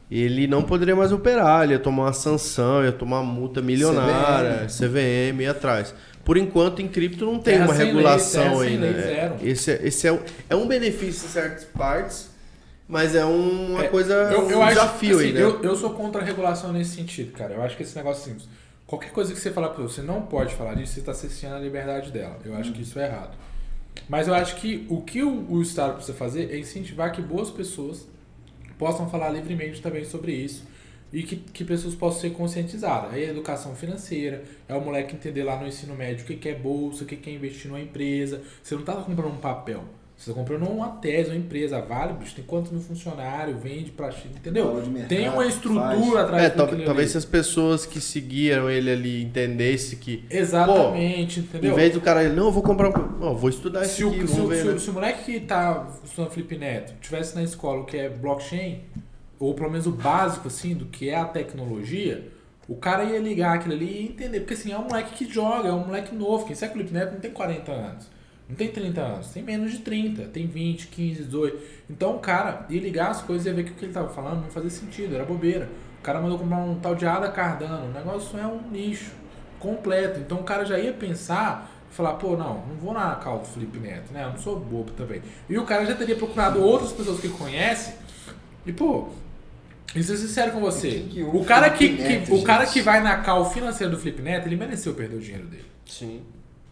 [0.09, 4.69] ele não poderia mais operar, ele ia tomar uma sanção, ia tomar uma multa milionária,
[4.69, 5.93] CVM, ia atrás.
[6.27, 8.87] Por enquanto, em cripto não tem Terra uma lei, regulação ainda.
[8.87, 9.37] lei, É, zero.
[9.45, 10.19] Esse, é- esse é, um-
[10.51, 12.31] é um benefício em certas partes,
[12.89, 15.41] mas é um- uma É, coisa, eu, eu um acho, desafio assim, aí, né?
[15.41, 17.55] eu, eu sou contra a regulação nesse sentido, cara.
[17.55, 18.45] Eu acho que esse negócio assim,
[18.89, 21.61] qualquer coisa que você falar pra você não pode falar disso, você está cerceando a
[21.61, 22.37] liberdade dela.
[22.45, 23.37] Eu acho que isso é errado.
[24.09, 27.51] Mas eu acho que o que o, o Estado precisa fazer é incentivar que boas
[27.53, 28.05] pessoas
[28.77, 30.65] possam falar livremente também sobre isso
[31.19, 33.15] e que, que pessoas possam ser conscientizadas.
[33.15, 36.49] Aí a educação financeira, é o moleque entender lá no ensino médio o que que
[36.51, 38.43] é bolsa, o que que é investir numa empresa.
[38.63, 39.83] Você não está comprando um papel.
[40.19, 41.79] Você está comprando uma tese, uma empresa.
[41.81, 44.75] Vale, bicho, tem quantos mil funcionários, vende pra China, entendeu?
[44.75, 45.55] Mercado, tem uma faz.
[45.55, 51.41] estrutura atrás É, tal- talvez se as pessoas que seguiram ele ali entendessem que, Exatamente,
[51.41, 51.75] em entendeu?
[51.75, 54.15] vez do cara, não, eu vou comprar, um- não, eu vou estudar se isso o,
[54.15, 54.79] aqui, se, o, vamos ver, se o- né?
[54.79, 58.81] se o moleque que tá estudando Felipe Neto tivesse na escola o que é blockchain,
[59.39, 62.31] ou pelo menos o básico assim do que é a tecnologia,
[62.69, 64.41] o cara ia ligar aquilo ali e entender.
[64.41, 66.47] Porque assim, é um moleque que joga, é um moleque novo.
[66.47, 68.17] Quem segue o Felipe Neto não tem 40 anos.
[68.49, 71.59] Não tem 30 anos, tem menos de 30, tem 20, 15, 18.
[71.91, 74.09] Então o cara ia ligar as coisas e ia ver que o que ele tava
[74.09, 75.69] falando não fazia sentido, era bobeira.
[75.99, 79.11] O cara mandou comprar um tal de Ada Cardano, o negócio é um lixo
[79.59, 80.21] completo.
[80.21, 83.79] Então o cara já ia pensar falar, pô, não, não vou na cal do Felipe
[83.79, 84.25] Neto, né?
[84.25, 85.23] Eu não sou bobo também.
[85.49, 87.95] E o cara já teria procurado outras pessoas que conhece
[88.65, 89.09] e, pô,
[89.95, 92.43] e ser sincero com você, Quem que ouve o cara que, Felipe que- Neto, o
[92.43, 95.65] cara que vai na cal financeira do Felipe Neto, ele mereceu perder o dinheiro dele.
[95.87, 96.23] Sim.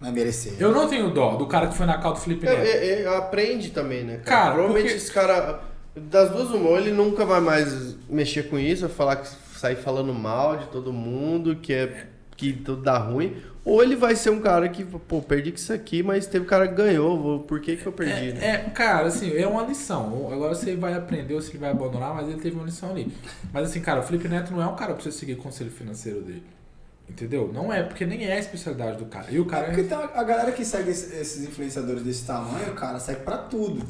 [0.03, 0.55] É merecer.
[0.59, 2.59] Eu não tenho dó do cara que foi na cal do Felipe Neto.
[2.63, 4.17] eu- eu aprende também, né?
[4.19, 5.61] Cara, Cara, Provavelmente porque- esse cara,
[5.97, 10.13] das duas uma, ele nunca vai mais mexer com isso, vai falar que sair falando
[10.13, 12.07] mal de todo mundo, que é
[12.37, 15.73] que tudo dá ruim, ou ele vai ser um cara que, pô, perdi com isso
[15.73, 18.45] aqui, mas teve um cara que ganhou, vou- por que que eu perdi, né?
[18.47, 20.29] É, é, cara, assim, é uma lição.
[20.33, 23.11] Agora você vai aprender ou se ele vai abandonar, mas ele teve uma lição ali.
[23.53, 25.71] Mas assim, cara, o Felipe Neto não é um cara pra você seguir o conselho
[25.71, 26.43] financeiro dele.
[27.09, 27.51] Entendeu?
[27.53, 29.27] Não é, porque nem é a especialidade do cara.
[29.31, 29.97] E o Cara, cara porque é.
[29.99, 33.85] tem a galera que segue esse- esses influenciadores desse tamanho, cara, segue pra tudo.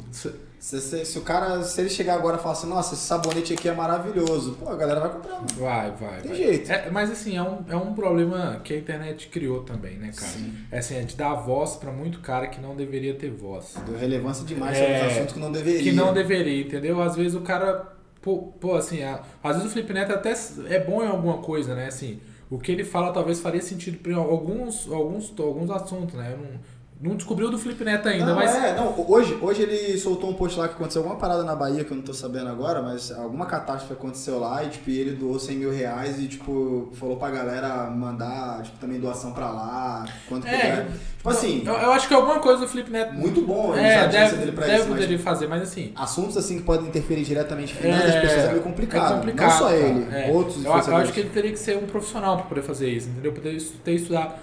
[0.65, 3.53] Se, se- se o cara, se ele chegar agora e falar assim, nossa, esse sabonete
[3.53, 5.47] aqui é maravilhoso, pô, a galera vai comprar, mano.
[5.59, 6.21] Vai, vai.
[6.21, 6.37] Tem vai.
[6.37, 6.71] jeito.
[6.71, 10.31] É, mas assim, é um, é um problema que a internet criou também, né, cara?
[10.31, 10.55] Sim.
[10.71, 13.75] É assim, é de dar voz pra muito cara que não deveria ter voz.
[13.85, 15.83] Deu relevância demais É, os assuntos que não deveria.
[15.83, 16.99] Que não deveria, entendeu?
[16.99, 17.93] Às vezes o cara.
[18.19, 20.33] Pô, pô, assim, a- às vezes o Felipe Neto até
[20.67, 21.85] é bom em alguma coisa, né?
[21.85, 26.31] Assim, o que ele fala talvez faria sentido para alguns, alguns, alguns assuntos, né?
[26.33, 26.59] Eu não,
[27.05, 28.55] não descobriu do Felipe Neto ainda, não, mas.
[28.55, 31.83] é, não, hoje, hoje ele soltou um post lá que aconteceu alguma parada na Bahia
[31.83, 35.39] que eu não tô sabendo agora, mas alguma catástrofe aconteceu lá e, tipo, ele doou
[35.39, 40.47] 100 mil reais e, tipo, falou pra galera mandar, tipo, também doação pra lá, quanto
[40.47, 40.87] É, puder.
[41.17, 43.13] Tipo assim, Eu, eu acho que alguma coisa do Felipe Neto.
[43.13, 45.91] muito bom é, deve, dele pra deve isso, mas poderia fazer, mas assim.
[45.95, 49.13] assuntos assim que podem interferir diretamente em finanças É, das pessoas é meio complicado.
[49.13, 49.75] é complicado, não só cara.
[49.77, 50.31] ele, É.
[50.31, 53.09] outros eu, eu acho que ele teria que ser um profissional pra poder fazer isso,
[53.09, 53.31] entendeu?
[53.33, 54.33] Poder ter estudado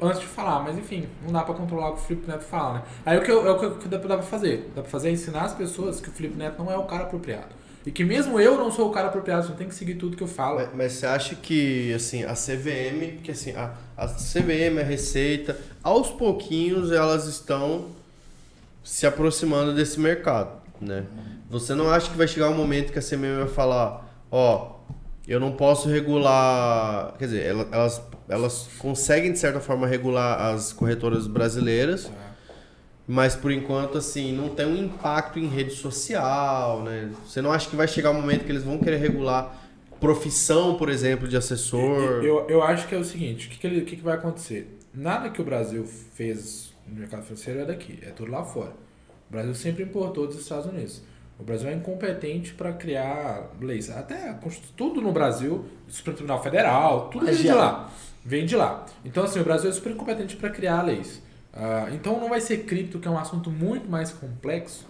[0.00, 2.74] antes de falar, mas enfim, não dá pra controlar o que o Felipe Neto fala,
[2.74, 2.82] né?
[3.04, 4.70] Aí o que, eu, é o que, que dá, pra, fazer?
[4.74, 7.04] Dá pra fazer é ensinar as pessoas que o Felipe Neto não é o cara
[7.04, 7.58] apropriado.
[7.86, 10.22] E que mesmo eu não sou o cara apropriado, você tem que seguir tudo que
[10.22, 10.60] eu falo.
[10.74, 16.10] Mas, você acha que, assim, a CVM, porque assim, a, a CVM, a Receita, aos
[16.10, 17.86] pouquinhos elas estão
[18.84, 21.04] se aproximando desse mercado, né?
[21.50, 24.76] Você não acha que vai chegar um momento que a CVM vai falar, ó,
[25.26, 30.72] eu não posso regular, quer dizer, ela- elas, elas conseguem de certa forma regular as
[30.72, 32.10] corretoras brasileiras,
[33.06, 37.10] mas por enquanto, assim, não tem um impacto em rede social, né?
[37.26, 39.56] Você não acha que vai chegar um momento que eles vão querer regular
[39.98, 42.22] profissão, por exemplo, de assessor?
[42.22, 44.14] Eu, eu acho que é o seguinte, o que, que, ele- o que, que vai
[44.14, 44.78] acontecer?
[44.92, 48.72] Nada que o Brasil fez no mercado financeiro é daqui, é tudo lá fora.
[49.28, 51.02] O Brasil sempre importou dos Estados Unidos.
[51.38, 53.90] O Brasil é incompetente para criar leis.
[53.90, 54.36] Até
[54.76, 57.90] tudo no Brasil, Supremo Tribunal Federal, tudo vem de lá.
[58.28, 58.84] Vem de lá.
[59.06, 61.22] Então, assim, o Brasil é super incompetente para criar leis.
[61.54, 64.86] Uh, então, não vai ser cripto, que é um assunto muito mais complexo,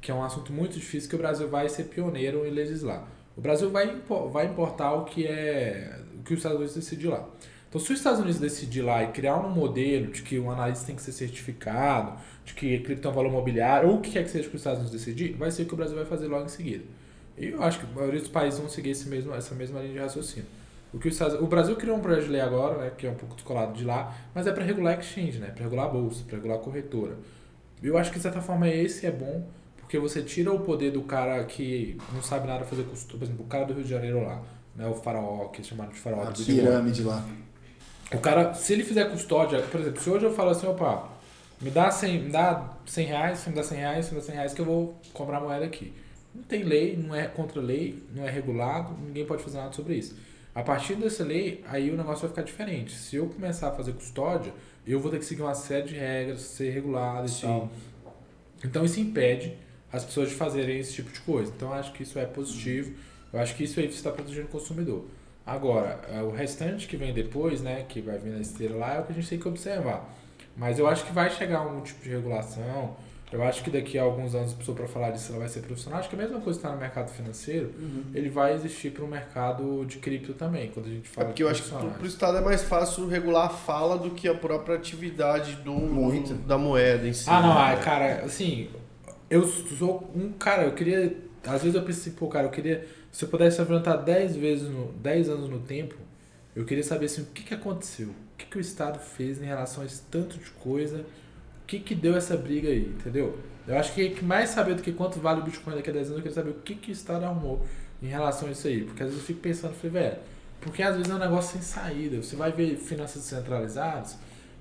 [0.00, 3.06] que é um assunto muito difícil, que o Brasil vai ser pioneiro em legislar.
[3.36, 4.02] O Brasil vai,
[4.32, 7.24] vai importar o que é o que os Estados Unidos decidir lá.
[7.68, 10.84] Então, se os Estados Unidos decidir lá e criar um modelo de que o analista
[10.84, 14.24] tem que ser certificado, de que cripto é um valor mobiliário, ou o que quer
[14.24, 16.26] que seja que os Estados Unidos decidir, vai ser o que o Brasil vai fazer
[16.26, 16.82] logo em seguida.
[17.38, 19.92] E eu acho que a maioria dos países vão seguir esse mesmo, essa mesma linha
[19.92, 20.48] de raciocínio.
[20.92, 23.10] O, que os Estados, o Brasil criou um projeto de lei agora, né, que é
[23.10, 26.22] um pouco descolado de lá, mas é para regular exchange, né, para regular a bolsa,
[26.26, 27.16] para regular a corretora.
[27.82, 29.46] Eu acho que de certa forma esse é bom,
[29.78, 33.44] porque você tira o poder do cara que não sabe nada fazer costura, por exemplo,
[33.44, 34.42] o cara do Rio de Janeiro lá,
[34.76, 36.22] né, o faraó, que é chamado de faraó.
[36.22, 37.24] A pirâmide lá.
[38.12, 41.08] O cara, se ele fizer custódia, por exemplo, se hoje eu falo assim, opa,
[41.62, 44.52] me dá 100, me dá 100 reais, me dá 100 reais, me dá 100 reais
[44.52, 45.92] que eu vou comprar moeda aqui.
[46.34, 49.94] Não tem lei, não é contra lei, não é regulado, ninguém pode fazer nada sobre
[49.94, 50.16] isso.
[50.54, 52.92] A partir dessa lei, aí o negócio vai ficar diferente.
[52.92, 54.52] Se eu começar a fazer custódia,
[54.86, 57.70] eu vou ter que seguir uma série de regras, ser regulado e tal.
[58.64, 59.56] Então isso impede
[59.90, 61.52] as pessoas de fazerem esse tipo de coisa.
[61.54, 62.94] Então eu acho que isso é positivo.
[63.32, 65.06] Eu acho que isso aí está protegendo o consumidor.
[65.44, 69.00] Agora, é, o restante que vem depois, né, que vai vir na esteira lá, é
[69.00, 70.14] o que a gente tem que observar.
[70.56, 72.96] Mas eu acho que vai chegar algum tipo de regulação.
[73.32, 75.60] Eu acho que daqui a alguns anos, a pessoa para falar disso ela vai ser
[75.60, 76.00] profissional.
[76.00, 78.04] Acho que a mesma coisa que está no mercado financeiro, uhum.
[78.14, 81.26] ele vai existir para o mercado de cripto também, quando a gente fala.
[81.26, 84.10] É porque eu acho que para o Estado é mais fácil regular a fala do
[84.10, 86.34] que a própria atividade do, Muito.
[86.34, 87.28] da moeda em si.
[87.28, 87.76] Ah, não, né?
[87.82, 88.68] cara, assim,
[89.30, 91.16] eu sou um cara, eu queria.
[91.44, 94.90] Às vezes eu pensei, pô, cara, eu queria se eu pudesse avançar 10 vezes, no,
[94.94, 95.94] 10 anos no tempo,
[96.56, 99.44] eu queria saber assim, o que, que aconteceu, o que, que o Estado fez em
[99.44, 101.04] relação a esse tanto de coisa,
[101.72, 103.38] que, que deu essa briga aí, entendeu?
[103.66, 106.18] Eu acho que mais saber do que quanto vale o Bitcoin daqui a 10 anos,
[106.18, 107.64] eu queria saber o que, que o Estado arrumou
[108.02, 108.84] em relação a isso aí.
[108.84, 110.18] Porque às vezes eu fico pensando, falei, velho,
[110.60, 112.22] porque às vezes é um negócio sem saída.
[112.22, 114.18] Você vai ver finanças descentralizadas,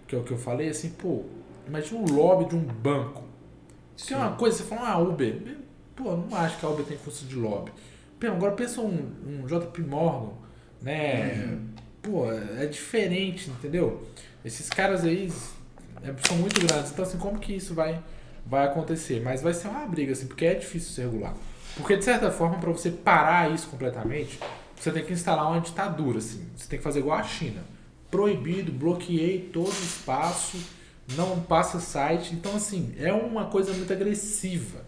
[0.08, 1.24] que é o que eu falei, assim, pô,
[1.68, 3.24] imagina um lobby de um banco.
[3.98, 5.58] Isso é uma coisa, você fala, ah, Uber.
[5.96, 7.72] Pô, não acho que a Uber tem força de lobby.
[8.24, 10.34] Agora pensa um, um JP Morgan,
[10.82, 11.44] né?
[11.44, 11.68] Uhum.
[12.04, 14.08] Pô, é diferente, entendeu?
[14.46, 15.32] Esses caras aí
[16.28, 16.92] são muito grandes.
[16.92, 18.02] Então, assim, como que isso vai,
[18.46, 19.22] vai acontecer?
[19.22, 21.34] Mas vai ser uma briga, assim, porque é difícil se regular.
[21.76, 24.40] Porque, de certa forma, para você parar isso completamente,
[24.76, 26.46] você tem que instalar uma ditadura, assim.
[26.56, 27.64] Você tem que fazer igual a China.
[28.10, 30.58] Proibido, bloqueei todo o espaço,
[31.16, 32.34] não passa site.
[32.34, 34.80] Então, assim, é uma coisa muito agressiva.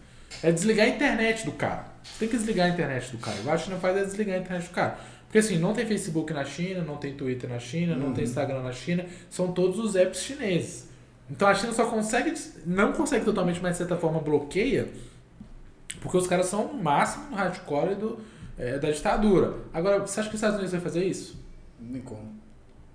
[0.42, 1.86] É desligar a internet do cara.
[2.02, 3.36] Você tem que desligar a internet do cara.
[3.52, 4.98] Acho que não faz é desligar a internet do cara.
[5.34, 8.30] Porque assim, não tem Facebook na China, não tem Twitter na China, não tem uhum.
[8.30, 10.88] Instagram na China, são todos os apps chineses.
[11.30, 12.34] Então a China só consegue,
[12.66, 14.88] não consegue totalmente, mas de certa forma bloqueia,
[16.00, 18.18] porque os caras são o máximo no hardcore do,
[18.58, 19.54] é, da ditadura.
[19.72, 21.42] Agora, você acha que os Estados Unidos vai fazer isso?
[21.80, 22.34] Nem como.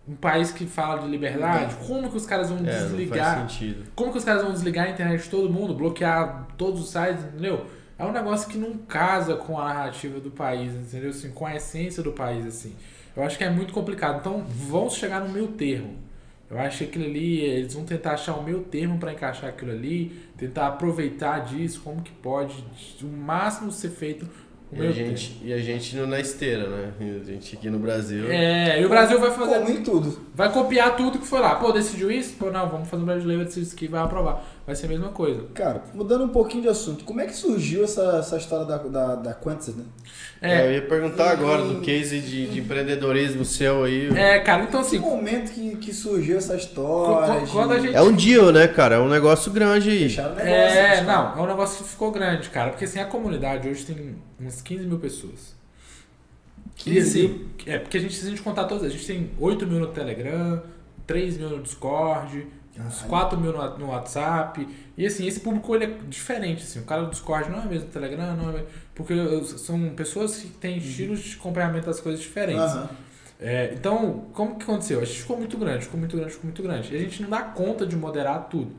[0.08, 3.48] Um país que fala de liberdade, como que os caras vão é, desligar?
[3.96, 7.24] Como que os caras vão desligar a internet de todo mundo, bloquear todos os sites,
[7.26, 7.66] entendeu?
[8.00, 11.10] é um negócio que não casa com a narrativa do país, entendeu?
[11.10, 12.74] Assim, com a essência do país, assim.
[13.14, 14.20] Eu acho que é muito complicado.
[14.22, 15.98] Então, vamos chegar no meio termo.
[16.50, 19.72] Eu acho que aquilo ali, eles vão tentar achar o meio termo para encaixar aquilo
[19.72, 22.64] ali, tentar aproveitar disso, como que pode
[23.04, 24.28] o máximo ser feito
[24.72, 26.94] e a, gente, e a gente na esteira, né?
[27.00, 28.32] A gente aqui no Brasil.
[28.32, 29.56] É, e o Brasil vai fazer.
[29.56, 30.20] Como em tudo.
[30.36, 31.56] Vai copiar tudo que foi lá.
[31.56, 32.36] Pô, decidiu isso?
[32.38, 34.46] Pô, não, vamos fazer um brasileiro decidiu isso aqui vai aprovar.
[34.70, 35.46] Vai ser a mesma coisa.
[35.56, 39.16] Cara, mudando um pouquinho de assunto, como é que surgiu essa, essa história da, da,
[39.16, 39.84] da Quantis, né?
[40.40, 44.16] É, é, eu ia perguntar agora do case de, de empreendedorismo seu aí.
[44.16, 45.02] É, cara, então assim.
[45.02, 47.48] Que momento que, que surgiu essa história?
[47.48, 47.96] Quando, a gente...
[47.96, 48.98] É um deal, né, cara?
[48.98, 50.04] É um negócio grande aí.
[50.04, 52.70] Fecharam negócio, é, não, é um negócio que ficou grande, cara.
[52.70, 55.56] Porque assim, a comunidade hoje tem uns 15 mil pessoas.
[56.76, 59.32] 15 e assim, é porque a gente, se a gente contar todas, a gente tem
[59.40, 60.62] 8 mil no Telegram,
[61.08, 62.46] 3 mil no Discord,
[62.86, 64.68] uns 4 mil no, no, WhatsApp.
[64.98, 66.64] E assim, esse público ele é diferente.
[66.64, 69.14] Assim, o cara do Discord não é mesmo do Telegram, não é mesmo, Porque
[69.58, 70.86] são pessoas que têm uhum.
[70.86, 72.74] estilos de acompanhamento das coisas diferentes.
[72.74, 72.88] Uhum.
[73.42, 75.00] É, então, como que aconteceu?
[75.00, 76.94] A gente ficou muito grande, ficou muito grande, ficou muito grande.
[76.94, 78.72] E a gente não dá conta de moderar tudo.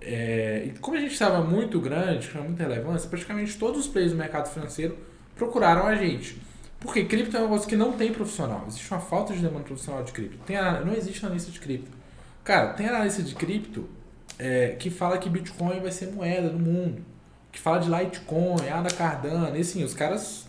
[0.00, 4.12] É, e como a gente estava muito grande, tinha muita relevância, praticamente todos os players
[4.12, 4.98] do mercado financeiro
[5.36, 6.36] procuraram a gente.
[6.80, 8.64] Porque cripto é um negócio que não tem profissional.
[8.66, 10.38] Existe uma falta de demanda profissional de cripto.
[10.44, 12.01] Tem a, não existe analista de cripto.
[12.44, 13.88] Cara, tem analista de cripto
[14.38, 17.04] é, que fala que Bitcoin vai ser moeda no mundo.
[17.50, 19.56] Que fala de Litecoin, Ada Cardano.
[19.56, 20.46] E assim, os caras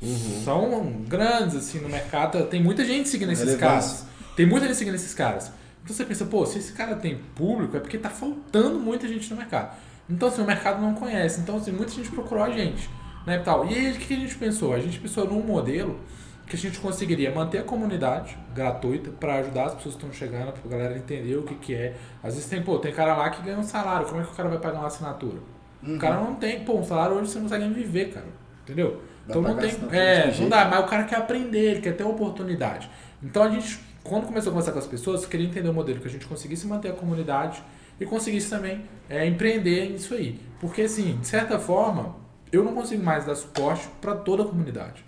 [0.00, 0.42] uhum.
[0.44, 2.44] são grandes assim no mercado.
[2.46, 4.06] Tem muita gente seguindo esses caras.
[4.36, 5.50] Tem muita gente seguindo esses caras.
[5.82, 9.28] Então você pensa, pô, se esse cara tem público, é porque tá faltando muita gente
[9.30, 9.76] no mercado.
[10.08, 11.40] Então, assim, o mercado não conhece.
[11.40, 12.88] Então, assim, muita gente procurou a gente.
[13.26, 13.66] Né, tal.
[13.66, 14.74] E aí, o que a gente pensou?
[14.74, 16.00] A gente pensou num modelo
[16.46, 20.52] que a gente conseguiria manter a comunidade gratuita para ajudar as pessoas que estão chegando,
[20.52, 21.94] para a galera entender o que, que é.
[22.22, 24.34] Às vezes tem, pô, tem cara lá que ganha um salário, como é que o
[24.34, 25.38] cara vai pagar uma assinatura?
[25.82, 25.96] Uhum.
[25.96, 28.26] O cara não tem, pô, um salário hoje você não consegue viver, cara.
[28.62, 29.00] Entendeu?
[29.26, 29.70] Dá então não tem.
[29.90, 32.90] É, não dá, mas o cara quer aprender, ele quer ter oportunidade.
[33.22, 36.08] Então a gente, quando começou a conversar com as pessoas, queria entender o modelo que
[36.08, 37.62] a gente conseguisse manter a comunidade
[38.00, 40.40] e conseguisse também é, empreender nisso aí.
[40.60, 42.16] Porque, assim, de certa forma,
[42.52, 45.04] eu não consigo mais dar suporte para toda a comunidade.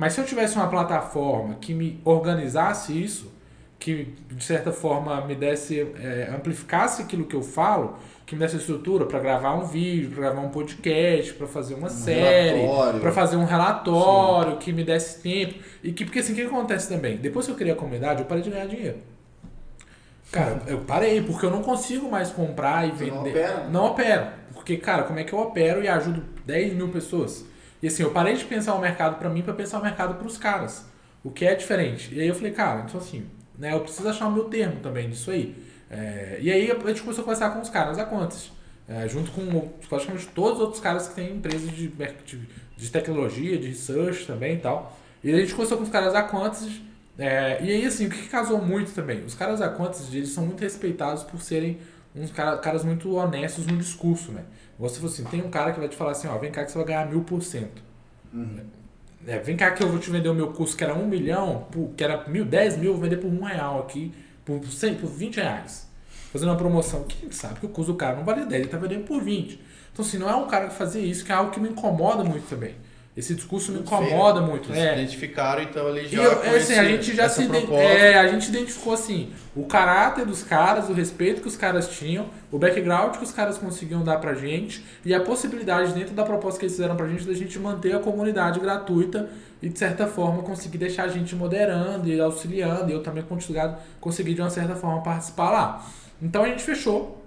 [0.00, 3.30] Mas se eu tivesse uma plataforma que me organizasse isso,
[3.78, 8.56] que de certa forma me desse, é, amplificasse aquilo que eu falo, que me desse
[8.56, 12.66] estrutura para gravar um vídeo, para gravar um podcast, para fazer uma um série,
[12.98, 14.58] para fazer um relatório, Sim.
[14.60, 15.62] que me desse tempo.
[15.84, 17.18] E que, porque assim, o que acontece também?
[17.18, 18.96] Depois que eu criei a comunidade, eu parei de ganhar dinheiro.
[20.32, 23.12] Cara, eu parei, porque eu não consigo mais comprar e vender.
[23.12, 23.68] Não opera?
[23.70, 24.26] Não opero.
[24.54, 27.49] Porque, cara, como é que eu opero e ajudo 10 mil pessoas?
[27.82, 30.26] E assim, eu parei de pensar o mercado para mim para pensar o mercado para
[30.26, 30.84] os caras.
[31.22, 32.14] O que é diferente.
[32.14, 33.26] E aí eu falei, cara, então assim,
[33.58, 35.54] né, eu preciso achar o meu termo também disso aí.
[35.90, 38.50] É, e aí a gente começou a conversar com os caras a quantas.
[38.88, 42.40] É, junto com praticamente todos os outros caras que têm empresas de, de,
[42.76, 44.98] de tecnologia, de research também e tal.
[45.22, 46.68] E a gente começou com os caras a quantas.
[47.18, 49.24] É, e aí, assim, o que casou muito também?
[49.24, 51.78] Os caras a quantas, eles são muito respeitados por serem
[52.14, 54.42] uns caras, caras muito honestos no discurso, né?
[54.80, 56.72] Você falou assim, tem um cara que vai te falar assim, ó, vem cá que
[56.72, 57.82] você vai ganhar mil por cento.
[58.32, 58.60] Uhum.
[59.26, 61.66] É, vem cá que eu vou te vender o meu curso que era um milhão,
[61.94, 64.12] que era mil, dez mil, vou vender por um real aqui,
[64.44, 65.88] por, 100, por 20 reais.
[66.32, 67.04] Fazendo uma promoção.
[67.04, 69.60] Quem sabe que o curso do cara não vale 10, ele tá vendendo por 20.
[69.92, 72.24] Então, assim, não é um cara que fazia isso, que é algo que me incomoda
[72.24, 72.74] muito também.
[73.16, 74.68] Esse discurso me incomoda muito.
[74.68, 74.94] Vocês é.
[74.94, 76.22] se identificaram, então ali já.
[76.22, 77.42] E eu, é, assim, a gente já se
[77.74, 82.30] é, a gente identificou assim o caráter dos caras, o respeito que os caras tinham,
[82.52, 86.60] o background que os caras conseguiam dar pra gente e a possibilidade dentro da proposta
[86.60, 89.28] que eles fizeram pra gente da gente manter a comunidade gratuita
[89.60, 93.24] e de certa forma conseguir deixar a gente moderando e auxiliando e eu também
[94.00, 95.86] consegui de uma certa forma participar lá.
[96.22, 97.20] Então a gente fechou.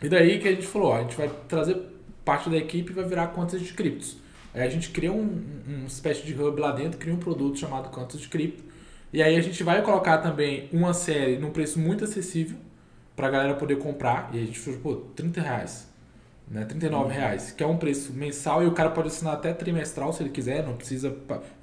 [0.00, 1.78] E daí que a gente falou, ó, a gente vai trazer
[2.24, 4.16] parte da equipe e vai virar contas de criptos.
[4.56, 7.90] Aí a gente cria um, uma espécie de hub lá dentro, cria um produto chamado
[7.90, 8.64] Cantos de Cripto.
[9.12, 12.56] E aí a gente vai colocar também uma série num preço muito acessível
[13.14, 14.30] para a galera poder comprar.
[14.32, 15.94] E a gente falou, pô, 30 reais.
[16.48, 17.10] Né, 39 uhum.
[17.10, 20.30] reais, que é um preço mensal e o cara pode assinar até trimestral se ele
[20.30, 21.14] quiser, não precisa.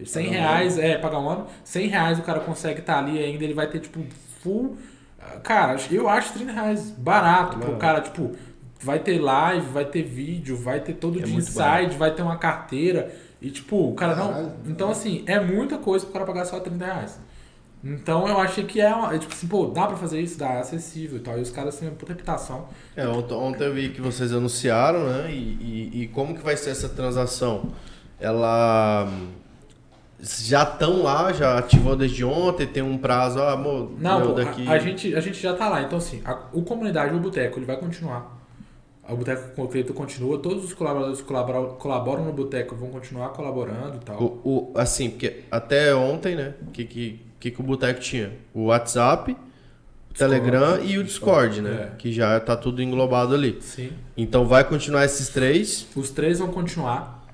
[0.03, 1.47] 100 reais, é, pagar um ano.
[1.63, 4.03] 100 reais o cara consegue estar tá ali ainda, ele vai ter tipo
[4.41, 4.77] full.
[5.41, 8.33] Cara, eu acho 30 reais barato pro cara, tipo,
[8.83, 12.37] vai ter live, vai ter vídeo, vai ter todo é de inside, vai ter uma
[12.37, 13.13] carteira.
[13.41, 14.71] E tipo, o cara Caralho, não.
[14.71, 17.19] Então, assim, é muita coisa pro cara pagar só 30 reais.
[17.83, 20.53] Então eu achei que é, uma, é tipo assim, pô, dá pra fazer isso, dá,
[20.53, 21.37] é acessível e tal.
[21.37, 22.69] E os caras têm uma puta reputação.
[22.95, 25.29] É, ontem eu vi que vocês anunciaram, né?
[25.29, 27.73] E, e, e como que vai ser essa transação?
[28.17, 29.09] Ela
[30.21, 34.65] já estão lá, já ativou desde ontem, tem um prazo, ah, amor, não, daqui...
[34.65, 35.81] a, a, gente, a gente já tá lá.
[35.81, 38.32] Então, assim, a, o comunidade, o boteco, ele vai continuar.
[39.09, 43.97] O Boteco Concreto continua, todos os colaboradores que colaboram, colaboram no Boteco vão continuar colaborando
[43.97, 44.21] e tal.
[44.21, 48.31] O, o, assim, porque até ontem, né, o que, que, que, que o Boteco tinha?
[48.53, 49.35] O WhatsApp,
[50.09, 51.91] o Telegram e o Discord, Discord né?
[51.91, 51.95] É.
[51.97, 53.57] Que já tá tudo englobado ali.
[53.61, 53.91] Sim.
[54.15, 55.85] Então vai continuar esses três?
[55.95, 57.25] Os três vão continuar.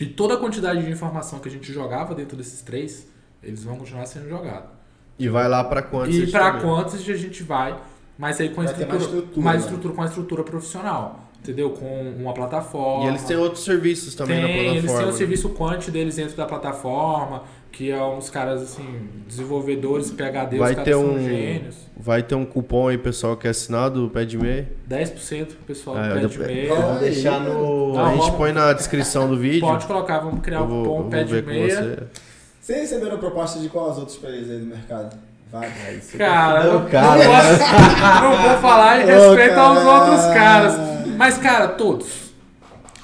[0.00, 3.06] E toda a quantidade de informação que a gente jogava dentro desses três,
[3.42, 4.70] eles vão continuar sendo jogados.
[5.18, 6.16] E vai lá para quantos?
[6.16, 7.76] E para quantos a gente vai
[8.18, 9.66] mas aí com a estrutura, mais estrutura, mais né?
[9.66, 11.24] estrutura, com a estrutura profissional.
[11.40, 11.70] Entendeu?
[11.70, 13.04] Com uma plataforma.
[13.04, 14.78] E eles têm outros serviços também tem, na plataforma.
[14.78, 20.10] Eles têm o serviço quant deles dentro da plataforma, que é uns caras assim, desenvolvedores,
[20.10, 21.76] PHD, vai os ter um, gênios.
[21.96, 24.66] Vai ter um cupom aí, pessoal, que é assinado o PEDME?
[24.90, 26.66] 10% pessoal é, do PEDME.
[26.66, 27.94] Vamos deixar no.
[27.94, 28.36] Não, a gente vamos...
[28.36, 29.60] põe na descrição do vídeo.
[29.60, 31.70] Pode colocar, vamos criar o um cupom PEDME.
[31.70, 31.98] Você...
[32.60, 35.16] Vocês receberam proposta de quais outros países aí do mercado?
[35.50, 35.70] Vai,
[36.18, 40.74] cara, não, cara, não, não vou falar em respeito aos outros caras.
[41.16, 42.34] Mas, cara, todos.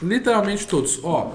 [0.02, 1.02] Literalmente todos.
[1.02, 1.32] Ó,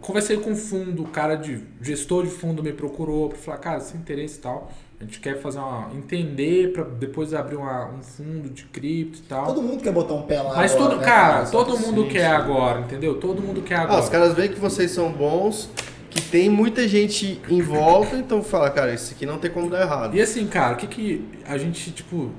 [0.00, 3.80] conversei com o fundo, o cara de gestor de fundo me procurou para falar, cara,
[3.80, 4.70] sem interesse e tal.
[5.00, 5.90] A gente quer fazer uma.
[5.96, 9.46] entender para depois abrir uma, um fundo de cripto e tal.
[9.46, 10.54] Todo mundo quer botar um pé lá.
[10.54, 12.36] Mas agora, todo, né, cara, todo mundo sim, quer sim.
[12.36, 13.18] agora, entendeu?
[13.18, 13.98] Todo mundo quer agora.
[13.98, 15.68] Ah, os caras veem que vocês são bons
[16.12, 19.80] que tem muita gente em volta, então fala, cara, isso aqui não tem como dar
[19.80, 20.14] errado.
[20.14, 22.30] E assim, cara, o que que a gente, tipo,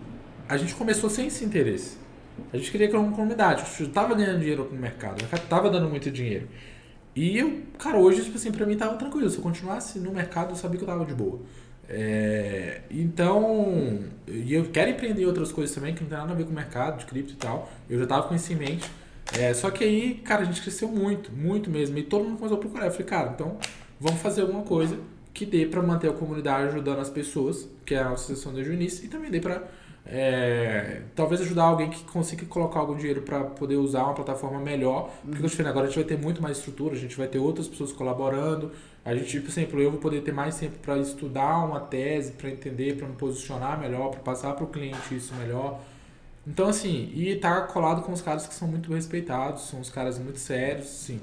[0.48, 1.98] a gente começou sem esse interesse.
[2.52, 5.70] A gente queria criar uma comunidade, gente tava ganhando dinheiro no mercado, o mercado tava
[5.72, 6.48] dando muito dinheiro.
[7.16, 9.30] E eu, cara, hoje, tipo assim, pra mim tava tranquilo.
[9.30, 11.40] Se eu continuasse no mercado, eu sabia que eu tava de boa.
[11.88, 16.46] É, então, e eu quero empreender outras coisas também que não tem nada a ver
[16.46, 17.72] com o mercado de cripto e tal.
[17.90, 18.90] Eu já tava com isso em mente.
[19.40, 21.98] É, só que aí, cara, a gente cresceu muito, muito mesmo.
[21.98, 22.86] E todo mundo começou a procurar.
[22.86, 23.58] Eu falei, cara, então
[24.00, 24.98] vamos fazer alguma coisa
[25.34, 29.04] que dê para manter a comunidade ajudando as pessoas, que é a associação o início,
[29.04, 29.64] e também dê para
[30.06, 35.10] é, talvez ajudar alguém que consiga colocar algum dinheiro para poder usar uma plataforma melhor.
[35.24, 35.46] Porque uhum.
[35.46, 37.68] eu falei, agora a gente vai ter muito mais estrutura, a gente vai ter outras
[37.68, 38.72] pessoas colaborando.
[39.04, 42.50] A gente, por exemplo, eu vou poder ter mais tempo para estudar uma tese, para
[42.50, 45.80] entender, para me posicionar melhor, para passar para o cliente isso melhor.
[46.46, 50.20] Então, assim, e tá colado com os caras que são muito respeitados, são os caras
[50.20, 51.22] muito sérios, assim.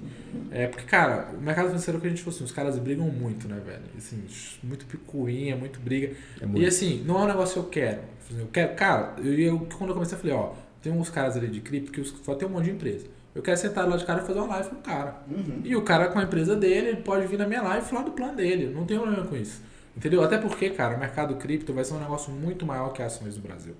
[0.50, 3.46] É, porque, cara, o mercado financeiro que a gente fosse, assim, os caras brigam muito,
[3.46, 3.82] né, velho?
[3.98, 4.24] Assim,
[4.62, 6.16] muito picuinha, muito briga.
[6.40, 6.62] É muito.
[6.62, 8.00] E assim, não é um negócio que eu quero.
[8.38, 11.48] Eu quero, cara, eu, eu, quando eu comecei, eu falei, ó, tem uns caras ali
[11.48, 13.06] de cripto que só tem um monte de empresa.
[13.34, 15.22] Eu quero sentar lá de cara e fazer uma live com o cara.
[15.30, 15.60] Uhum.
[15.64, 18.02] E o cara com a empresa dele, ele pode vir na minha live e falar
[18.02, 18.72] do plano dele.
[18.72, 19.62] Não tem problema com isso.
[19.96, 20.22] Entendeu?
[20.22, 23.42] Até porque, cara, o mercado cripto vai ser um negócio muito maior que ações do
[23.42, 23.74] Brasil.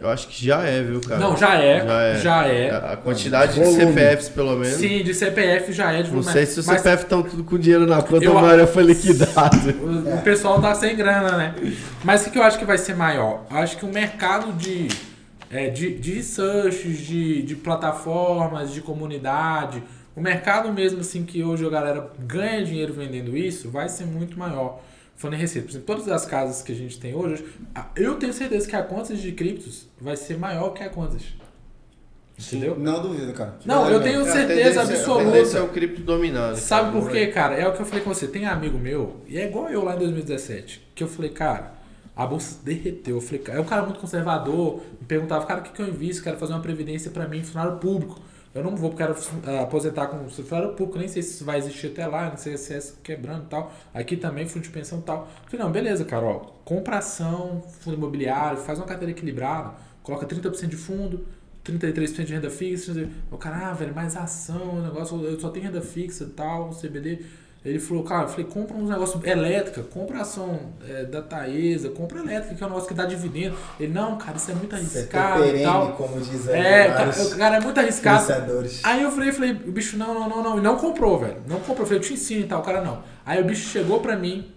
[0.00, 1.20] Eu acho que já é, viu, cara?
[1.20, 1.84] Não, já é.
[1.84, 2.18] Já é.
[2.18, 2.70] Já é.
[2.70, 4.78] A quantidade de CPFs, pelo menos.
[4.78, 7.86] Sim, de CPF já é de Não sei se os CPF estão tudo com dinheiro
[7.86, 9.60] na conta, eu, a maioria foi liquidado.
[9.80, 10.14] O, é.
[10.14, 11.54] o, pessoal tá sem grana, né?
[12.02, 13.44] Mas o que eu acho que vai ser maior?
[13.50, 14.88] Eu acho que o mercado de,
[15.50, 19.82] é, de, de research, de, de plataformas, de comunidade,
[20.16, 24.38] o mercado mesmo assim que hoje a galera ganha dinheiro vendendo isso, vai ser muito
[24.38, 24.80] maior
[25.28, 25.66] receita.
[25.66, 27.44] Por exemplo, todas as casas que a gente tem hoje,
[27.96, 31.22] eu tenho certeza que a contas de criptos vai ser maior que a contas.
[32.38, 32.78] Entendeu?
[32.78, 33.58] Não duvido, cara.
[33.66, 35.38] Não, eu tenho certeza absoluta.
[35.38, 36.56] Esse é o cripto dominado.
[36.56, 37.54] Sabe por quê, cara?
[37.54, 38.26] É o que eu falei com você.
[38.26, 41.74] Tem amigo meu, e é igual eu lá em 2017, que eu falei, cara,
[42.16, 43.16] a bolsa derreteu.
[43.16, 45.88] Eu falei, cara, é um cara muito conservador, me perguntava, cara, o que, que eu
[45.88, 46.22] invisto?
[46.22, 48.18] Quero fazer uma previdência para mim, funcionário público.
[48.52, 51.88] Eu não vou, quero uh, aposentar com o funcionário público, nem sei se vai existir
[51.88, 53.72] até lá, não sei se é quebrando e tal.
[53.94, 55.28] Aqui também, fundo de pensão e tal.
[55.46, 56.60] Falei, não, beleza, Carol.
[56.64, 61.24] Compra ação, fundo imobiliário, faz uma carteira equilibrada, coloca 30% de fundo,
[61.64, 63.08] 33% de renda fixa.
[63.30, 67.24] O cara, ah, velho, mais ação, negócio, eu só tenho renda fixa e tal, CBD.
[67.62, 70.58] Ele falou, cara, eu falei, compra uns negócios elétrica, compra ação
[70.88, 73.54] é, da Taesa, compra elétrica, que é um negócio que dá dividendo.
[73.78, 75.42] Ele, não, cara, isso é muito arriscado.
[75.42, 75.92] Perene, e tal.
[75.92, 78.32] como diz aí, É, cara, cara, é muito arriscado.
[78.82, 80.58] Aí eu falei, falei, o bicho, não, não, não, não.
[80.58, 81.36] E não comprou, velho.
[81.46, 81.80] Não comprou.
[81.80, 83.02] Eu falei, eu te ensino e tal, o cara não.
[83.26, 84.50] Aí o bicho chegou pra mim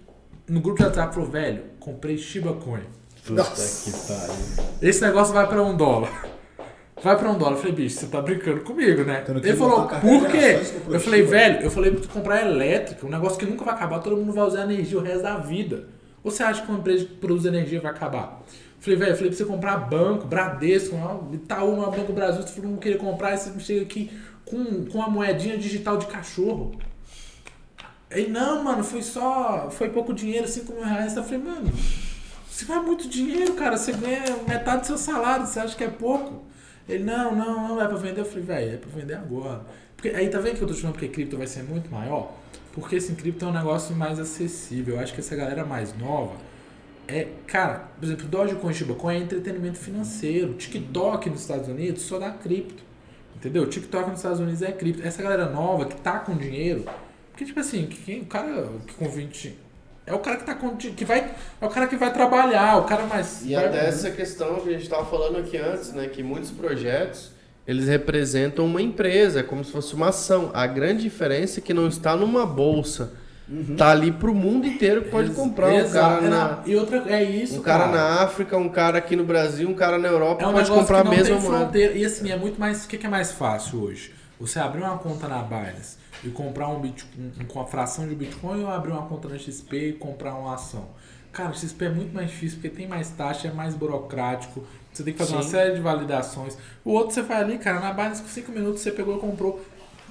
[0.47, 2.84] no grupo de WhatsApp e falou, velho, comprei Shiba Coin.
[3.25, 4.65] Puta que pariu.
[4.81, 6.32] Esse negócio vai pra um dólar
[7.03, 7.53] vai pra um dólar.
[7.53, 9.23] Eu falei, bicho, você tá brincando comigo, né?
[9.27, 10.59] Ele falou, por quê?
[10.89, 13.99] Eu falei, velho, eu falei pra tu comprar elétrica, um negócio que nunca vai acabar,
[13.99, 15.88] todo mundo vai usar energia o resto da vida.
[16.23, 18.41] Ou você acha que uma empresa que produz energia vai acabar?
[18.47, 20.95] Eu falei, velho, eu falei pra você comprar banco, Bradesco,
[21.34, 24.09] Itaú, uma Banco Brasil, você não queria comprar, e você chega aqui
[24.45, 26.77] com, com uma moedinha digital de cachorro.
[28.09, 29.69] Aí, não, mano, foi só.
[29.71, 31.17] Foi pouco dinheiro, 5 mil reais.
[31.17, 31.71] Eu falei, mano,
[32.47, 33.75] você vai muito dinheiro, cara.
[33.75, 36.52] Você ganha metade do seu salário, você acha que é pouco?
[36.88, 38.22] Ele, não, não, não é pra vender.
[38.22, 39.61] Eu falei, velho, é pra vender agora.
[39.95, 42.34] Porque, aí tá vendo que eu tô te falando que cripto vai ser muito maior?
[42.73, 44.95] Porque assim, cripto é um negócio mais acessível.
[44.95, 46.34] Eu acho que essa galera mais nova
[47.07, 50.53] é, cara, por exemplo, Dogecoin, Shibacoin é entretenimento financeiro.
[50.53, 52.84] TikTok nos Estados Unidos só dá cripto.
[53.35, 53.68] Entendeu?
[53.68, 55.05] TikTok nos Estados Unidos é cripto.
[55.05, 56.85] Essa galera nova que tá com dinheiro.
[57.31, 59.57] Porque, tipo assim, quem, o cara que com 20,
[60.05, 60.55] é o cara que tá
[60.95, 63.65] que vai é o cara que vai trabalhar, o cara mais E vai...
[63.65, 67.31] até essa questão que a gente estava falando aqui antes, né, que muitos projetos
[67.65, 70.51] eles representam uma empresa, é como se fosse uma ação.
[70.53, 73.13] A grande diferença é que não está numa bolsa.
[73.47, 73.75] Uhum.
[73.75, 75.69] Tá ali pro mundo inteiro que pode comprar.
[75.69, 77.59] Um cara na, e outra é isso.
[77.59, 80.47] Um cara, cara, na África, um cara aqui no Brasil, um cara na Europa é
[80.47, 81.77] um pode comprar a mesma moeda.
[81.77, 82.85] E assim, é muito mais.
[82.85, 84.13] O que é mais fácil hoje?
[84.39, 88.64] Você abrir uma conta na Binance e comprar um Bitcoin com a fração de Bitcoin
[88.64, 90.88] ou abrir uma conta na XP e comprar uma ação?
[91.31, 94.64] Cara, o XP é muito mais difícil porque tem mais taxa, é mais burocrático.
[94.94, 95.38] Você tem que fazer Sim.
[95.38, 96.57] uma série de validações.
[96.85, 99.60] O outro você vai ali, cara, na Binance com 5 minutos você pegou e comprou.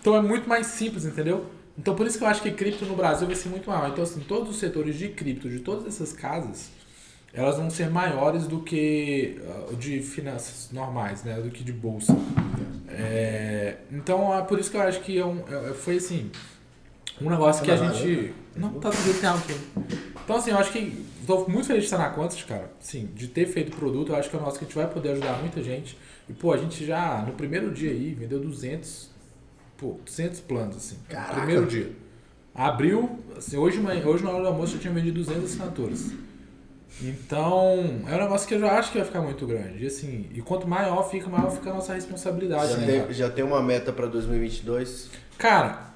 [0.01, 1.47] Então é muito mais simples, entendeu?
[1.79, 3.91] Então por isso que eu acho que cripto no Brasil vai ser muito maior.
[3.91, 6.71] Então assim, todos os setores de cripto, de todas essas casas,
[7.33, 9.41] elas vão ser maiores do que
[9.71, 11.41] uh, de finanças normais, né?
[11.41, 12.15] Do que de bolsa.
[12.89, 16.31] É, então é por isso que eu acho que é um, é, foi assim
[17.21, 19.55] um negócio que a gente não tá tudo bem aqui.
[20.25, 22.71] Então assim, eu acho que estou muito feliz de estar na Quantas, cara.
[22.81, 24.89] Sim, de ter feito produto, eu acho que é um negócio que a gente vai
[24.89, 25.97] poder ajudar muita gente.
[26.29, 29.11] E pô, a gente já no primeiro dia aí vendeu 200,
[29.79, 30.99] pô, 200 planos assim.
[31.09, 31.35] Caraca.
[31.35, 31.93] Primeiro dia.
[32.55, 36.13] Abriu, assim, hoje, hoje na hora do almoço eu tinha vendido 200 assinaturas.
[37.01, 39.83] Então, é um negócio que eu já acho que vai ficar muito grande.
[39.83, 42.73] E, assim, e quanto maior fica, maior fica a nossa responsabilidade.
[42.73, 45.11] Já, né, tem, já tem uma meta para 2022?
[45.39, 45.93] Cara,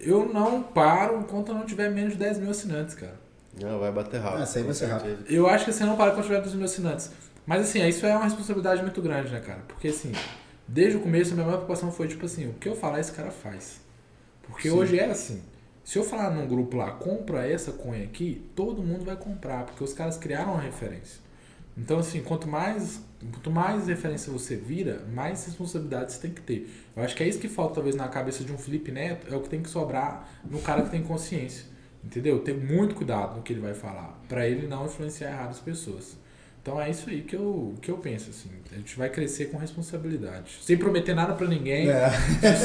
[0.00, 3.20] eu não paro enquanto eu não tiver menos de 10 mil assinantes, cara.
[3.60, 4.40] Não, vai bater rápido.
[4.40, 5.24] Ah, isso aí vai ser rápido.
[5.28, 7.10] Eu acho que você não para quando tiver dos meus assinantes.
[7.46, 9.60] Mas assim, isso é uma responsabilidade muito grande, né, cara?
[9.68, 10.12] Porque assim,
[10.66, 13.12] desde o começo a minha maior preocupação foi tipo assim, o que eu falar esse
[13.12, 13.80] cara faz.
[14.42, 14.76] Porque Sim.
[14.76, 15.42] hoje é assim.
[15.84, 19.82] Se eu falar num grupo lá, compra essa coin aqui, todo mundo vai comprar, porque
[19.82, 21.20] os caras criaram uma referência.
[21.76, 23.00] Então, assim, quanto mais,
[23.32, 26.70] quanto mais referência você vira, mais responsabilidade você tem que ter.
[26.94, 29.36] Eu acho que é isso que falta, talvez, na cabeça de um Felipe Neto, é
[29.36, 31.66] o que tem que sobrar no cara que tem consciência.
[32.04, 32.40] Entendeu?
[32.40, 36.16] Ter muito cuidado no que ele vai falar, pra ele não influenciar errado as pessoas.
[36.62, 38.48] Então é isso aí que eu, que eu penso, assim.
[38.70, 40.58] A gente vai crescer com responsabilidade.
[40.62, 41.90] Sem prometer nada pra ninguém.
[41.90, 42.08] É.
[42.08, 42.56] Se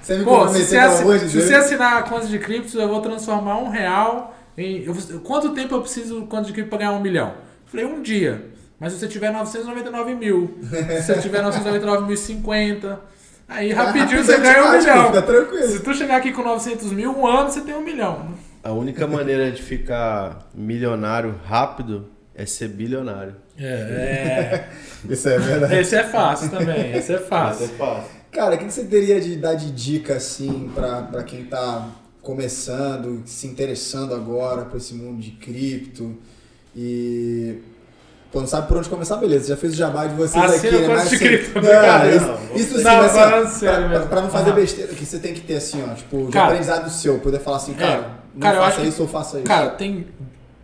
[0.00, 3.68] você, Pô, se você, se você assinar a conta de criptos, eu vou transformar um
[3.68, 4.84] real em.
[4.84, 7.28] eu quanto tempo eu preciso de conta de cripto pra ganhar um milhão?
[7.28, 8.46] Eu falei, um dia.
[8.80, 12.98] Mas se você tiver 999 mil, se você tiver 999.050,
[13.46, 15.06] aí rapidinho Ah, você ganha um milhão.
[15.06, 15.68] Fica tranquilo.
[15.68, 18.34] Se tu chegar aqui com 900 mil, um ano você tem um milhão.
[18.62, 23.34] A única maneira de ficar milionário rápido é ser bilionário.
[23.58, 24.64] É,
[25.08, 25.74] Isso é verdade.
[25.76, 27.68] esse é fácil também, esse é Isso é fácil.
[27.68, 28.10] fácil.
[28.32, 31.88] Cara, o que você teria de dar de dica, assim, pra, pra quem tá
[32.20, 36.16] começando, se interessando agora pra esse mundo de cripto
[36.74, 37.58] e...
[38.32, 39.46] Pô, não sabe por onde começar, beleza.
[39.46, 40.88] Já fez o jabá de vocês Assina aqui, né?
[40.88, 42.16] Mas, assim, cripto, não, brincadeira.
[42.16, 44.06] isso, Não, isso sim, não, mas, assim, falando ó, sério pra, mesmo.
[44.08, 44.54] pra não fazer Ah.
[44.54, 47.58] besteira, que você tem que ter assim, ó, tipo, de Cara, aprendizado seu, poder falar
[47.58, 47.98] assim, cara, É,
[48.34, 49.46] não cara, eu faça acho que- isso ou faça isso.
[49.46, 50.06] Cara, tem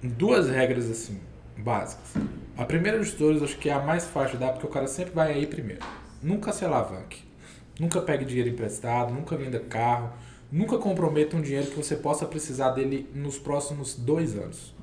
[0.02, 1.20] duas regras assim,
[1.60, 2.14] básicas.
[2.56, 4.86] A primeira de todas, acho que é a mais fácil de dar, porque o cara
[4.86, 5.80] sempre vai aí primeiro.
[6.22, 7.22] Nunca se alavanque.
[7.78, 10.12] Nunca pegue dinheiro emprestado, nunca venda carro,
[10.52, 14.74] nunca comprometa um dinheiro que você possa precisar dele nos próximos dois anos.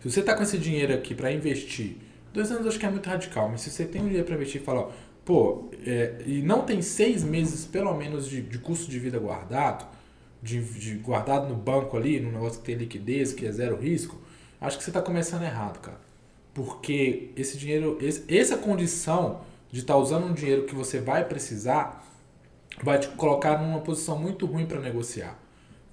[0.00, 1.96] Se você tá com esse dinheiro aqui para investir,
[2.32, 4.60] dois anos acho que é muito radical, mas se você tem um dinheiro para investir
[4.60, 4.90] e falar,
[5.24, 9.84] pô, é, e não tem seis meses pelo menos de, de custo de vida guardado,
[10.40, 14.21] de, de guardado no banco ali, num negócio que tem liquidez, que é zero risco,
[14.62, 16.00] acho que você está começando errado, cara.
[16.54, 19.40] Porque esse dinheiro, esse- essa condição
[19.70, 22.04] de estar usando um dinheiro que você vai precisar,
[22.82, 25.38] vai te colocar numa posição muito ruim para negociar.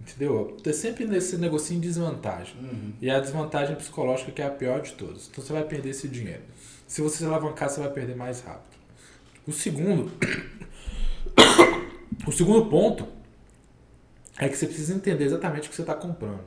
[0.02, 0.58] Entendeu?
[0.64, 2.56] Você sempre nesse negocinho em desvantagem.
[3.02, 5.28] E a desvantagem psicológica que é a pior de todas.
[5.30, 6.42] Então você vai perder esse dinheiro.
[6.88, 8.78] Se você se alavancar, você vai perder mais rápido.
[9.46, 10.12] O segundo.
[12.26, 13.08] o segundo ponto
[14.38, 16.44] é que você precisa entender exatamente o que você está comprando.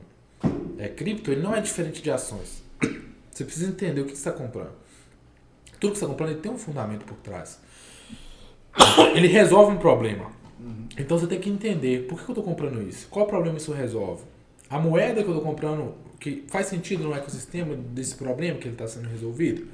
[0.83, 2.61] É, cripto ele não é diferente de ações.
[3.31, 4.73] Você precisa entender o que você está comprando.
[5.79, 7.57] Tudo que você está comprando ele tem um fundamento por trás.
[9.15, 10.29] Ele resolve um problema.
[10.97, 13.07] Então você tem que entender por que eu estou comprando isso.
[13.07, 14.23] Qual problema isso resolve?
[14.69, 18.75] A moeda que eu estou comprando, que faz sentido no ecossistema desse problema que ele
[18.75, 19.65] está sendo resolvido?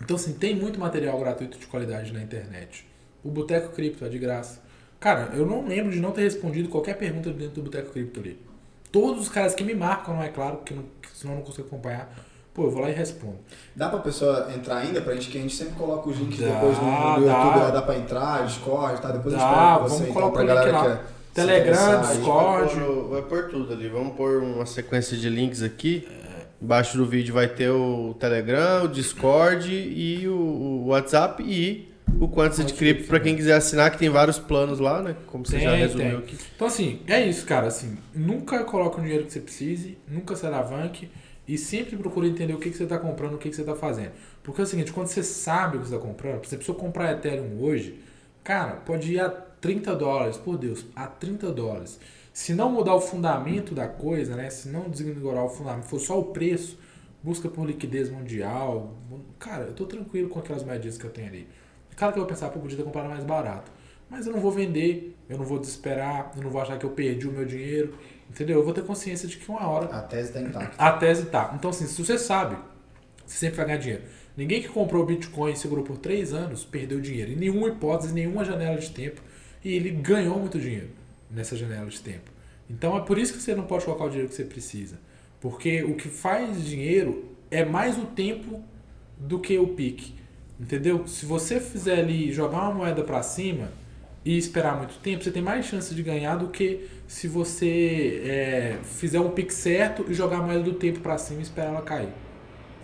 [0.00, 2.86] Então, assim, tem muito material gratuito de qualidade na internet.
[3.22, 4.62] O Boteco Cripto é de graça.
[4.98, 8.51] Cara, eu não lembro de não ter respondido qualquer pergunta dentro do Boteco Cripto ali.
[8.92, 11.66] Todos os caras que me marcam, não é claro, porque não, senão eu não consigo
[11.66, 12.12] acompanhar.
[12.54, 13.38] Pô, eu vou lá e respondo.
[13.74, 16.48] Dá pra pessoa entrar ainda pra gente, que a gente sempre coloca os links Dá,
[16.48, 17.44] depois no, no dá.
[17.44, 19.10] YouTube, dá pra entrar, Discord, tá?
[19.10, 21.44] Depois eu Dá, espero que você, vamos então, colocar pra o link galera que é
[21.44, 22.00] Telegram.
[22.02, 22.74] Discord.
[22.74, 23.88] Vai pôr, vai pôr tudo ali.
[23.88, 26.06] Vamos pôr uma sequência de links aqui.
[26.60, 31.91] Embaixo do vídeo vai ter o Telegram, o Discord e o, o WhatsApp e
[32.22, 35.16] o Quantas de Cripto para quem quiser assinar, que tem vários planos lá, né?
[35.26, 36.18] Como você Tem, já resumiu tem.
[36.18, 36.38] aqui.
[36.54, 37.66] Então, assim, é isso, cara.
[37.66, 41.10] Assim, nunca coloque o dinheiro que você precise, nunca se alavanque
[41.48, 43.74] e sempre procure entender o que, que você está comprando, o que, que você está
[43.74, 44.12] fazendo.
[44.40, 46.70] Porque é o seguinte, quando você sabe o que você está comprando, por exemplo, se
[46.70, 47.98] eu comprar Ethereum hoje,
[48.44, 51.98] cara, pode ir a 30 dólares, por Deus, a 30 dólares.
[52.32, 54.48] Se não mudar o fundamento da coisa, né?
[54.48, 56.78] Se não desvigorar o fundamento, for só o preço,
[57.20, 58.96] busca por liquidez mundial.
[59.40, 61.48] Cara, eu tô tranquilo com aquelas moedinhas que eu tenho ali.
[61.96, 63.70] Claro que eu vou pensar, pô, podia ter comprado mais barato.
[64.08, 66.90] Mas eu não vou vender, eu não vou desesperar, eu não vou achar que eu
[66.90, 67.94] perdi o meu dinheiro.
[68.28, 68.58] Entendeu?
[68.58, 70.74] Eu vou ter consciência de que uma hora A tese tá intacta.
[70.82, 71.52] a tese tá.
[71.54, 72.56] Então, assim, se você sabe,
[73.26, 74.02] você sempre vai ganhar dinheiro.
[74.36, 77.32] Ninguém que comprou Bitcoin e segurou por três anos perdeu dinheiro.
[77.32, 79.20] Em nenhuma hipótese, nenhuma janela de tempo.
[79.62, 80.88] E ele ganhou muito dinheiro
[81.30, 82.30] nessa janela de tempo.
[82.70, 84.98] Então é por isso que você não pode colocar o dinheiro que você precisa.
[85.40, 88.62] Porque o que faz dinheiro é mais o tempo
[89.18, 90.14] do que o pique.
[90.62, 91.04] Entendeu?
[91.08, 93.72] Se você fizer ali jogar uma moeda para cima
[94.24, 98.76] e esperar muito tempo, você tem mais chance de ganhar do que se você é,
[98.84, 101.82] fizer um pique certo e jogar a moeda do tempo para cima e esperar ela
[101.82, 102.10] cair.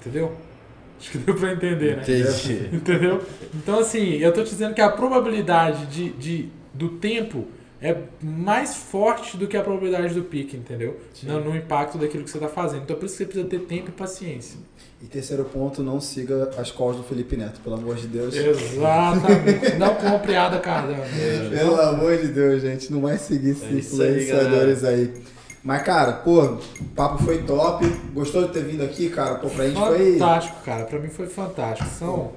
[0.00, 0.32] Entendeu?
[0.98, 2.02] Acho que deu pra entender, né?
[2.02, 2.68] Entendi.
[2.74, 3.22] Entendeu?
[3.54, 7.46] Então, assim, eu tô te dizendo que a probabilidade de, de, do tempo
[7.80, 10.98] é mais forte do que a probabilidade do pique, entendeu?
[11.22, 12.82] No, no impacto daquilo que você tá fazendo.
[12.82, 14.58] Então, por isso que você precisa ter tempo e paciência.
[15.00, 18.34] E terceiro ponto, não siga as calls do Felipe Neto, pelo amor de Deus.
[18.34, 19.76] Exatamente.
[19.78, 21.04] Não compre Ada Cardano.
[21.50, 25.14] Pelo amor de Deus, gente, não vai seguir esses É isso aí, influenciadores aí.
[25.62, 27.86] Mas, cara, pô, o papo foi top.
[28.12, 29.36] Gostou de ter vindo aqui, cara?
[29.36, 30.12] Pô, pra gente foi.
[30.14, 30.84] Fantástico, cara.
[30.84, 31.88] Pra mim foi fantástico.
[31.90, 32.32] São...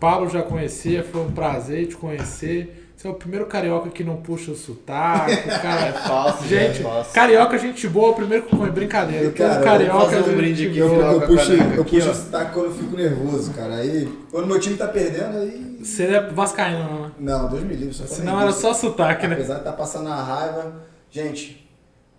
[0.00, 2.87] Pablo já conhecia, foi um prazer te conhecer.
[2.98, 5.86] Você é o primeiro carioca que não puxa o sotaque, cara.
[5.88, 7.12] É falso, gente, é falso.
[7.12, 9.30] carioca, gente boa, o primeiro que põe brincadeira.
[9.30, 10.16] Cara, Todo eu carioca.
[10.16, 10.78] fazer um brinde aqui.
[10.78, 12.10] Eu, eu puxo, eu aqui, puxo ó.
[12.10, 13.76] o sotaque quando eu fico nervoso, cara.
[13.76, 15.78] Aí, quando meu time tá perdendo, aí.
[15.80, 17.10] Você é vascaíno, né?
[17.20, 19.34] Não, Deus me livre, só Senão era só sotaque, né?
[19.34, 20.72] Apesar de estar passando a raiva.
[21.08, 21.70] Gente,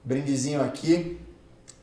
[0.06, 1.19] brindezinho aqui.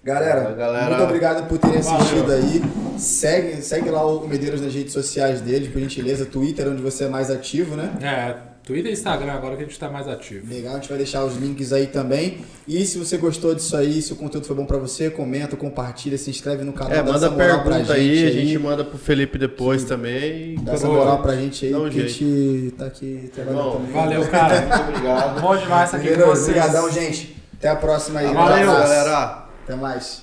[0.03, 0.87] Galera, Galera.
[0.89, 2.01] muito obrigado por terem Valeu.
[2.01, 2.63] assistido aí.
[2.97, 6.25] Segue, segue lá o Medeiros nas redes sociais dele, por gentileza.
[6.25, 7.93] Twitter, onde você é mais ativo, né?
[8.01, 10.53] É, Twitter e Instagram agora que a gente tá mais ativo.
[10.53, 12.39] Legal, a gente vai deixar os links aí também.
[12.67, 16.19] E se você gostou disso aí, se o conteúdo foi bom pra você, comenta, compartilha,
[16.19, 16.93] se inscreve no canal.
[16.93, 20.57] É, manda pergunta aí, gente a gente manda pro Felipe depois também.
[20.57, 23.93] Dá essa moral pra gente aí, porque a gente tá aqui trabalhando Bom, também.
[23.93, 24.61] Valeu, cara.
[24.61, 25.41] Muito obrigado.
[25.41, 26.57] Bom demais aqui com Medeiros, vocês.
[26.57, 27.37] Obrigadão, gente.
[27.57, 28.35] Até a próxima aí.
[28.35, 28.89] Valeu, Um abraço.
[28.89, 29.47] galera.
[29.63, 30.23] Até mais.